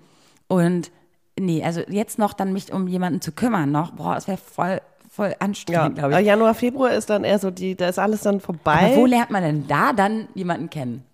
Und 0.48 0.90
nee, 1.38 1.62
also 1.64 1.80
jetzt 1.88 2.18
noch 2.18 2.32
dann 2.32 2.52
mich 2.52 2.72
um 2.72 2.86
jemanden 2.88 3.20
zu 3.20 3.32
kümmern 3.32 3.70
noch, 3.72 3.90
boah, 3.92 4.14
das 4.14 4.28
wäre 4.28 4.38
voll, 4.38 4.80
voll 5.10 5.28
ja, 5.30 5.36
anstrengend, 5.40 5.94
glaube 5.96 6.14
aber 6.14 6.20
ich. 6.20 6.26
Januar, 6.26 6.54
Februar 6.54 6.92
ist 6.92 7.10
dann 7.10 7.24
eher 7.24 7.38
so 7.38 7.50
die, 7.50 7.74
da 7.76 7.88
ist 7.88 7.98
alles 7.98 8.22
dann 8.22 8.40
vorbei. 8.40 8.86
Aber 8.92 8.96
wo 8.96 9.06
lernt 9.06 9.30
man 9.30 9.42
denn 9.42 9.66
da 9.68 9.92
dann 9.92 10.28
jemanden 10.34 10.70
kennen? 10.70 11.04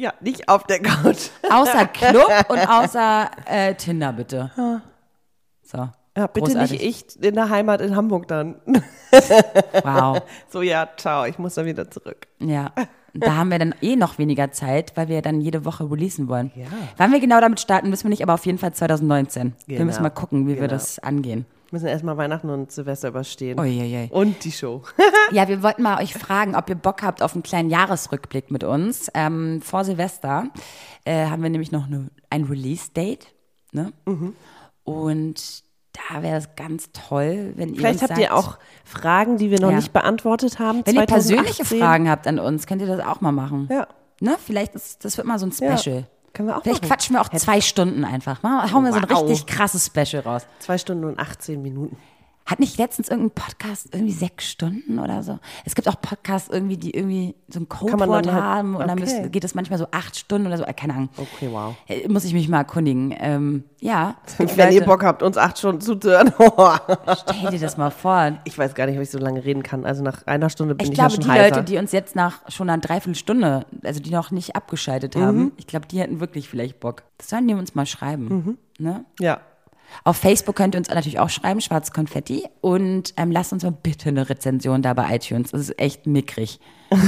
Ja, 0.00 0.14
nicht 0.20 0.48
auf 0.48 0.64
der 0.64 0.80
Couch. 0.80 1.28
Außer 1.50 1.86
Club 1.92 2.30
und 2.48 2.58
außer 2.58 3.30
äh, 3.46 3.74
Tinder, 3.74 4.12
bitte. 4.12 4.50
So. 5.62 5.88
Ja, 6.16 6.26
bitte 6.26 6.46
Großartig. 6.52 6.80
nicht 6.82 7.16
ich 7.16 7.22
in 7.24 7.34
der 7.36 7.50
Heimat 7.50 7.80
in 7.80 7.94
Hamburg 7.94 8.26
dann. 8.28 8.56
Wow. 9.84 10.22
So, 10.50 10.62
ja, 10.62 10.88
ciao, 10.96 11.24
ich 11.24 11.38
muss 11.38 11.54
dann 11.54 11.66
wieder 11.66 11.88
zurück. 11.90 12.26
Ja. 12.40 12.72
Da 13.14 13.36
haben 13.36 13.50
wir 13.50 13.58
dann 13.58 13.74
eh 13.80 13.96
noch 13.96 14.18
weniger 14.18 14.52
Zeit, 14.52 14.92
weil 14.96 15.08
wir 15.08 15.20
dann 15.22 15.40
jede 15.40 15.64
Woche 15.64 15.88
releasen 15.90 16.28
wollen. 16.28 16.50
Ja. 16.54 16.66
Wann 16.96 17.12
wir 17.12 17.20
genau 17.20 17.40
damit 17.40 17.60
starten, 17.60 17.90
wissen 17.92 18.04
wir 18.04 18.10
nicht, 18.10 18.22
aber 18.22 18.34
auf 18.34 18.46
jeden 18.46 18.58
Fall 18.58 18.72
2019. 18.72 19.54
Wir 19.66 19.76
Genau. 19.78 19.86
müssen 19.86 20.02
mal 20.02 20.10
gucken, 20.10 20.44
wie 20.46 20.50
wir 20.50 20.56
Genau. 20.56 20.68
das 20.68 20.98
angehen. 21.00 21.44
Müssen 21.72 21.86
erstmal 21.86 22.16
Weihnachten 22.16 22.50
und 22.50 22.70
Silvester 22.72 23.08
überstehen. 23.08 23.58
Uiuiui. 23.58 24.08
Und 24.10 24.44
die 24.44 24.52
Show. 24.52 24.82
Ja, 25.32 25.46
wir 25.46 25.62
wollten 25.62 25.82
mal 25.82 26.02
euch 26.02 26.14
fragen, 26.14 26.56
ob 26.56 26.68
ihr 26.68 26.74
Bock 26.74 27.02
habt 27.04 27.22
auf 27.22 27.34
einen 27.34 27.44
kleinen 27.44 27.70
Jahresrückblick 27.70 28.50
mit 28.50 28.64
uns. 28.64 29.08
Ähm, 29.14 29.62
vor 29.62 29.84
Silvester 29.84 30.48
äh, 31.04 31.26
haben 31.26 31.42
wir 31.42 31.50
nämlich 31.50 31.70
noch 31.70 31.86
eine, 31.86 32.08
ein 32.30 32.44
Release-Date. 32.44 33.28
Ne? 33.72 33.92
Mhm. 34.06 34.34
Und 34.82 35.62
da 35.92 36.22
wäre 36.22 36.36
es 36.38 36.48
ganz 36.56 36.90
toll, 36.92 37.52
wenn 37.56 37.70
ihr 37.70 37.76
Vielleicht 37.76 38.02
habt 38.02 38.18
ihr 38.18 38.28
sagt, 38.28 38.32
auch 38.32 38.58
Fragen, 38.84 39.36
die 39.36 39.50
wir 39.50 39.60
noch 39.60 39.70
Ja. 39.70 39.76
nicht 39.76 39.92
beantwortet 39.92 40.58
haben. 40.58 40.82
Wenn 40.84 40.96
ihr 40.96 41.06
persönliche 41.06 41.62
2018. 41.64 41.78
Fragen 41.78 42.10
habt 42.10 42.26
an 42.26 42.38
uns, 42.40 42.66
könnt 42.66 42.82
ihr 42.82 42.88
das 42.88 43.00
auch 43.06 43.20
mal 43.20 43.32
machen. 43.32 43.68
Ja. 43.70 43.86
Ne? 44.20 44.36
Vielleicht 44.44 44.74
ist 44.74 45.04
das 45.04 45.16
wird 45.16 45.26
mal 45.26 45.38
so 45.38 45.46
ein 45.46 45.52
Ja. 45.60 46.02
Können 46.32 46.48
wir 46.48 46.56
auch 46.56 46.62
Vielleicht 46.62 46.82
machen. 46.82 46.90
quatschen 46.90 47.16
wir 47.16 47.20
auch 47.22 47.28
zwei 47.30 47.60
Stunden 47.60 48.04
einfach. 48.04 48.42
Mal, 48.42 48.70
hauen 48.72 48.84
wir 48.84 48.92
so 48.92 48.98
ein 48.98 49.10
Wow. 49.10 49.22
richtig 49.28 49.46
krasses 49.46 49.86
Special 49.86 50.22
raus. 50.22 50.46
Zwei 50.60 50.78
Stunden 50.78 51.04
und 51.04 51.18
18 51.18 51.60
Minuten. 51.60 51.96
Hat 52.50 52.58
nicht 52.58 52.78
letztens 52.78 53.08
irgendein 53.08 53.30
Podcast 53.30 53.88
irgendwie 53.94 54.12
sechs 54.12 54.50
Stunden 54.50 54.98
oder 54.98 55.22
so? 55.22 55.38
Es 55.64 55.76
gibt 55.76 55.86
auch 55.88 56.00
Podcasts 56.00 56.48
irgendwie, 56.52 56.76
die 56.76 56.90
irgendwie 56.90 57.36
so 57.48 57.60
ein 57.60 57.68
dann 57.68 57.78
Codewort 57.78 58.26
halt- 58.26 58.42
haben 58.42 58.74
und 58.74 58.80
dann 58.88 58.90
okay. 58.98 59.00
müssen, 59.00 59.30
geht 59.30 59.44
es 59.44 59.54
manchmal 59.54 59.78
so 59.78 59.86
acht 59.92 60.16
Stunden 60.16 60.48
oder 60.48 60.56
so. 60.58 60.64
Äh, 60.64 60.72
Keine 60.74 60.94
Ahnung. 60.94 61.08
Okay, 61.16 61.48
wow. 61.52 61.74
Äh, 61.86 62.08
Muss 62.08 62.24
ich 62.24 62.32
mich 62.34 62.48
mal 62.48 62.58
erkundigen. 62.58 63.14
Ähm, 63.20 63.64
ja. 63.78 64.16
Wenn 64.38 64.48
ihr 64.48 64.80
Leute- 64.80 64.84
Bock 64.86 65.04
habt, 65.04 65.22
uns 65.22 65.38
acht 65.38 65.58
Stunden 65.58 65.80
zuzuhören. 65.80 66.32
Stell 67.36 67.50
dir 67.52 67.60
das 67.60 67.76
mal 67.76 67.90
vor. 67.90 68.32
ich 68.44 68.58
weiß 68.58 68.74
gar 68.74 68.86
nicht, 68.86 68.96
ob 68.96 69.02
ich 69.02 69.10
so 69.10 69.18
lange 69.18 69.44
reden 69.44 69.62
kann. 69.62 69.84
Also 69.86 70.02
nach 70.02 70.26
einer 70.26 70.50
Stunde 70.50 70.74
bin 70.74 70.84
Ich 70.86 70.90
ich, 70.90 70.94
glaube, 70.96 71.12
ja 71.12 71.16
die 71.18 71.22
schon 71.22 71.32
heiser. 71.32 71.54
Leute, 71.56 71.64
die 71.64 71.78
uns 71.78 71.92
jetzt 71.92 72.16
nach 72.16 72.40
schon 72.50 72.68
einer 72.68 72.80
Dreiviertelstunde, 72.82 73.64
also 73.84 74.00
die 74.00 74.10
noch 74.10 74.32
nicht 74.32 74.56
abgeschaltet 74.56 75.14
Mhm. 75.14 75.20
haben, 75.22 75.52
ich 75.56 75.66
glaube, 75.68 75.86
die 75.86 76.00
hätten 76.00 76.18
wirklich 76.20 76.48
vielleicht 76.48 76.80
Bock. 76.80 77.04
Das 77.18 77.28
sollen 77.30 77.46
die 77.46 77.54
uns 77.54 77.76
mal 77.76 77.86
schreiben. 77.86 78.56
Mhm. 78.78 78.84
Ne? 78.84 79.04
ja. 79.20 79.40
Auf 80.04 80.16
Facebook 80.16 80.56
könnt 80.56 80.74
ihr 80.74 80.78
uns 80.78 80.88
natürlich 80.88 81.18
auch 81.18 81.30
schreiben, 81.30 81.60
Schwarz 81.60 81.92
Konfetti. 81.92 82.44
Und 82.60 83.14
ähm, 83.16 83.30
lasst 83.30 83.52
uns 83.52 83.62
mal 83.62 83.72
bitte 83.72 84.08
eine 84.08 84.28
Rezension 84.28 84.82
da 84.82 84.94
bei 84.94 85.14
iTunes. 85.14 85.50
Das 85.50 85.60
ist 85.60 85.78
echt 85.78 86.06
mickrig. 86.06 86.60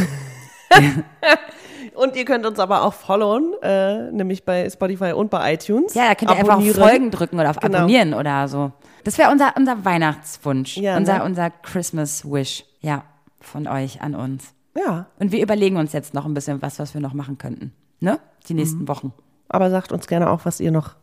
Und 1.95 2.17
ihr 2.17 2.25
könnt 2.25 2.47
uns 2.47 2.59
aber 2.59 2.85
auch 2.85 2.95
followen, 2.95 3.53
äh, 3.63 4.11
nämlich 4.13 4.45
bei 4.45 4.69
Spotify 4.71 5.13
und 5.13 5.31
bei 5.31 5.55
iTunes. 5.55 5.93
Ja, 5.95 6.09
da 6.09 6.15
könnt 6.15 6.31
ihr 6.31 6.39
einfach 6.39 6.57
auf. 6.57 6.75
Folgen 6.75 7.11
drücken 7.11 7.39
oder 7.39 7.51
auf 7.51 7.59
Genau. 7.59 7.79
Abonnieren 7.79 8.15
oder 8.15 8.49
so. 8.49 8.73
Das 9.05 9.19
wäre 9.19 9.31
unser, 9.31 9.55
unser 9.57 9.85
Weihnachtswunsch. 9.85 10.79
Ja, 10.79 10.97
unser, 10.97 11.19
ne? 11.19 11.25
unser 11.25 11.51
Christmas 11.51 12.25
Wish. 12.25 12.65
Ja, 12.81 13.05
von 13.41 13.67
euch 13.69 14.01
an 14.01 14.15
uns. 14.15 14.55
Ja, 14.75 15.07
Und 15.19 15.33
wir 15.33 15.43
überlegen 15.43 15.77
uns 15.77 15.93
jetzt 15.93 16.15
noch 16.15 16.25
ein 16.25 16.33
bisschen 16.33 16.63
was, 16.63 16.79
was 16.79 16.95
wir 16.95 17.01
noch 17.03 17.13
machen 17.13 17.37
könnten. 17.37 17.73
Ne? 18.01 18.19
Die 18.49 18.55
nächsten 18.55 18.89
Wochen. 18.89 19.13
aber 19.49 19.71
sagt 19.71 19.93
uns 19.93 20.07
gerne 20.07 20.31
auch, 20.31 20.45
was 20.45 20.61
ihr 20.61 20.73
noch 20.73 20.97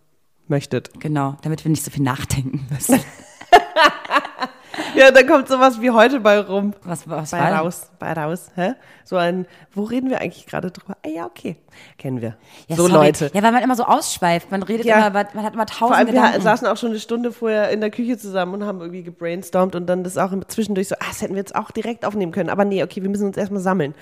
möchtet. 0.50 1.00
Genau, 1.00 1.36
damit 1.44 1.64
wir 1.66 1.70
nicht 1.72 1.84
so 1.84 1.92
viel 1.92 2.04
nachdenken 2.04 2.68
müssen. 2.72 3.00
Ja, 4.96 5.12
dann 5.12 5.28
kommt 5.28 5.48
sowas 5.48 5.82
wie 5.82 5.92
heute 5.92 6.20
bei 6.20 6.40
rum. 6.40 6.74
Was, 6.84 7.08
was 7.08 7.32
Bei 7.32 7.40
war 7.40 7.60
raus, 7.60 7.90
bei 8.00 8.14
raus. 8.14 8.50
Hä? 8.56 8.74
So 9.04 9.18
ein, 9.18 9.46
wo 9.74 9.84
reden 9.84 10.10
wir 10.10 10.20
eigentlich 10.22 10.46
gerade 10.46 10.72
drüber? 10.72 10.96
Ah 11.06 11.10
ja, 11.10 11.26
okay. 11.26 11.58
Kennen 11.98 12.22
wir. 12.22 12.38
Ja, 12.68 12.76
so 12.76 12.88
sorry. 12.88 13.08
Leute. 13.08 13.30
Ja, 13.34 13.44
weil 13.44 13.52
man 13.52 13.62
immer 13.62 13.76
so 13.76 13.84
ausschweift. 13.84 14.52
Man 14.52 14.64
redet 14.64 14.86
Ja. 14.86 15.08
immer, 15.08 15.26
man 15.34 15.44
hat 15.44 15.54
immer 15.54 15.68
Vor 15.68 15.90
tausend 15.90 15.98
allem, 15.98 16.08
wir 16.08 16.14
Gedanken. 16.14 16.42
saßen 16.42 16.68
auch 16.68 16.78
schon 16.78 16.90
eine 16.90 17.00
Stunde 17.00 17.32
vorher 17.32 17.70
in 17.70 17.82
der 17.82 17.92
Küche 17.92 18.18
zusammen 18.18 18.54
und 18.56 18.64
haben 18.66 18.80
irgendwie 18.80 19.04
gebrainstormt 19.04 19.76
und 19.76 19.86
dann 19.88 20.04
das 20.04 20.18
auch 20.18 20.32
zwischendurch 20.48 20.88
so, 20.88 20.96
ah, 20.96 21.06
das 21.10 21.22
hätten 21.22 21.34
wir 21.36 21.42
jetzt 21.42 21.56
auch 21.56 21.72
direkt 21.72 22.06
aufnehmen 22.06 22.32
können. 22.32 22.50
Aber 22.50 22.66
nee, 22.66 22.82
okay, 22.84 23.02
wir 23.02 23.10
müssen 23.10 23.28
uns 23.28 23.38
erstmal 23.38 23.62
sammeln. 23.62 23.94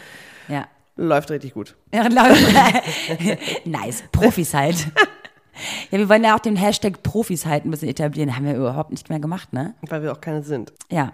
ja. 0.47 0.65
Läuft 0.99 1.29
richtig 1.29 1.53
gut. 1.53 1.75
Ja, 1.93 2.07
läuft. 2.07 2.43
nice. 3.65 4.03
Profis 4.11 4.53
halt. 4.55 4.87
Ja, 5.91 5.97
wir 5.97 6.09
wollen 6.09 6.23
ja 6.23 6.35
auch 6.35 6.39
den 6.39 6.55
Hashtag 6.55 7.03
Profis 7.03 7.45
halt 7.45 7.65
ein 7.65 7.71
bisschen 7.71 7.89
etablieren. 7.89 8.35
Haben 8.35 8.45
wir 8.45 8.55
überhaupt 8.55 8.91
nicht 8.91 9.09
mehr 9.09 9.19
gemacht, 9.19 9.53
ne? 9.53 9.73
Weil 9.81 10.03
wir 10.03 10.11
auch 10.11 10.21
keine 10.21 10.43
sind. 10.43 10.73
Ja. 10.89 11.13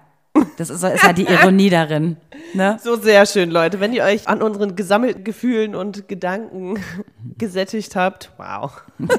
Das 0.57 0.69
ist, 0.71 0.83
ist 0.83 1.03
halt 1.03 1.17
die 1.17 1.25
Ironie 1.27 1.69
darin. 1.69 2.17
Ne? 2.53 2.77
So 2.83 2.95
sehr 2.95 3.25
schön, 3.27 3.51
Leute. 3.51 3.79
Wenn 3.79 3.93
ihr 3.93 4.03
euch 4.03 4.27
an 4.27 4.41
unseren 4.41 4.75
gesammelten 4.75 5.23
Gefühlen 5.23 5.75
und 5.75 6.07
Gedanken 6.07 6.79
gesättigt 7.37 7.95
habt, 7.95 8.31
wow, 8.37 8.81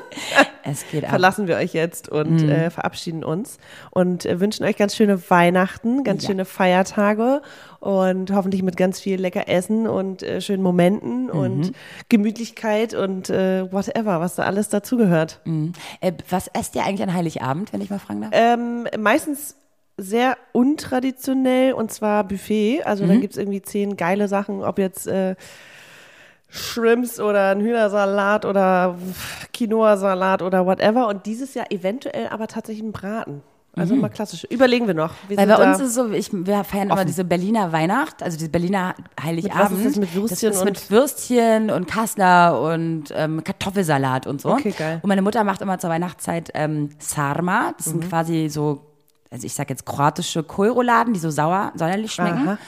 Es 0.64 0.84
geht 0.90 1.04
ab. 1.04 1.10
verlassen 1.10 1.46
wir 1.46 1.56
euch 1.56 1.72
jetzt 1.74 2.08
und 2.08 2.42
Mhm. 2.42 2.48
äh, 2.48 2.70
verabschieden 2.70 3.22
uns 3.22 3.58
und 3.90 4.24
äh, 4.26 4.40
wünschen 4.40 4.64
euch 4.64 4.76
ganz 4.76 4.96
schöne 4.96 5.18
Weihnachten, 5.30 6.02
ganz 6.04 6.22
Ja. 6.22 6.28
schöne 6.30 6.44
Feiertage 6.44 7.42
und 7.80 8.32
hoffentlich 8.32 8.62
mit 8.62 8.76
ganz 8.76 8.98
viel 9.00 9.20
lecker 9.20 9.48
Essen 9.48 9.86
und 9.86 10.22
äh, 10.22 10.40
schönen 10.40 10.62
Momenten 10.62 11.24
Mhm. 11.24 11.30
und 11.30 11.72
Gemütlichkeit 12.08 12.94
und 12.94 13.30
äh, 13.30 13.70
whatever, 13.72 14.20
was 14.20 14.36
da 14.36 14.44
alles 14.44 14.68
dazugehört. 14.68 15.40
Äh, 16.00 16.12
was 16.30 16.48
esst 16.48 16.74
ihr 16.74 16.84
eigentlich 16.84 17.02
an 17.06 17.14
Heiligabend, 17.14 17.72
wenn 17.72 17.80
ich 17.80 17.90
mal 17.90 17.98
fragen 17.98 18.22
darf? 18.22 18.30
Ähm, 18.32 18.86
meistens 18.98 19.56
sehr 19.96 20.36
untraditionell 20.52 21.72
und 21.72 21.92
zwar 21.92 22.24
Buffet. 22.24 22.82
Also 22.84 23.04
Mhm. 23.04 23.08
dann 23.08 23.20
gibt's 23.20 23.36
irgendwie 23.36 23.62
zehn 23.62 23.96
geile 23.96 24.28
Sachen, 24.28 24.62
ob 24.64 24.78
jetzt 24.78 25.06
äh, 25.06 25.36
Shrimps 26.48 27.18
oder 27.20 27.50
ein 27.50 27.60
Hühnersalat 27.60 28.44
oder 28.44 28.96
Quinoa-Salat 29.52 30.42
oder 30.42 30.66
whatever. 30.66 31.08
Und 31.08 31.26
dieses 31.26 31.54
Jahr 31.54 31.66
eventuell 31.70 32.28
aber 32.28 32.46
tatsächlich 32.46 32.84
ein 32.84 32.92
Braten. 32.92 33.42
Also 33.76 33.96
mal 33.96 34.08
klassisch. 34.08 34.44
Überlegen 34.50 34.86
wir 34.86 34.94
noch. 34.94 35.14
Wir 35.26 35.34
Mhm. 35.36 35.40
Weil 35.40 35.46
bei 35.58 35.64
da- 35.64 35.70
uns 35.72 35.80
ist 35.80 35.88
es 35.88 35.94
so, 35.96 36.12
ich, 36.12 36.30
wir 36.32 36.62
feiern 36.62 36.90
immer 36.90 37.04
diese 37.04 37.24
Berliner 37.24 37.72
Weihnacht, 37.72 38.22
also 38.22 38.38
diese 38.38 38.48
Berliner 38.50 38.94
Heiligabend. 39.20 39.70
Mit 39.72 39.80
was 39.80 39.86
ist 39.86 39.96
das? 39.96 39.96
Mit 40.00 40.14
Würstchen 40.14 40.48
das 40.48 40.56
ist 40.56 40.62
und- 40.62 40.64
mit 40.66 40.90
Würstchen 40.92 41.70
und 41.72 41.88
Kassler 41.88 42.60
und 42.60 43.04
ähm, 43.16 43.42
Kartoffelsalat 43.42 44.28
und 44.28 44.40
so. 44.40 44.50
Okay, 44.52 44.70
geil. 44.78 45.00
Und 45.02 45.08
meine 45.08 45.22
Mutter 45.22 45.42
macht 45.42 45.60
immer 45.60 45.76
zur 45.80 45.90
Weihnachtszeit 45.90 46.50
ähm, 46.54 46.90
Sarma. 47.00 47.72
Das 47.76 47.86
Mhm. 47.88 47.90
sind 47.90 48.08
quasi 48.10 48.48
so, 48.48 48.80
also 49.34 49.46
ich 49.46 49.52
sag 49.52 49.68
jetzt 49.68 49.84
kroatische 49.84 50.42
Kohlrouladen, 50.44 51.12
die 51.12 51.18
so 51.20 51.28
sauer, 51.30 51.72
säuerlich 51.74 52.12
schmecken. 52.12 52.48
Aha. 52.50 52.58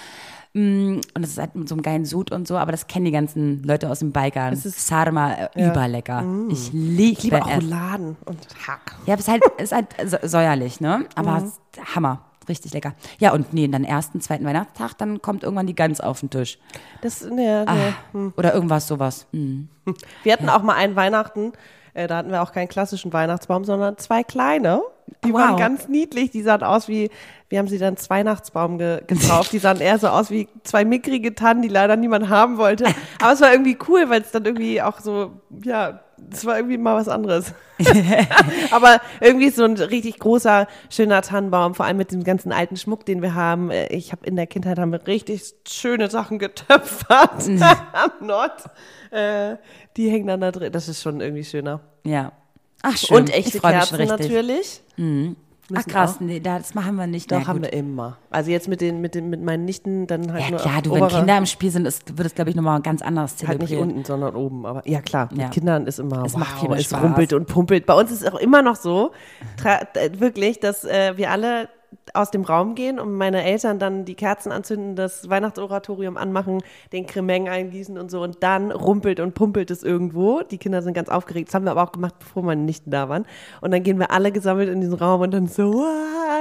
Mm, 0.52 1.00
Und 1.14 1.22
das 1.22 1.30
ist 1.30 1.38
halt 1.38 1.54
mit 1.54 1.68
so 1.68 1.74
einem 1.74 1.82
geilen 1.82 2.04
Sud 2.04 2.32
und 2.32 2.48
so, 2.48 2.56
aber 2.56 2.72
das 2.72 2.86
kennen 2.86 3.04
die 3.04 3.10
ganzen 3.12 3.62
Leute 3.62 3.88
aus 3.90 3.98
dem 4.00 4.10
Balkan. 4.12 4.52
Es 4.52 4.64
ist- 4.66 4.86
Sarma, 4.86 5.32
äh, 5.34 5.48
Ja. 5.54 5.70
überlecker. 5.70 6.24
Ich 6.50 6.72
liebe 6.72 7.12
Ich 7.12 7.22
liebe 7.24 7.42
auch 7.42 7.48
es. 7.48 7.62
Rouladen 7.62 8.16
und 8.24 8.38
Hack. 8.66 8.96
Ja, 9.06 9.14
aber 9.14 9.20
es 9.20 9.28
ist 9.28 9.28
halt, 9.28 9.42
es 9.58 9.64
ist 9.64 9.72
halt 9.72 9.94
sä- 10.00 10.26
säuerlich, 10.26 10.80
ne? 10.80 11.04
Aber 11.14 11.38
ist 11.44 11.60
Hammer. 11.94 12.22
Richtig 12.48 12.72
lecker. 12.72 12.94
Ja, 13.18 13.32
und 13.32 13.52
nee, 13.52 13.66
dann 13.68 13.82
ersten, 13.84 14.20
zweiten 14.20 14.44
Weihnachtstag, 14.44 14.96
dann 14.98 15.20
kommt 15.20 15.42
irgendwann 15.42 15.66
die 15.66 15.74
Gans 15.74 16.00
auf 16.00 16.20
den 16.20 16.30
Tisch. 16.30 16.58
Das, 17.02 17.22
ne, 17.22 17.66
ne. 18.14 18.32
Oder 18.36 18.54
irgendwas 18.54 18.86
sowas. 18.86 19.26
Hm. 19.32 19.68
Wir 20.22 20.32
hatten 20.32 20.48
auch 20.48 20.62
mal 20.62 20.74
einen 20.74 20.94
Weihnachten, 20.96 21.52
äh, 21.96 22.06
da 22.06 22.18
hatten 22.18 22.30
wir 22.30 22.42
auch 22.42 22.52
keinen 22.52 22.68
klassischen 22.68 23.12
Weihnachtsbaum, 23.12 23.64
sondern 23.64 23.96
zwei 23.98 24.22
kleine. 24.22 24.82
Die 25.24 25.32
Wow. 25.32 25.40
waren 25.40 25.56
ganz 25.56 25.88
niedlich. 25.88 26.30
Die 26.30 26.42
sahen 26.42 26.62
aus 26.62 26.88
wie, 26.88 27.10
wir 27.48 27.58
haben 27.58 27.68
sie 27.68 27.78
dann 27.78 27.96
Weihnachtsbaum 28.08 28.78
ge 28.78 29.00
gekauft. 29.06 29.52
Die 29.52 29.58
sahen 29.58 29.80
eher 29.80 29.98
so 29.98 30.08
aus 30.08 30.30
wie 30.30 30.48
zwei 30.64 30.84
mickrige 30.84 31.34
Tannen, 31.34 31.62
die 31.62 31.68
leider 31.68 31.96
niemand 31.96 32.28
haben 32.28 32.58
wollte. 32.58 32.84
Aber 33.20 33.32
es 33.32 33.40
war 33.40 33.50
irgendwie 33.52 33.78
cool, 33.88 34.10
weil 34.10 34.20
es 34.20 34.30
dann 34.32 34.44
irgendwie 34.44 34.82
auch 34.82 35.00
so, 35.00 35.32
ja, 35.64 36.00
es 36.32 36.44
war 36.44 36.56
irgendwie 36.56 36.78
mal 36.78 36.96
was 36.96 37.08
anderes. 37.08 37.52
Aber 38.70 39.00
irgendwie 39.20 39.50
so 39.50 39.64
ein 39.64 39.76
richtig 39.76 40.18
großer, 40.18 40.66
schöner 40.90 41.22
Tannenbaum, 41.22 41.74
vor 41.74 41.86
allem 41.86 41.96
mit 41.98 42.12
dem 42.12 42.24
ganzen 42.24 42.52
alten 42.52 42.76
Schmuck, 42.76 43.04
den 43.06 43.22
wir 43.22 43.34
haben. 43.34 43.70
Äh, 43.70 43.88
Ich 43.94 44.12
habe 44.12 44.26
in 44.26 44.36
der 44.36 44.46
Kindheit 44.46 44.78
haben 44.78 44.92
wir 44.92 45.06
richtig 45.06 45.42
schöne 45.68 46.10
Sachen 46.10 46.38
getöpfert 46.38 47.48
am 47.92 48.26
Nord. 48.26 48.64
Äh, 49.10 49.56
die 49.96 50.10
hängen 50.10 50.26
dann 50.26 50.40
da 50.40 50.52
drin. 50.52 50.72
Das 50.72 50.88
ist 50.88 51.02
schon 51.02 51.20
irgendwie 51.20 51.44
schöner. 51.44 51.80
Ja. 52.04 52.32
Ach, 52.82 52.96
schön. 52.96 53.16
Und 53.16 53.30
echte 53.30 53.56
ich 53.56 53.60
freu 53.60 53.68
mich 53.68 53.78
Kerzen 53.78 53.96
schon 53.96 54.10
richtig. 54.10 54.30
natürlich. 54.30 55.36
Ach, 55.74 55.84
krass. 55.86 56.20
Nee, 56.20 56.38
das 56.40 56.74
machen 56.74 56.94
wir 56.96 57.06
nicht. 57.06 57.32
Doch, 57.32 57.40
Na, 57.40 57.46
haben 57.48 57.60
wir 57.62 57.72
immer. 57.72 58.18
Also 58.30 58.50
jetzt 58.50 58.68
mit 58.68 58.80
den, 58.80 59.00
mit 59.00 59.14
den, 59.14 59.30
mit 59.30 59.42
meinen 59.42 59.64
Nichten 59.64 60.06
dann 60.06 60.32
halt 60.32 60.44
Ja, 60.44 60.50
nur 60.50 60.60
klar, 60.60 60.76
auf 60.76 60.82
du, 60.82 60.92
wenn 60.92 61.08
Kinder 61.08 61.38
im 61.38 61.46
Spiel 61.46 61.70
sind, 61.70 61.86
ist, 61.86 62.16
wird 62.16 62.26
es, 62.26 62.34
glaube 62.34 62.50
ich, 62.50 62.56
nochmal 62.56 62.80
ganz 62.82 63.02
anders 63.02 63.32
Halt 63.46 63.58
nicht 63.60 63.68
zelebriert. 63.70 63.80
unten, 63.80 64.04
sondern 64.04 64.36
oben. 64.36 64.64
Aber 64.64 64.86
ja, 64.88 65.00
klar, 65.00 65.28
mit 65.32 65.40
Ja. 65.40 65.48
Kindern 65.48 65.86
ist 65.86 65.98
immer, 65.98 66.24
Es 66.24 66.34
wow, 66.34 66.40
macht 66.40 66.60
viel 66.60 66.72
es 66.74 66.84
Spaß. 66.84 67.02
rumpelt 67.02 67.32
und 67.32 67.46
pumpelt. 67.48 67.84
Bei 67.86 67.94
uns 67.94 68.10
ist 68.12 68.22
es 68.22 68.32
auch 68.32 68.38
immer 68.38 68.62
noch 68.62 68.76
so, 68.76 69.10
äh, 69.64 70.10
wirklich, 70.20 70.60
dass 70.60 70.84
äh, 70.84 71.16
wir 71.16 71.30
alle 71.30 71.68
aus 72.14 72.30
dem 72.30 72.42
Raum 72.44 72.74
gehen 72.74 72.98
und 72.98 73.12
meine 73.14 73.42
Eltern 73.44 73.78
dann 73.78 74.04
die 74.04 74.14
Kerzen 74.14 74.52
anzünden, 74.52 74.96
das 74.96 75.28
Weihnachtsoratorium 75.28 76.16
anmachen, 76.16 76.62
den 76.92 77.06
Cremeng 77.06 77.48
eingießen 77.48 77.98
und 77.98 78.10
so 78.10 78.22
und 78.22 78.42
dann 78.42 78.70
rumpelt 78.70 79.20
und 79.20 79.34
pumpelt 79.34 79.70
es 79.70 79.82
irgendwo. 79.82 80.42
Die 80.42 80.58
Kinder 80.58 80.82
sind 80.82 80.94
ganz 80.94 81.08
aufgeregt. 81.08 81.48
Das 81.48 81.54
haben 81.54 81.64
wir 81.64 81.72
aber 81.72 81.82
auch 81.82 81.92
gemacht, 81.92 82.14
bevor 82.18 82.42
meine 82.42 82.62
Nichten 82.62 82.90
da 82.90 83.08
waren. 83.08 83.26
Und 83.60 83.70
dann 83.72 83.82
gehen 83.82 83.98
wir 83.98 84.10
alle 84.10 84.32
gesammelt 84.32 84.68
in 84.68 84.80
diesen 84.80 84.94
Raum 84.94 85.20
und 85.22 85.30
dann 85.32 85.48
so? 85.48 85.84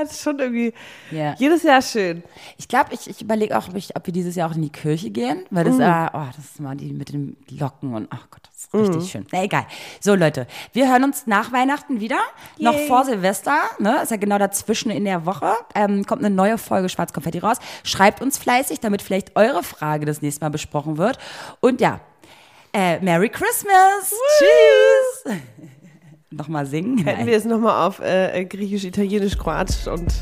Das 0.01 0.11
ist 0.11 0.22
schon 0.22 0.39
irgendwie 0.39 0.74
Ja. 1.11 1.36
jedes 1.38 1.63
Jahr 1.63 1.82
schön. 1.82 2.24
Ich 2.57 2.68
glaube, 2.68 2.89
ich, 2.93 3.09
ich 3.09 3.22
überlege 3.22 3.57
auch, 3.57 3.68
ob, 3.68 3.76
ich, 3.76 3.95
ob 3.95 4.05
wir 4.05 4.13
dieses 4.13 4.36
Jahr 4.36 4.49
auch 4.51 4.55
in 4.55 4.61
die 4.61 4.70
Kirche 4.72 5.09
gehen, 5.09 5.45
weil 5.51 5.63
Mm. 5.66 5.80
das, 5.80 5.80
äh, 5.80 6.09
oh, 6.18 6.26
das 6.36 6.45
ist 6.45 6.59
mal 6.59 6.76
die 6.76 6.91
mit 6.93 7.11
den 7.13 7.38
Glocken 7.47 7.93
und, 7.93 8.07
ach 8.11 8.28
Gott, 8.30 8.41
das 8.51 8.66
ist 8.66 8.74
richtig 8.74 9.03
Mm. 9.03 9.07
schön. 9.07 9.26
Na, 9.32 9.43
egal. 9.43 9.66
So, 10.01 10.16
Leute, 10.16 10.47
wir 10.74 10.89
hören 10.91 11.03
uns 11.03 11.28
nach 11.28 11.51
Weihnachten 11.51 11.99
wieder, 11.99 12.18
noch 12.59 12.74
Yay. 12.74 12.88
vor 12.88 13.05
Silvester, 13.05 13.57
ne, 13.80 14.01
ist 14.03 14.11
ja 14.11 14.18
genau 14.18 14.38
dazwischen 14.38 14.91
in 14.91 15.05
der 15.05 15.26
Woche, 15.26 15.53
ähm, 15.76 16.06
kommt 16.06 16.24
eine 16.24 16.34
neue 16.34 16.58
Folge 16.58 16.89
Schwarzkonfetti 16.89 17.39
raus. 17.39 17.58
Schreibt 17.84 18.22
uns 18.22 18.38
fleißig, 18.38 18.80
damit 18.80 19.01
vielleicht 19.01 19.36
eure 19.36 19.64
Frage 19.64 20.06
das 20.06 20.22
nächste 20.22 20.43
Mal 20.45 20.49
besprochen 20.49 20.97
wird. 20.97 21.18
Und 21.60 21.82
ja, 21.82 21.99
äh, 22.74 22.99
Merry 22.99 23.30
Christmas! 23.30 24.14
Tschüss! 24.38 25.36
Nochmal 26.32 26.66
singen? 26.66 26.97
Hätten 26.97 27.20
Nein. 27.20 27.28
wir 27.28 27.38
es 27.38 27.45
nochmal 27.45 27.88
auf 27.88 27.99
äh, 28.01 28.43
Griechisch, 28.45 28.84
Italienisch, 28.84 29.38
Kroatisch 29.38 29.88
und 29.88 30.14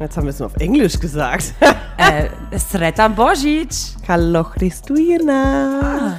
jetzt 0.00 0.16
haben 0.16 0.24
wir 0.24 0.30
es 0.30 0.40
nur 0.40 0.46
auf 0.46 0.56
Englisch 0.56 0.98
gesagt. 0.98 1.54
äh, 1.96 2.28
Sretan 2.58 3.14
Božić! 3.14 3.94
Hallo 4.08 4.42
Christuina. 4.42 6.18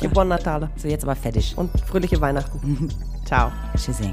Du? 0.00 0.08
Buon 0.08 0.28
Natale 0.28 0.70
So, 0.76 0.88
jetzt 0.88 1.04
aber 1.04 1.16
fertig. 1.16 1.56
und 1.56 1.70
fröhliche 1.86 2.20
Weihnachten. 2.20 2.88
Ciao. 3.24 3.50
Tschüssing. 3.76 4.12